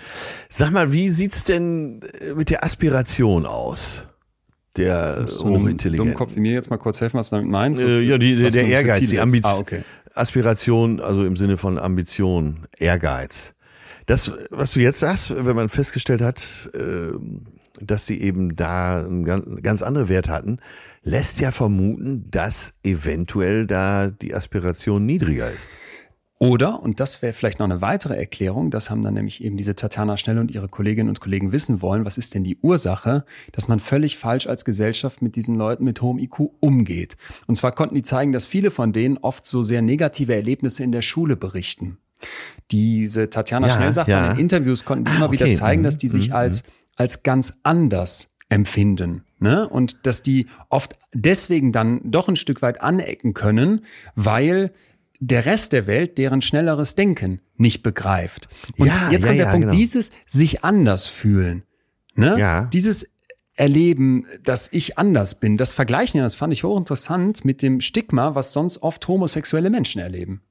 [0.49, 4.05] Sag mal, wie sieht's denn äh, mit der Aspiration aus?
[4.75, 5.97] Der Hochintelligenten.
[5.97, 7.81] Dummkopf wie mir jetzt mal kurz helfen, was du damit meinst?
[7.81, 9.53] Äh, ja, die, der, der Ehrgeiz, die Ambition.
[9.53, 9.81] Ah, okay.
[10.13, 13.53] Aspiration, also im Sinne von Ambition, Ehrgeiz.
[14.05, 17.11] Das, was du jetzt sagst, wenn man festgestellt hat, äh,
[17.81, 20.59] dass sie eben da einen ganz andere Wert hatten,
[21.03, 25.75] lässt ja vermuten, dass eventuell da die Aspiration niedriger ist.
[26.39, 29.75] Oder, und das wäre vielleicht noch eine weitere Erklärung, das haben dann nämlich eben diese
[29.75, 33.67] Tatjana Schnell und ihre Kolleginnen und Kollegen wissen wollen, was ist denn die Ursache, dass
[33.67, 37.17] man völlig falsch als Gesellschaft mit diesen Leuten mit hohem IQ umgeht.
[37.47, 40.91] Und zwar konnten die zeigen, dass viele von denen oft so sehr negative Erlebnisse in
[40.91, 41.97] der Schule berichten.
[42.69, 44.31] Diese Tatjana ja, Schnell sagt ja.
[44.31, 45.39] in Interviews, konnten die ah, immer okay.
[45.39, 46.35] wieder zeigen, dass die sich mhm.
[46.35, 46.63] als,
[46.95, 49.23] als ganz anders empfinden.
[49.39, 49.67] Ne?
[49.67, 53.85] Und dass die oft deswegen dann doch ein Stück weit anecken können,
[54.15, 54.71] weil
[55.19, 58.47] der Rest der Welt deren schnelleres Denken nicht begreift.
[58.77, 59.75] Und ja, jetzt kommt ja, der ja, Punkt, genau.
[59.75, 61.63] dieses sich anders fühlen,
[62.15, 62.37] ne?
[62.39, 62.65] Ja.
[62.65, 63.07] dieses
[63.55, 68.53] Erleben, dass ich anders bin, das Vergleichen, das fand ich hochinteressant mit dem Stigma, was
[68.53, 70.43] sonst oft homosexuelle Menschen erleben.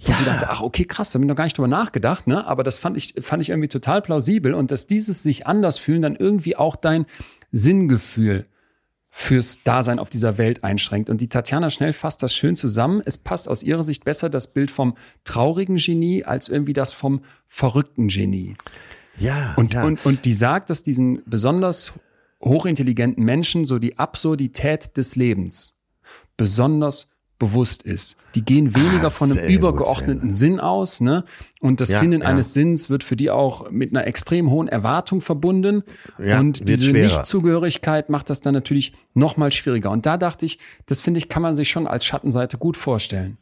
[0.00, 0.18] Wo ja.
[0.18, 2.46] ich dachte, ach, okay, krass, da habe ich noch gar nicht drüber nachgedacht, ne?
[2.46, 6.02] Aber das fand ich, fand ich irgendwie total plausibel und dass dieses sich anders fühlen
[6.02, 7.06] dann irgendwie auch dein
[7.50, 8.46] Sinngefühl
[9.16, 11.08] fürs Dasein auf dieser Welt einschränkt.
[11.08, 13.00] Und die Tatjana Schnell fasst das schön zusammen.
[13.06, 17.22] Es passt aus ihrer Sicht besser das Bild vom traurigen Genie als irgendwie das vom
[17.46, 18.56] verrückten Genie.
[19.16, 19.54] Ja.
[19.54, 19.84] Und, ja.
[19.84, 21.92] und, und die sagt, dass diesen besonders
[22.42, 25.78] hochintelligenten Menschen so die Absurdität des Lebens
[26.36, 27.08] besonders
[27.38, 28.16] bewusst ist.
[28.34, 31.24] Die gehen weniger ah, von einem übergeordneten gut, Sinn aus, ne?
[31.60, 32.28] Und das ja, Finden ja.
[32.28, 35.82] eines Sinns wird für die auch mit einer extrem hohen Erwartung verbunden.
[36.18, 39.90] Ja, und diese Nichtzugehörigkeit macht das dann natürlich noch mal schwieriger.
[39.90, 43.38] Und da dachte ich, das finde ich, kann man sich schon als Schattenseite gut vorstellen.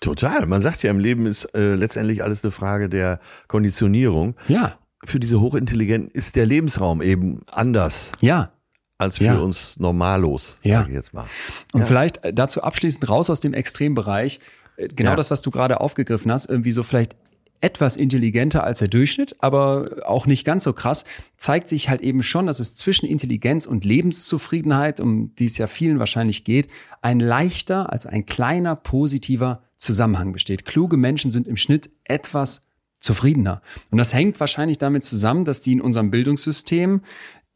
[0.00, 0.46] Total.
[0.46, 4.34] Man sagt ja, im Leben ist äh, letztendlich alles eine Frage der Konditionierung.
[4.48, 4.78] Ja.
[5.04, 8.12] für diese Hochintelligenten ist der Lebensraum eben anders.
[8.20, 8.50] Ja.
[8.98, 9.38] Als für ja.
[9.38, 10.78] uns normallos, ja.
[10.78, 11.26] sage ich jetzt mal.
[11.72, 11.86] Und ja.
[11.86, 14.40] vielleicht dazu abschließend raus aus dem Extrembereich.
[14.76, 15.16] Äh, genau ja.
[15.16, 17.14] das, was du gerade aufgegriffen hast, irgendwie so vielleicht
[17.60, 21.04] etwas intelligenter als der Durchschnitt, aber auch nicht ganz so krass,
[21.36, 25.66] zeigt sich halt eben schon, dass es zwischen Intelligenz und Lebenszufriedenheit, um die es ja
[25.66, 26.68] vielen wahrscheinlich geht,
[27.02, 30.64] ein leichter, also ein kleiner positiver Zusammenhang besteht.
[30.64, 32.66] Kluge Menschen sind im Schnitt etwas
[32.98, 33.60] zufriedener.
[33.90, 37.02] Und das hängt wahrscheinlich damit zusammen, dass die in unserem Bildungssystem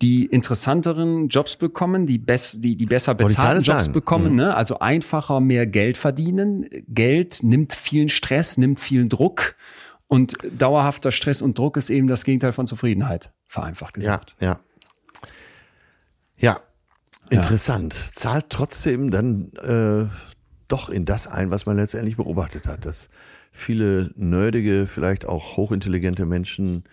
[0.02, 3.92] die interessanteren Jobs bekommen, die, bess die, die besser bezahlten Jobs sagen.
[3.92, 4.36] bekommen, mhm.
[4.36, 4.56] ne?
[4.56, 6.68] also einfacher mehr Geld verdienen.
[6.88, 9.56] Geld nimmt vielen Stress, nimmt vielen Druck
[10.06, 14.34] und dauerhafter Stress und Druck ist eben das Gegenteil von Zufriedenheit, vereinfacht gesagt.
[14.40, 14.60] Ja, ja.
[16.36, 16.60] Ja,
[17.28, 17.94] interessant.
[17.94, 18.12] Ja.
[18.14, 20.08] Zahlt trotzdem dann äh,
[20.68, 23.10] doch in das ein, was man letztendlich beobachtet hat, dass
[23.52, 26.84] viele nerdige, vielleicht auch hochintelligente Menschen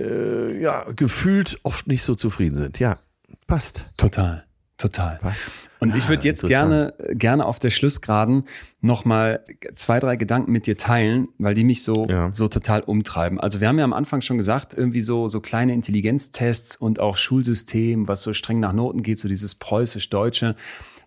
[0.00, 2.78] äh, ja gefühlt oft nicht so zufrieden sind.
[2.78, 2.98] Ja,
[3.46, 3.84] passt.
[3.96, 4.44] Total.
[4.80, 5.18] Total.
[5.20, 5.50] Was?
[5.78, 8.44] Und ich würde jetzt gerne, gerne auf der Schlussgraden
[8.80, 9.44] nochmal
[9.74, 12.32] zwei, drei Gedanken mit dir teilen, weil die mich so, ja.
[12.32, 13.38] so total umtreiben.
[13.38, 17.18] Also wir haben ja am Anfang schon gesagt, irgendwie so, so kleine Intelligenztests und auch
[17.18, 20.56] Schulsystem, was so streng nach Noten geht, so dieses preußisch-deutsche.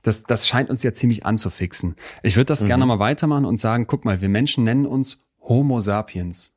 [0.03, 1.95] Das, das scheint uns ja ziemlich anzufixen.
[2.21, 2.67] Ich würde das mhm.
[2.67, 6.52] gerne mal weitermachen und sagen, guck mal, wir Menschen nennen uns Homo sapiens.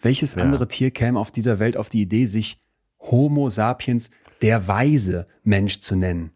[0.00, 0.42] Welches ja.
[0.42, 2.58] andere Tier käme auf dieser Welt auf die Idee, sich
[3.00, 4.10] Homo sapiens
[4.42, 6.30] der weise Mensch zu nennen.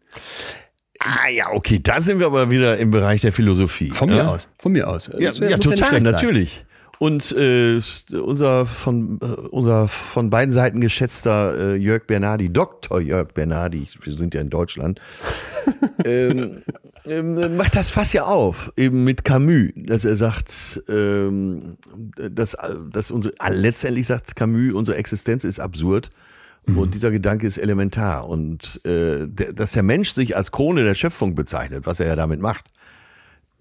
[0.99, 3.89] Ah ja, okay, da sind wir aber wieder im Bereich der Philosophie.
[3.89, 4.27] Von mir ja?
[4.27, 5.09] aus, von mir aus.
[5.17, 6.65] Ja, ja total, natürlich.
[6.99, 7.79] Und äh,
[8.11, 13.01] unser von äh, unser von beiden Seiten geschätzter äh, Jörg Bernardi, Dr.
[13.01, 15.01] Jörg Bernardi, wir sind ja in Deutschland,
[16.05, 16.61] ähm,
[17.05, 21.77] ähm, macht das Fass ja auf, eben mit Camus, dass er sagt, ähm,
[22.15, 22.55] dass,
[22.91, 26.11] dass unsere, letztendlich sagt Camus, unsere Existenz ist absurd
[26.65, 26.77] Mhm.
[26.77, 28.27] Und dieser Gedanke ist elementar.
[28.27, 32.15] Und äh, der, dass der Mensch sich als Krone der Schöpfung bezeichnet, was er ja
[32.15, 32.65] damit macht,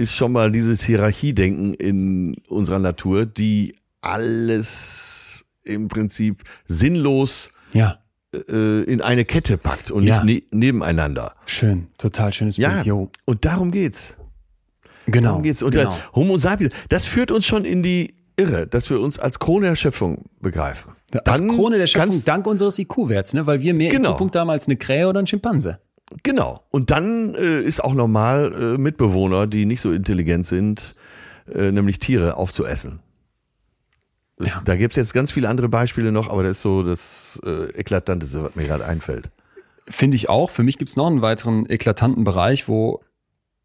[0.02, 8.00] ist schon mal dieses Hierarchiedenken in unserer Natur, die alles im Prinzip sinnlos ja.
[8.34, 10.24] äh, in eine Kette packt und ja.
[10.24, 11.36] nicht ne nebeneinander.
[11.46, 12.68] Schön, total schönes Bild.
[12.68, 13.10] Ja, jo.
[13.26, 14.16] und darum geht's.
[15.06, 15.28] Genau.
[15.28, 15.62] Darum geht's.
[15.62, 15.96] Und genau.
[16.14, 19.76] Homo sapiens, das führt uns schon in die Irre, dass wir uns als Krone der
[19.76, 20.92] Schöpfung begreifen.
[21.24, 23.46] Als Dann Krone der Schöpfung dank unseres IQ-Werts, ne?
[23.46, 24.12] weil wir mehr genau.
[24.12, 25.78] IQ-Punkte haben als eine Krähe oder ein Schimpanse.
[26.22, 26.62] Genau.
[26.70, 30.96] Und dann äh, ist auch normal, äh, Mitbewohner, die nicht so intelligent sind,
[31.52, 33.00] äh, nämlich Tiere aufzuessen.
[34.36, 34.62] Das, ja.
[34.64, 37.70] Da gibt es jetzt ganz viele andere Beispiele noch, aber das ist so das äh,
[37.78, 39.30] Eklatanteste, was mir gerade einfällt.
[39.88, 40.50] Finde ich auch.
[40.50, 43.00] Für mich gibt es noch einen weiteren eklatanten Bereich, wo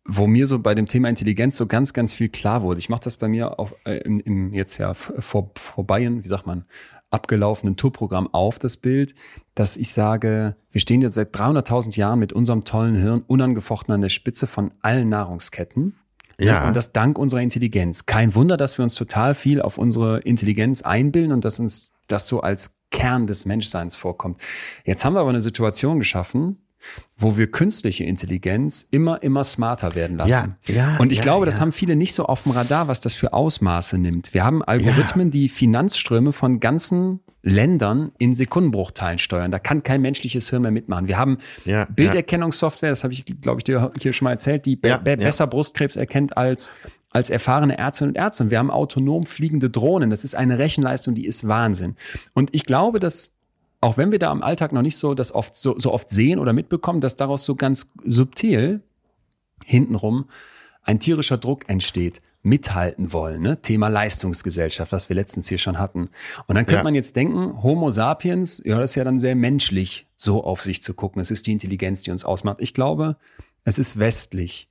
[0.07, 2.79] wo mir so bei dem Thema Intelligenz so ganz, ganz viel klar wurde.
[2.79, 6.47] Ich mache das bei mir auf, äh, im, im jetzt ja vor, vorbei, wie sagt
[6.47, 6.63] man,
[7.09, 9.15] abgelaufenen Tourprogramm auf das Bild,
[9.55, 14.01] dass ich sage, wir stehen jetzt seit 300.000 Jahren mit unserem tollen Hirn unangefochten an
[14.01, 15.95] der Spitze von allen Nahrungsketten.
[16.39, 16.67] Ja.
[16.67, 18.05] Und das dank unserer Intelligenz.
[18.05, 22.27] Kein Wunder, dass wir uns total viel auf unsere Intelligenz einbilden und dass uns das
[22.27, 24.39] so als Kern des Menschseins vorkommt.
[24.85, 26.57] Jetzt haben wir aber eine Situation geschaffen,
[27.18, 30.55] wo wir künstliche Intelligenz immer, immer smarter werden lassen.
[30.65, 33.01] Ja, ja, und ich ja, glaube, das haben viele nicht so auf dem Radar, was
[33.01, 34.34] das für Ausmaße nimmt.
[34.34, 39.51] Wir haben Algorithmen, die Finanzströme von ganzen Ländern in Sekundenbruchteilen steuern.
[39.51, 41.07] Da kann kein menschliches Hirn mehr mitmachen.
[41.07, 44.99] Wir haben Bilderkennungssoftware, das habe ich, glaube ich, dir hier schon mal erzählt, die be
[45.03, 46.72] be besser Brustkrebs erkennt als
[47.09, 48.43] als erfahrene Ärztinnen und Ärzte.
[48.43, 50.09] Und wir haben autonom fliegende Drohnen.
[50.09, 51.95] Das ist eine Rechenleistung, die ist Wahnsinn.
[52.34, 53.36] Und ich glaube, dass
[53.81, 56.39] auch wenn wir da im Alltag noch nicht so das oft so, so oft sehen
[56.39, 58.81] oder mitbekommen, dass daraus so ganz subtil
[59.65, 60.25] hintenrum
[60.83, 63.41] ein tierischer Druck entsteht, mithalten wollen.
[63.41, 63.61] Ne?
[63.61, 66.09] Thema Leistungsgesellschaft, was wir letztens hier schon hatten.
[66.47, 66.83] Und dann könnte ja.
[66.83, 70.81] man jetzt denken, Homo sapiens, ja, das ist ja dann sehr menschlich, so auf sich
[70.81, 71.21] zu gucken.
[71.21, 72.57] Es ist die Intelligenz, die uns ausmacht.
[72.61, 73.17] Ich glaube,
[73.65, 74.69] es ist westlich.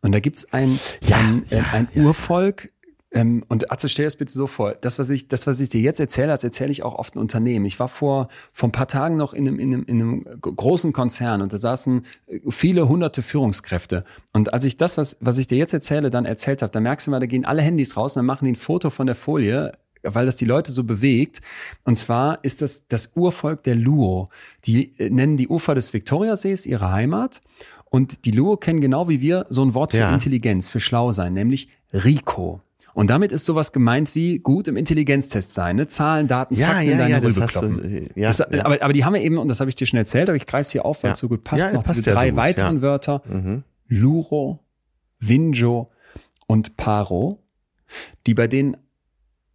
[0.00, 2.71] Und da gibt's ein, ja, ein, ja, ein Urvolk,
[3.14, 4.72] ähm, und Atze, stell dir das bitte so vor.
[4.72, 7.20] Das, was ich, das, was ich dir jetzt erzähle, das erzähle ich auch oft in
[7.20, 7.66] Unternehmen.
[7.66, 10.92] Ich war vor, vor ein paar Tagen noch in einem, in einem, in einem großen
[10.92, 14.04] Konzern und da saßen äh, viele hunderte Führungskräfte.
[14.32, 17.06] Und als ich das, was, was ich dir jetzt erzähle, dann erzählt habe, da merkst
[17.06, 19.16] du mal, da gehen alle Handys raus und dann machen die ein Foto von der
[19.16, 19.72] Folie,
[20.02, 21.42] weil das die Leute so bewegt.
[21.84, 24.30] Und zwar ist das das Urvolk der Luo.
[24.64, 27.42] Die äh, nennen die Ufer des Viktoriasees ihre Heimat.
[27.90, 30.14] Und die Luo kennen genau wie wir so ein Wort für ja.
[30.14, 32.62] Intelligenz, für schlau sein, nämlich Rico.
[32.94, 35.86] Und damit ist sowas gemeint wie gut im Intelligenztest sein, ne?
[35.86, 37.76] Zahlen, Daten, ja, Fakten ja, in deine ja, Rübe kloppen.
[37.78, 38.64] Du, ja, das, ja.
[38.64, 40.46] Aber, aber die haben wir eben, und das habe ich dir schon erzählt, aber ich
[40.46, 42.36] greife es hier auf, weil es so gut passt, ja, noch passt diese drei so
[42.36, 43.22] weiteren Wörter.
[43.26, 43.64] Mhm.
[43.88, 44.60] Luro,
[45.18, 45.88] Winjo
[46.46, 47.38] und Paro,
[48.26, 48.76] die bei denen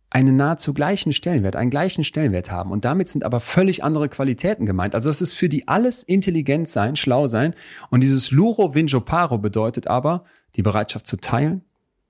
[0.09, 2.71] einen nahezu gleichen Stellenwert, einen gleichen Stellenwert haben.
[2.71, 4.95] Und damit sind aber völlig andere Qualitäten gemeint.
[4.95, 7.53] Also es ist für die alles intelligent sein, schlau sein.
[7.89, 10.23] Und dieses Luro Vinjo Paro bedeutet aber
[10.55, 11.61] die Bereitschaft zu teilen,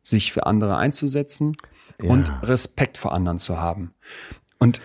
[0.09, 1.55] sich für andere einzusetzen
[2.01, 2.09] ja.
[2.09, 3.93] und Respekt vor anderen zu haben.
[4.57, 4.81] Und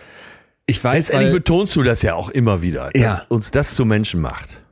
[0.65, 3.25] ich weiß, Letztendlich weil, betonst du das ja auch immer wieder, dass ja.
[3.29, 4.63] uns das zu Menschen macht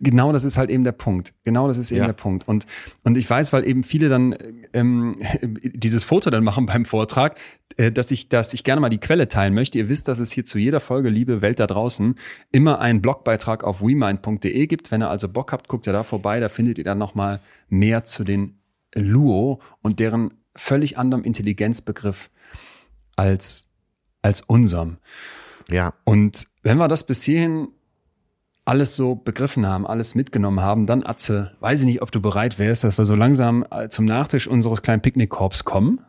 [0.00, 1.32] genau das ist halt eben der Punkt.
[1.44, 2.06] Genau das ist eben ja.
[2.06, 2.46] der Punkt.
[2.46, 2.66] Und,
[3.04, 4.36] und ich weiß, weil eben viele dann
[4.72, 5.16] ähm,
[5.62, 7.38] dieses Foto dann machen beim Vortrag,
[7.76, 9.78] äh, dass ich, dass ich gerne mal die Quelle teilen möchte.
[9.78, 12.14] Ihr wisst, dass es hier zu jeder Folge, liebe Welt da draußen,
[12.52, 14.90] immer einen Blogbeitrag auf wemind.de gibt.
[14.90, 16.40] Wenn ihr also Bock habt, guckt ihr da vorbei.
[16.40, 18.59] Da findet ihr dann nochmal mehr zu den
[18.94, 22.30] Luo und deren völlig anderem Intelligenzbegriff
[23.16, 23.70] als,
[24.22, 24.98] als unserem.
[25.70, 25.94] Ja.
[26.04, 27.68] Und wenn wir das bis hierhin
[28.64, 32.58] alles so begriffen haben, alles mitgenommen haben, dann Atze, weiß ich nicht, ob du bereit
[32.58, 36.00] wärst, dass wir so langsam äh, zum Nachtisch unseres kleinen Picknickkorbs kommen.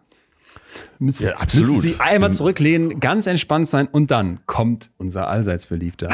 [0.99, 1.69] Müsst, ja, absolut.
[1.69, 6.09] Müssen Sie einmal zurücklehnen, ganz entspannt sein und dann kommt unser allseits beliebter.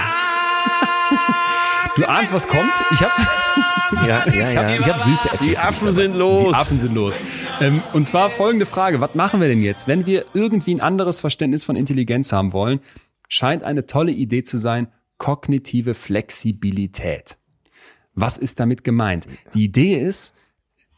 [1.97, 2.71] Du ahnst, was kommt?
[2.91, 3.13] Ich habe
[4.07, 4.73] ja, ja, ja.
[4.73, 5.47] ich hab süße Äpfel.
[5.47, 6.49] Die Affen sind los.
[6.49, 7.19] Die Affen sind los.
[7.61, 8.99] Ähm, und zwar folgende Frage.
[9.01, 9.87] Was machen wir denn jetzt?
[9.87, 12.79] Wenn wir irgendwie ein anderes Verständnis von Intelligenz haben wollen,
[13.27, 14.87] scheint eine tolle Idee zu sein,
[15.17, 17.37] kognitive Flexibilität.
[18.13, 19.27] Was ist damit gemeint?
[19.53, 20.35] Die Idee ist,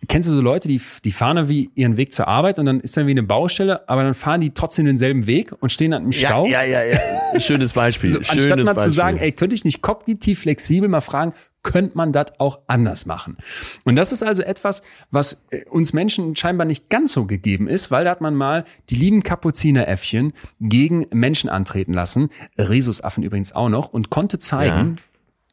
[0.07, 2.95] kennst du so Leute, die, die fahren wie ihren Weg zur Arbeit und dann ist
[2.95, 6.11] dann wie eine Baustelle, aber dann fahren die trotzdem denselben Weg und stehen dann im
[6.11, 6.45] Stau.
[6.45, 6.99] Ja, ja, ja.
[7.33, 7.39] ja.
[7.39, 8.09] Schönes Beispiel.
[8.09, 8.83] So, Schönes anstatt mal Beispiel.
[8.83, 13.05] zu sagen, ey, könnte ich nicht kognitiv flexibel mal fragen, könnte man das auch anders
[13.05, 13.37] machen?
[13.83, 14.81] Und das ist also etwas,
[15.11, 18.63] was äh, uns Menschen scheinbar nicht ganz so gegeben ist, weil da hat man mal
[18.89, 20.31] die lieben Kapuzineräffchen
[20.61, 25.03] gegen Menschen antreten lassen, Rhesusaffen übrigens auch noch, und konnte zeigen, ja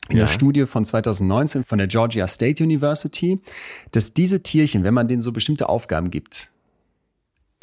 [0.08, 0.24] in ja.
[0.24, 3.40] der Studie von 2019 von der Georgia State University,
[3.92, 6.50] dass diese Tierchen, wenn man denen so bestimmte Aufgaben gibt,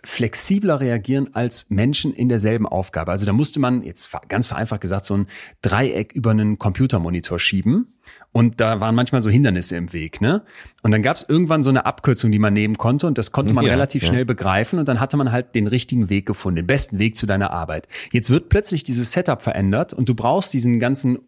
[0.05, 3.11] flexibler reagieren als Menschen in derselben Aufgabe.
[3.11, 5.27] Also da musste man, jetzt ganz vereinfacht gesagt, so ein
[5.61, 7.93] Dreieck über einen Computermonitor schieben
[8.33, 10.19] und da waren manchmal so Hindernisse im Weg.
[10.19, 10.43] Ne?
[10.81, 13.53] Und dann gab es irgendwann so eine Abkürzung, die man nehmen konnte und das konnte
[13.53, 14.09] man ja, relativ ja.
[14.09, 17.25] schnell begreifen und dann hatte man halt den richtigen Weg gefunden, den besten Weg zu
[17.25, 17.87] deiner Arbeit.
[18.11, 21.19] Jetzt wird plötzlich dieses Setup verändert und du brauchst diesen ganzen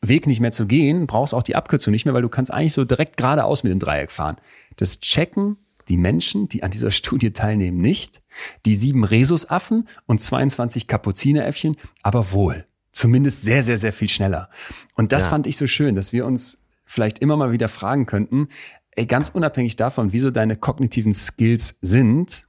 [0.00, 2.72] Weg nicht mehr zu gehen, brauchst auch die Abkürzung nicht mehr, weil du kannst eigentlich
[2.72, 4.36] so direkt geradeaus mit dem Dreieck fahren.
[4.76, 5.56] Das checken
[5.88, 8.22] die Menschen, die an dieser Studie teilnehmen, nicht.
[8.66, 12.66] Die sieben Rhesusaffen und 22 Kapuzineräffchen, aber wohl.
[12.92, 14.48] Zumindest sehr, sehr, sehr viel schneller.
[14.94, 15.30] Und das ja.
[15.30, 18.48] fand ich so schön, dass wir uns vielleicht immer mal wieder fragen könnten,
[18.92, 22.46] ey, ganz unabhängig davon, wieso deine kognitiven Skills sind,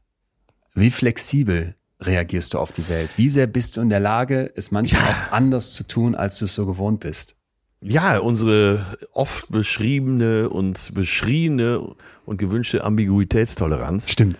[0.76, 3.10] wie flexibel reagierst du auf die Welt?
[3.18, 5.10] Wie sehr bist du in der Lage, es manchmal ja.
[5.10, 7.36] auch anders zu tun, als du es so gewohnt bist?
[7.82, 11.82] Ja, unsere oft beschriebene und beschriebene
[12.26, 14.10] und gewünschte Ambiguitätstoleranz.
[14.10, 14.38] Stimmt.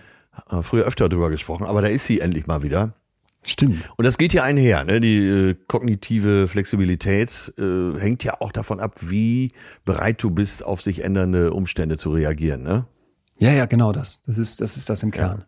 [0.50, 2.94] Äh, früher öfter darüber gesprochen, aber da ist sie endlich mal wieder.
[3.42, 3.88] Stimmt.
[3.96, 4.84] Und das geht ja einher.
[4.84, 5.00] Ne?
[5.00, 9.52] Die äh, kognitive Flexibilität äh, hängt ja auch davon ab, wie
[9.86, 12.62] bereit du bist, auf sich ändernde Umstände zu reagieren.
[12.62, 12.84] Ne?
[13.38, 14.20] Ja, ja, genau das.
[14.22, 15.38] Das ist das, ist das im Kern.
[15.38, 15.46] Ja.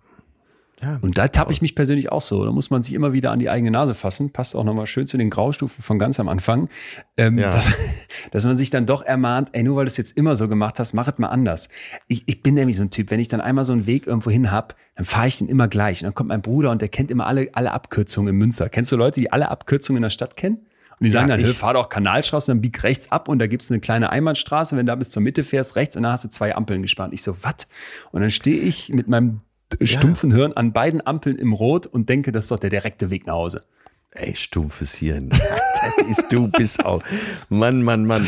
[0.82, 2.44] Ja, und da tappe ich mich persönlich auch so.
[2.44, 4.32] Da muss man sich immer wieder an die eigene Nase fassen.
[4.32, 6.68] Passt auch nochmal schön zu den Graustufen von ganz am Anfang.
[7.16, 7.50] Ähm, ja.
[7.50, 7.72] dass,
[8.32, 10.80] dass, man sich dann doch ermahnt, ey, nur weil du es jetzt immer so gemacht
[10.80, 11.68] hast, mach es mal anders.
[12.08, 14.30] Ich, ich bin nämlich so ein Typ, wenn ich dann einmal so einen Weg irgendwo
[14.30, 16.00] hin hab, dann fahre ich den immer gleich.
[16.00, 18.68] Und dann kommt mein Bruder und der kennt immer alle, alle Abkürzungen in Münster.
[18.68, 20.66] Kennst du Leute, die alle Abkürzungen in der Stadt kennen?
[20.98, 23.46] Und die sagen ja, dann, hey, fahr doch Kanalstraße, dann bieg rechts ab und da
[23.46, 24.76] gibt's eine kleine Einbahnstraße.
[24.76, 27.14] Wenn du da bis zur Mitte fährst, rechts und dann hast du zwei Ampeln gespannt.
[27.14, 27.68] Ich so, was?
[28.10, 29.40] Und dann stehe ich mit meinem
[29.82, 30.36] stumpfen ja.
[30.36, 33.34] Hirn an beiden Ampeln im Rot und denke, das ist doch der direkte Weg nach
[33.34, 33.62] Hause.
[34.14, 35.28] Ey, stumpfes Hirn.
[35.30, 37.02] das ist, du bist auch.
[37.48, 38.26] Mann, Mann, Mann.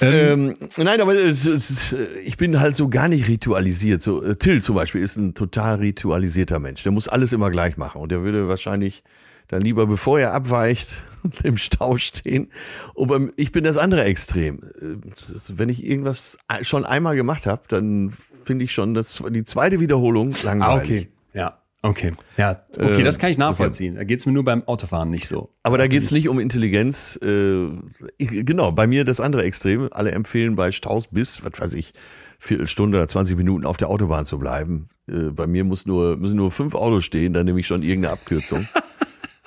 [0.00, 4.00] Ähm, ähm, nein, aber es, es, ich bin halt so gar nicht ritualisiert.
[4.00, 6.82] So, äh, Till zum Beispiel ist ein total ritualisierter Mensch.
[6.84, 9.02] Der muss alles immer gleich machen und der würde wahrscheinlich
[9.48, 11.04] dann lieber, bevor er abweicht,
[11.42, 12.50] im Stau stehen.
[12.94, 14.60] Und ich bin das andere Extrem.
[15.48, 20.34] Wenn ich irgendwas schon einmal gemacht habe, dann finde ich schon das, die zweite Wiederholung
[20.42, 20.60] langweilig.
[20.62, 21.08] Ah, okay.
[21.32, 21.58] Ja.
[21.82, 23.92] Okay, ja, okay, das kann ich nachvollziehen.
[23.92, 23.98] Okay.
[23.98, 25.50] Da geht's mir nur beim Autofahren nicht so.
[25.64, 27.20] Aber da geht's nicht um Intelligenz.
[27.22, 27.66] Äh,
[28.16, 29.90] genau, bei mir das andere Extrem.
[29.92, 31.92] Alle empfehlen bei Staus bis, was weiß ich,
[32.38, 34.88] Viertelstunde oder 20 Minuten auf der Autobahn zu bleiben.
[35.06, 38.14] Äh, bei mir muss nur, müssen nur fünf Autos stehen, dann nehme ich schon irgendeine
[38.14, 38.66] Abkürzung.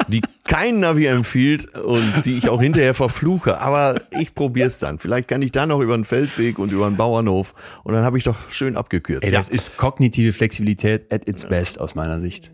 [0.08, 3.60] die kein Navi empfiehlt und die ich auch hinterher verfluche.
[3.60, 5.00] Aber ich probiere es dann.
[5.00, 7.54] Vielleicht kann ich da noch über einen Feldweg und über einen Bauernhof
[7.84, 9.24] und dann habe ich doch schön abgekürzt.
[9.24, 12.52] Ey, das ist kognitive Flexibilität at its best aus meiner Sicht.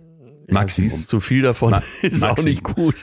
[0.50, 0.90] Maximum.
[0.90, 2.32] Ja, zu viel davon Ma ist Maximum.
[2.32, 2.96] auch nicht gut.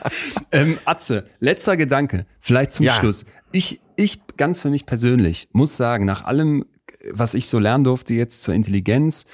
[0.52, 2.92] ähm, Atze, letzter Gedanke, vielleicht zum ja.
[2.92, 3.26] Schluss.
[3.50, 6.64] Ich, ich ganz für mich persönlich muss sagen, nach allem,
[7.10, 9.26] was ich so lernen durfte jetzt zur Intelligenz,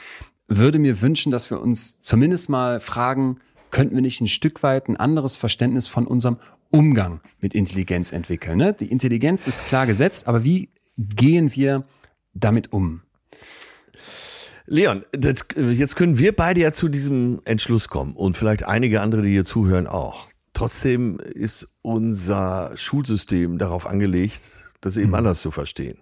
[0.49, 3.39] würde mir wünschen, dass wir uns zumindest mal fragen,
[3.71, 6.39] könnten wir nicht ein Stück weit ein anderes Verständnis von unserem
[6.71, 8.59] Umgang mit Intelligenz entwickeln.
[8.59, 8.75] Ne?
[8.75, 11.85] Die Intelligenz ist klar gesetzt, aber wie gehen wir
[12.35, 13.03] damit um?
[14.67, 19.23] Leon, das, jetzt können wir beide ja zu diesem Entschluss kommen und vielleicht einige andere,
[19.23, 20.27] die hier zuhören, auch.
[20.53, 25.15] Trotzdem ist unser Schulsystem darauf angelegt, das eben mhm.
[25.15, 25.99] anders zu verstehen.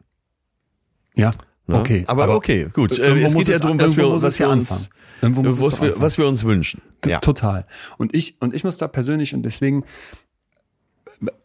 [1.15, 1.33] Ja,
[1.67, 1.79] ne?
[1.79, 2.05] okay.
[2.07, 2.99] Aber, aber, okay, gut.
[2.99, 4.91] Äh, es geht ja darum, was wir, was wir uns,
[5.21, 6.83] was wir, was wir uns wünschen.
[7.05, 7.21] Ja.
[7.21, 7.67] Total.
[7.99, 9.85] Und ich, und ich muss da persönlich und deswegen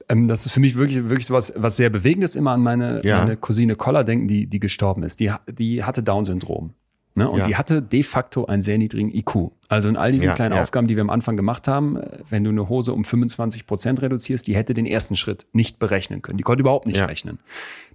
[0.10, 3.02] ähm, das ist für mich wirklich, wirklich so was, was sehr Bewegendes immer an meine,
[3.04, 3.20] ja.
[3.20, 5.20] meine Cousine Koller denken, die, die gestorben ist.
[5.20, 6.74] Die, die hatte Down-Syndrom.
[7.14, 7.30] Ne?
[7.30, 7.48] Und ja.
[7.48, 9.52] die hatte de facto einen sehr niedrigen IQ.
[9.68, 12.44] Also in all diesen ja, kleinen Aufgaben, die wir am Anfang gemacht haben, äh, wenn
[12.44, 16.38] du eine Hose um 25 Prozent reduzierst, die hätte den ersten Schritt nicht berechnen können.
[16.38, 17.40] Die konnte überhaupt nicht rechnen.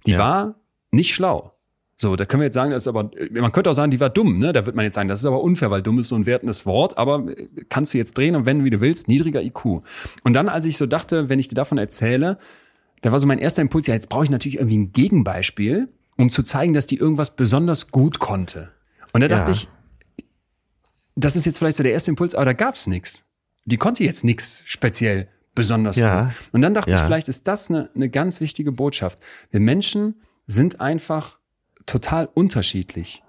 [0.05, 0.55] Die war
[0.91, 1.53] nicht schlau.
[1.99, 4.11] So, da können wir jetzt sagen, das ist aber, man könnte auch sagen, die war
[4.11, 4.53] dumm, ne?
[4.53, 6.67] Da wird man jetzt sagen, das ist aber unfair, weil dumm ist so ein wertendes
[6.67, 9.81] Wort, aber äh, kannst du jetzt drehen und wenden, wie du willst, niedriger IQ.
[10.23, 12.37] Und dann, als ich so dachte, wenn ich dir davon erzähle,
[13.01, 16.29] da war so mein erster Impuls, ja, jetzt brauche ich natürlich irgendwie ein Gegenbeispiel, um
[16.29, 18.69] zu zeigen, dass die irgendwas besonders gut konnte.
[19.13, 19.57] Und da dachte ja.
[19.57, 19.67] ich,
[21.15, 23.25] das ist jetzt vielleicht so der erste Impuls, aber da gab's nichts.
[23.65, 26.25] Die konnte jetzt nichts speziell besonders ja.
[26.25, 26.33] gut.
[26.51, 26.97] Und dann dachte ja.
[26.97, 29.17] ich, vielleicht ist das eine, eine ganz wichtige Botschaft.
[29.49, 31.39] Wir Menschen sind einfach
[31.87, 33.23] total unterschiedlich.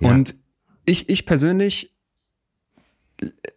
[0.00, 0.08] Ja.
[0.08, 0.34] Und
[0.84, 1.94] ich, ich persönlich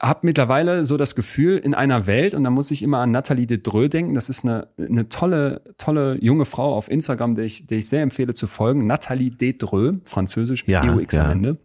[0.01, 3.47] habe mittlerweile so das Gefühl, in einer Welt, und da muss ich immer an Nathalie
[3.47, 7.77] Dedreux denken, das ist eine, eine tolle, tolle junge Frau auf Instagram, der ich, der
[7.77, 11.25] ich sehr empfehle zu folgen, Nathalie Dedreux, französisch, ja, EUX ja.
[11.25, 11.57] am Ende,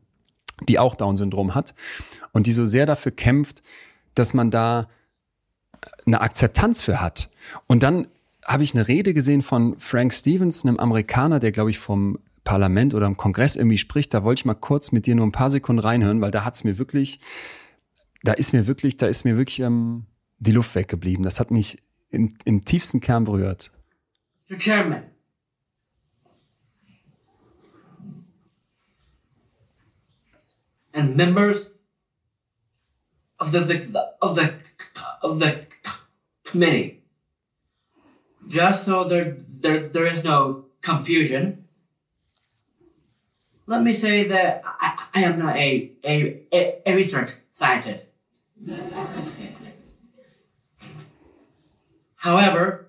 [0.69, 1.75] die auch Down-Syndrom hat
[2.33, 3.63] und die so sehr dafür kämpft,
[4.15, 4.89] dass man da
[6.07, 7.31] eine Akzeptanz für hat.
[7.67, 8.07] Und dann
[8.45, 12.19] habe ich eine Rede gesehen von Frank Stevens, einem Amerikaner, der, glaube ich, vom
[12.49, 15.33] Parlament oder im Kongress irgendwie spricht, da wollte ich mal kurz mit dir nur ein
[15.33, 17.21] paar Sekunden reinhören, weil da hat's mir wirklich,
[18.23, 20.07] da ist mir wirklich, da ist mir wirklich ähm,
[20.39, 21.23] die Luft weggeblieben.
[21.25, 23.71] Das hat mich im, im tiefsten Kern berührt.
[24.49, 24.57] Mr.
[24.57, 25.03] Chairman.
[30.95, 31.67] And members
[33.39, 34.49] of the, the of the
[35.21, 35.67] of the
[36.45, 37.03] committee.
[38.49, 41.68] Just so there there there is no confusion.
[43.69, 48.05] Let me say that I, I am not a, a, a research scientist.
[52.17, 52.89] However,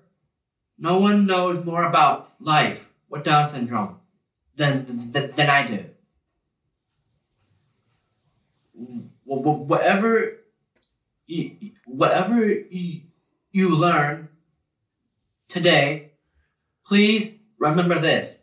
[0.78, 3.96] no one knows more about life with Down syndrome
[4.56, 5.84] than, than, than I do.
[9.24, 10.38] Whatever
[11.86, 13.02] whatever you,
[13.52, 14.28] you learn
[15.46, 16.12] today,
[16.84, 18.38] please remember this.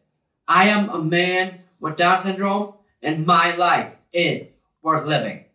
[0.48, 4.50] I am a man with Down syndrome, and my life is
[4.82, 5.46] worth living.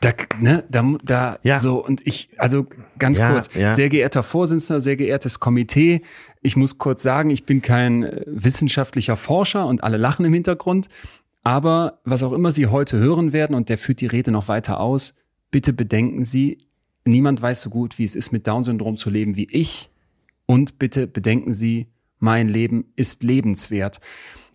[0.00, 1.58] Da, ne, da, da, ja.
[1.58, 2.66] so, und ich, also
[3.00, 3.72] ganz ja, kurz, ja.
[3.72, 6.02] sehr geehrter Vorsitzender, sehr geehrtes Komitee,
[6.40, 10.88] ich muss kurz sagen, ich bin kein äh, wissenschaftlicher Forscher und alle lachen im Hintergrund,
[11.42, 14.78] aber was auch immer Sie heute hören werden, und der führt die Rede noch weiter
[14.78, 15.14] aus,
[15.50, 16.58] bitte bedenken Sie,
[17.04, 19.90] niemand weiß so gut, wie es ist, mit Down-Syndrom zu leben wie ich.
[20.50, 21.88] Und bitte bedenken Sie,
[22.18, 24.00] mein Leben ist lebenswert.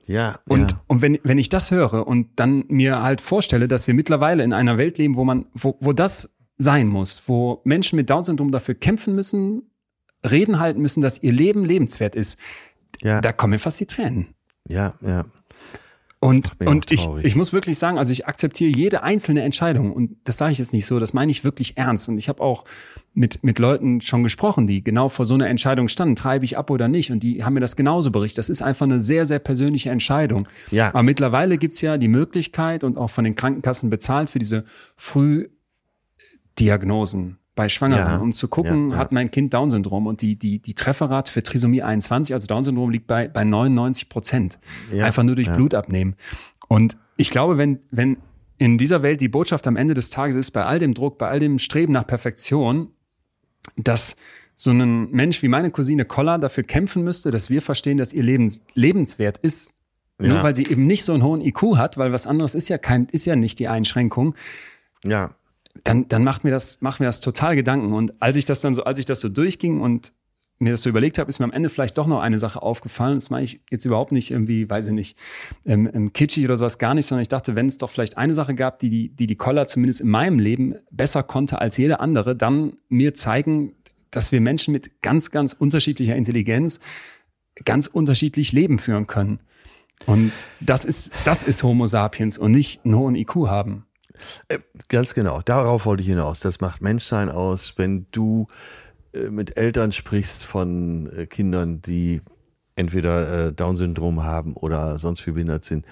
[0.07, 0.40] Ja.
[0.49, 0.82] Und, ja.
[0.88, 4.53] und wenn, wenn ich das höre und dann mir halt vorstelle, dass wir mittlerweile in
[4.53, 8.76] einer Welt leben, wo man, wo, wo das sein muss, wo Menschen mit Down-Syndrom dafür
[8.76, 9.70] kämpfen müssen,
[10.30, 12.40] reden halten müssen, dass ihr Leben lebenswert ist,
[13.02, 13.22] ja.
[13.22, 14.34] da kommen mir fast die Tränen.
[14.68, 15.26] Ja, ja.
[16.24, 20.38] Und, und ich, ich muss wirklich sagen, also ich akzeptiere jede einzelne Entscheidung und das
[20.38, 22.08] sage ich jetzt nicht so, das meine ich wirklich ernst.
[22.08, 22.64] Und ich habe auch
[23.14, 26.70] mit, mit Leuten schon gesprochen, die genau vor so einer Entscheidung standen, treibe ich ab
[26.70, 27.12] oder nicht.
[27.12, 28.38] Und die haben mir das genauso berichtet.
[28.38, 30.48] Das ist einfach eine sehr, sehr persönliche Entscheidung.
[30.72, 30.88] Ja.
[30.90, 34.64] Aber mittlerweile gibt's ja die Möglichkeit und auch von den Krankenkassen bezahlt für diese
[34.95, 39.00] Frühdiagnosen bei Schwangeren, ja, um zu gucken, ja, ja.
[39.00, 43.08] hat mein Kind Down-Syndrom und die, die, die Trefferrate für Trisomie 21, also Down-Syndrom, liegt
[43.08, 44.60] bei, bei 99 Prozent.
[45.06, 46.16] Einfach nur durch Blut abnehmen.
[46.68, 48.18] Und ich glaube, wenn, wenn
[48.58, 51.28] in dieser Welt die Botschaft am Ende des Tages ist, bei all dem Druck, bei
[51.28, 52.90] all dem Streben nach Perfektion,
[53.78, 54.16] dass
[54.56, 58.24] so ein Mensch wie meine Cousine Koller dafür kämpfen müsste, dass wir verstehen, dass ihr
[58.24, 59.76] Leben lebenswert ist,
[60.20, 62.78] nur weil sie eben nicht so einen hohen IQ hat, weil was anderes ist ja
[62.78, 64.36] kein, ist ja nicht die Einschränkung.
[65.04, 65.36] Ja
[65.84, 67.94] dann, dann macht mir das, macht mir das total Gedanken.
[67.94, 70.14] Und als ich das dann so, als ich das so durchging und
[70.60, 73.16] mir das so überlegt habe, ist mir am Ende vielleicht doch noch eine Sache aufgefallen.
[73.16, 75.18] Das meine ich jetzt überhaupt nicht irgendwie, weiß ich nicht,
[75.66, 78.34] ähm, ähm, kitschig oder sowas gar nicht, sondern ich dachte, wenn es doch vielleicht eine
[78.34, 82.00] Sache gab, die die, die, die Koller zumindest in meinem Leben besser konnte als jede
[82.00, 83.76] andere, dann mir zeigen,
[84.12, 86.80] dass wir Menschen mit ganz, ganz unterschiedlicher Intelligenz
[87.66, 89.40] ganz unterschiedlich Leben führen können.
[90.06, 93.86] Und das ist, das ist Homo sapiens und nicht einen hohen IQ haben.
[94.48, 96.40] Äh, ganz genau, darauf wollte ich hinaus.
[96.40, 98.48] Das macht Menschsein aus, wenn du
[99.14, 102.22] äh, mit Eltern sprichst von äh, Kindern, die
[102.76, 105.85] entweder Down-Syndrom haben oder sonst wie behindert sind.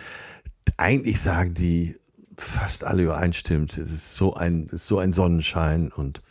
[0.78, 1.96] Eigentlich sagen die
[2.38, 3.78] fast alle übereinstimmt.
[3.78, 6.24] Es ist so ein, ist so ein Sonnenschein und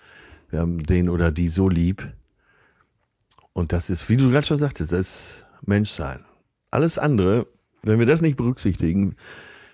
[0.50, 2.12] wir haben den oder die so lieb.
[3.52, 6.24] Und das ist, wie du gerade schon sagtest, das ist Menschsein.
[6.70, 7.46] Alles andere,
[7.82, 9.16] wenn wir das nicht berücksichtigen,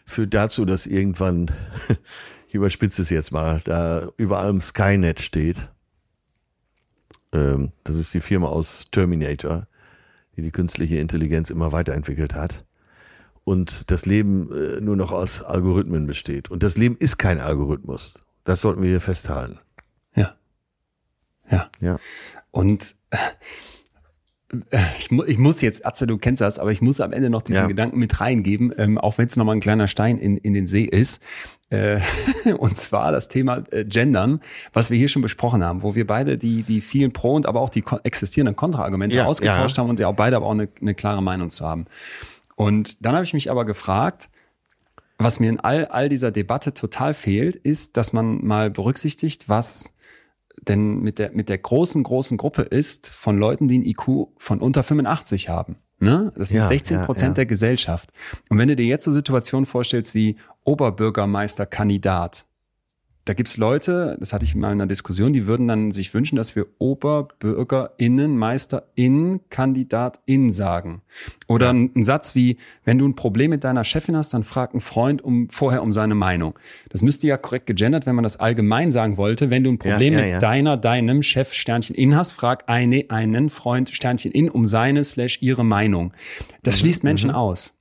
[0.07, 1.51] führt dazu, dass irgendwann,
[2.49, 5.69] ich überspitze es jetzt mal, da über allem Skynet steht.
[7.33, 9.67] Ähm, das ist die Firma aus Terminator,
[10.37, 12.65] die die künstliche Intelligenz immer weiterentwickelt hat.
[13.45, 16.51] Und das Leben äh, nur noch aus Algorithmen besteht.
[16.51, 18.25] Und das Leben ist kein Algorithmus.
[18.45, 19.59] Das sollten wir hier festhalten.
[20.15, 20.35] Ja.
[21.51, 21.71] Ja.
[21.81, 21.99] Ja.
[22.51, 22.97] Und
[24.99, 27.43] ich, mu ich muss jetzt, Atze, du kennst das, aber ich muss am Ende noch
[27.43, 27.67] diesen ja.
[27.67, 30.85] Gedanken mit reingeben, ähm, auch wenn es nochmal ein kleiner Stein in, in den See
[30.85, 31.23] ist.
[31.71, 32.01] Äh,
[32.59, 34.41] und zwar das Thema äh, Gendern,
[34.73, 37.61] was wir hier schon besprochen haben, wo wir beide die, die vielen Pro- und aber
[37.61, 39.83] auch die existierenden Kontraargumente ja, ausgetauscht ja.
[39.83, 41.87] haben und ja auch beide aber auch eine, eine klare Meinung zu haben.
[42.55, 44.29] Und dann habe ich mich aber gefragt,
[45.19, 49.96] was mir in all, all dieser Debatte total fehlt, ist, dass man mal berücksichtigt, was
[50.69, 54.61] denn mit der, mit der großen, großen Gruppe ist von Leuten, die ein IQ von
[54.61, 55.77] unter 85 haben.
[55.99, 56.33] Ne?
[56.37, 57.35] Das sind ja, 16 Prozent ja, ja.
[57.35, 58.11] der Gesellschaft.
[58.49, 62.45] Und wenn du dir jetzt so Situationen vorstellst wie Oberbürgermeisterkandidat,
[63.27, 66.37] da gibt's Leute, das hatte ich mal in einer Diskussion, die würden dann sich wünschen,
[66.37, 71.03] dass wir OberbürgerInnen, MeisterInnen, KandidatInnen sagen.
[71.49, 74.73] Oder ein, ein, Satz wie, wenn du ein Problem mit deiner Chefin hast, dann frag
[74.73, 76.57] einen Freund um, vorher um seine Meinung.
[76.89, 79.51] Das müsste ja korrekt gegendert, wenn man das allgemein sagen wollte.
[79.51, 83.07] Wenn du ein Problem ja, ja, mit deiner, deinem Chef Sternchen in hast, frag eine,
[83.09, 86.13] einen Freund Sternchen in um seine slash ihre Meinung.
[86.63, 87.37] Das mhm, schließt Menschen mhm.
[87.37, 87.77] aus.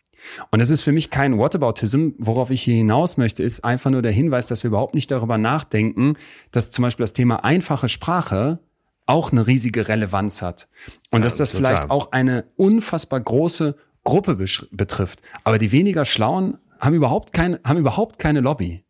[0.52, 2.10] Und das ist für mich kein Whataboutism.
[2.18, 5.38] Worauf ich hier hinaus möchte, ist einfach nur der Hinweis, dass wir überhaupt nicht darüber
[5.38, 6.16] nachdenken,
[6.52, 8.60] dass zum Beispiel das Thema einfache Sprache
[9.06, 10.68] auch eine riesige Relevanz hat.
[11.12, 11.76] Und ja, dass das total.
[11.76, 14.36] vielleicht auch eine unfassbar große Gruppe
[14.72, 15.22] betrifft.
[15.44, 18.85] Aber die weniger Schlauen haben überhaupt keine, haben überhaupt keine Lobby.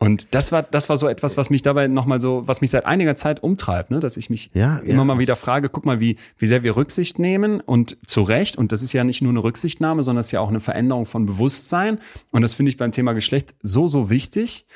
[0.00, 2.84] Und das war, das war so etwas, was mich dabei nochmal so, was mich seit
[2.84, 4.00] einiger Zeit umtreibt, ne?
[4.00, 5.04] dass ich mich ja, immer ja.
[5.04, 8.56] mal wieder frage, guck mal, wie, wie sehr wir Rücksicht nehmen und zu Recht.
[8.56, 11.06] Und das ist ja nicht nur eine Rücksichtnahme, sondern es ist ja auch eine Veränderung
[11.06, 11.98] von Bewusstsein.
[12.32, 14.66] Und das finde ich beim Thema Geschlecht so, so wichtig.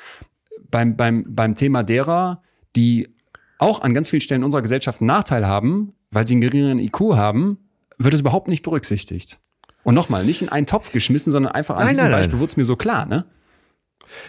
[0.71, 2.41] Beim, beim, beim Thema derer,
[2.75, 3.09] die
[3.57, 7.15] auch an ganz vielen Stellen unserer Gesellschaft einen Nachteil haben, weil sie einen geringeren IQ
[7.15, 7.57] haben,
[7.97, 9.39] wird es überhaupt nicht berücksichtigt.
[9.83, 12.49] Und nochmal, nicht in einen Topf geschmissen, sondern einfach an nein, diesem nein, Beispiel wurde
[12.49, 13.25] es mir so klar, ne?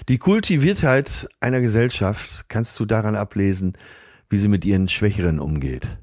[0.09, 3.74] Die Kultiviertheit einer Gesellschaft kannst du daran ablesen,
[4.28, 5.98] wie sie mit ihren Schwächeren umgeht.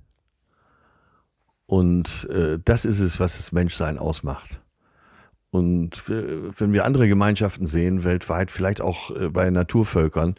[1.65, 4.61] Und äh, das ist es, was das Menschsein ausmacht.
[5.49, 10.35] Und äh, wenn wir andere Gemeinschaften sehen, weltweit, vielleicht auch äh, bei Naturvölkern,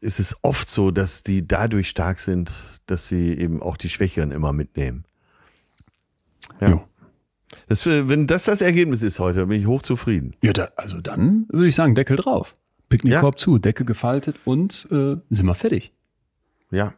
[0.00, 4.30] ist es oft so, dass die dadurch stark sind, dass sie eben auch die Schwächeren
[4.30, 5.04] immer mitnehmen.
[6.60, 6.82] Ja.
[7.68, 10.36] Das, wenn das das Ergebnis ist heute, bin ich hochzufrieden.
[10.42, 12.54] Ja, da, also dann würde ich sagen, Deckel drauf.
[12.88, 13.38] Picknickkorb ja.
[13.38, 15.92] zu, Decke gefaltet und äh, sind wir fertig.
[16.70, 16.94] Ja.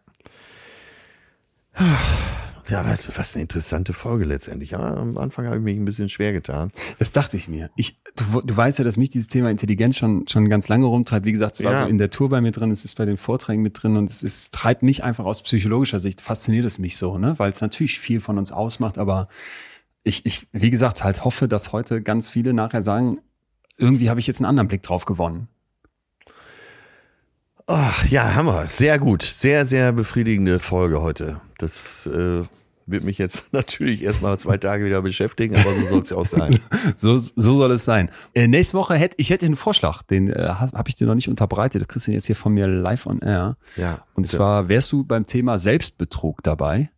[2.68, 4.70] Ja, was, was eine interessante Folge letztendlich.
[4.70, 6.70] Ja, am Anfang habe ich mich ein bisschen schwer getan.
[6.98, 7.70] Das dachte ich mir.
[7.76, 11.26] Ich, du, du weißt ja, dass mich dieses Thema Intelligenz schon, schon ganz lange rumtreibt.
[11.26, 11.82] Wie gesagt, es war ja.
[11.82, 14.08] so in der Tour bei mir drin, es ist bei den Vorträgen mit drin und
[14.08, 17.38] es ist, treibt mich einfach aus psychologischer Sicht, fasziniert es mich so, ne?
[17.38, 19.28] Weil es natürlich viel von uns ausmacht, aber
[20.04, 23.20] ich, ich, wie gesagt, halt hoffe, dass heute ganz viele nachher sagen,
[23.76, 25.48] irgendwie habe ich jetzt einen anderen Blick drauf gewonnen.
[27.66, 28.68] Ach, ja, Hammer.
[28.68, 29.22] Sehr gut.
[29.22, 31.40] Sehr, sehr befriedigende Folge heute.
[31.58, 32.42] Das äh,
[32.86, 36.26] wird mich jetzt natürlich erstmal zwei Tage wieder beschäftigen, aber so soll es ja auch
[36.26, 36.58] sein.
[36.96, 38.10] so, so soll es sein.
[38.34, 41.28] Äh, nächste Woche hätte ich hätte einen Vorschlag, den äh, habe ich dir noch nicht
[41.28, 41.82] unterbreitet.
[41.82, 43.56] Du kriegst ihn jetzt hier von mir live on air.
[43.76, 44.04] Ja.
[44.14, 46.90] Und zwar wärst du beim Thema Selbstbetrug dabei.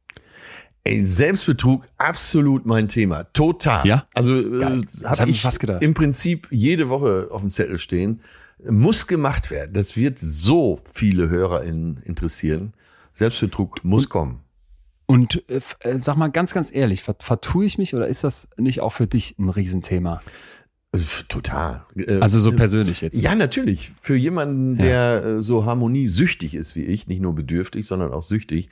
[0.87, 3.25] Ey, Selbstbetrug, absolut mein Thema.
[3.33, 3.87] Total.
[3.87, 4.05] Ja.
[4.13, 5.83] Also äh, habe hab ich fast gedacht.
[5.83, 8.21] im Prinzip jede Woche auf dem Zettel stehen.
[8.69, 9.73] Muss gemacht werden.
[9.73, 12.75] Das wird so viele HörerInnen interessieren.
[13.15, 14.41] Selbstbetrug muss kommen.
[15.07, 18.81] Und äh, äh, sag mal ganz, ganz ehrlich, vertue ich mich oder ist das nicht
[18.81, 20.21] auch für dich ein Riesenthema?
[20.93, 21.85] Also, total.
[21.97, 23.21] Äh, also so persönlich jetzt.
[23.21, 23.91] Ja, natürlich.
[24.01, 25.41] Für jemanden, der ja.
[25.41, 28.69] So harmoniesüchtig ist wie ich, nicht nur bedürftig, sondern auch süchtig,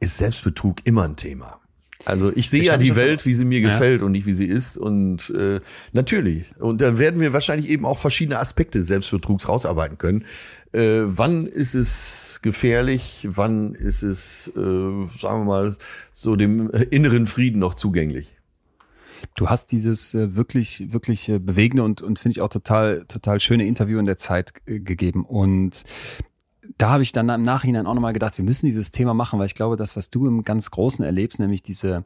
[0.00, 1.60] ist Selbstbetrug immer ein Thema.
[2.04, 3.68] Also ich sehe ich ja die Welt, wie sie mir ja.
[3.68, 4.78] gefällt und nicht wie sie ist.
[4.78, 5.60] Und äh,
[5.92, 6.44] natürlich.
[6.58, 10.24] Und dann werden wir wahrscheinlich eben auch verschiedene Aspekte des Selbstbetrugs rausarbeiten können.
[10.72, 13.26] Äh, wann ist es gefährlich?
[13.30, 15.76] Wann ist es, äh, sagen wir mal,
[16.12, 18.36] so dem inneren Frieden noch zugänglich?
[19.34, 23.40] Du hast dieses äh, wirklich, wirklich äh, bewegende und, und finde ich auch total, total
[23.40, 25.24] schöne Interview in der Zeit äh, gegeben.
[25.24, 25.82] Und
[26.78, 29.46] da habe ich dann im Nachhinein auch nochmal gedacht, wir müssen dieses Thema machen, weil
[29.46, 32.04] ich glaube, das, was du im ganz Großen erlebst, nämlich diese,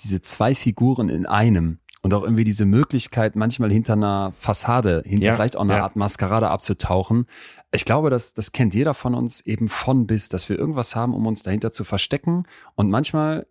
[0.00, 5.26] diese zwei Figuren in einem und auch irgendwie diese Möglichkeit, manchmal hinter einer Fassade, hinter
[5.26, 5.82] ja, vielleicht auch einer ja.
[5.82, 7.26] Art Maskerade abzutauchen.
[7.72, 11.14] Ich glaube, das, das kennt jeder von uns eben von bis, dass wir irgendwas haben,
[11.14, 12.44] um uns dahinter zu verstecken.
[12.76, 13.46] Und manchmal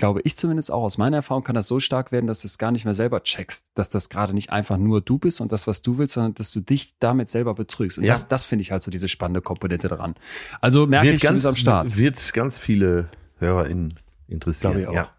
[0.00, 2.56] glaube ich zumindest auch aus meiner Erfahrung, kann das so stark werden, dass du es
[2.56, 5.66] gar nicht mehr selber checkst, dass das gerade nicht einfach nur du bist und das,
[5.66, 7.98] was du willst, sondern dass du dich damit selber betrügst.
[7.98, 8.14] Und ja.
[8.14, 10.14] das, das finde ich halt so diese spannende Komponente daran.
[10.62, 11.98] Also merke wird ich ganz, am Start.
[11.98, 13.10] Wird ganz viele
[13.40, 13.92] HörerInnen
[14.26, 14.72] interessieren.
[14.72, 14.94] Glaube ich auch.
[14.94, 15.10] Ja,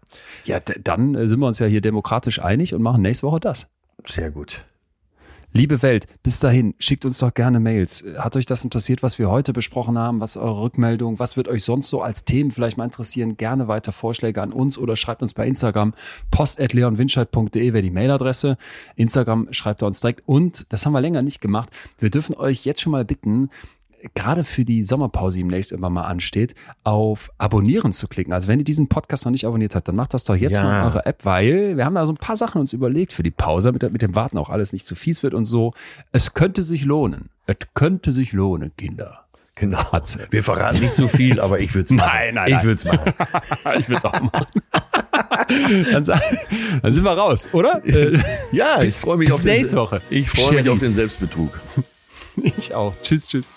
[0.44, 3.68] ja dann äh, sind wir uns ja hier demokratisch einig und machen nächste Woche das.
[4.04, 4.64] Sehr gut.
[5.54, 8.06] Liebe Welt, bis dahin, schickt uns doch gerne Mails.
[8.16, 10.18] Hat euch das interessiert, was wir heute besprochen haben?
[10.18, 11.18] Was ist eure Rückmeldung?
[11.18, 13.36] Was wird euch sonst so als Themen vielleicht mal interessieren?
[13.36, 15.92] Gerne weiter Vorschläge an uns oder schreibt uns bei Instagram
[16.30, 18.56] post.leonwinscheid.de wäre die Mailadresse.
[18.96, 20.22] Instagram schreibt er uns direkt.
[20.24, 21.68] Und, das haben wir länger nicht gemacht,
[21.98, 23.50] wir dürfen euch jetzt schon mal bitten,
[24.14, 26.54] gerade für die Sommerpause, die demnächst immer mal ansteht,
[26.84, 28.32] auf Abonnieren zu klicken.
[28.32, 30.62] Also wenn ihr diesen Podcast noch nicht abonniert habt, dann macht das doch jetzt ja.
[30.62, 33.22] mal in eurer App, weil wir haben da so ein paar Sachen uns überlegt für
[33.22, 35.74] die Pause, damit mit dem Warten auch alles nicht zu fies wird und so.
[36.12, 37.30] Es könnte sich lohnen.
[37.46, 39.24] Es könnte sich lohnen, Kinder.
[39.54, 39.78] Genau.
[40.30, 42.10] Wir verraten nicht zu viel, aber ich würde es machen.
[42.12, 43.12] Nein, nein, Ich würde es machen.
[43.78, 44.46] ich würde es auch machen.
[45.92, 46.04] dann,
[46.82, 47.82] dann, sind wir raus, oder?
[48.52, 50.00] ja, bis, ich freue mich auf nächste Woche.
[50.08, 51.60] Ich freue mich auf den Selbstbetrug.
[52.36, 52.94] Ich auch.
[53.02, 53.56] Tschüss, tschüss.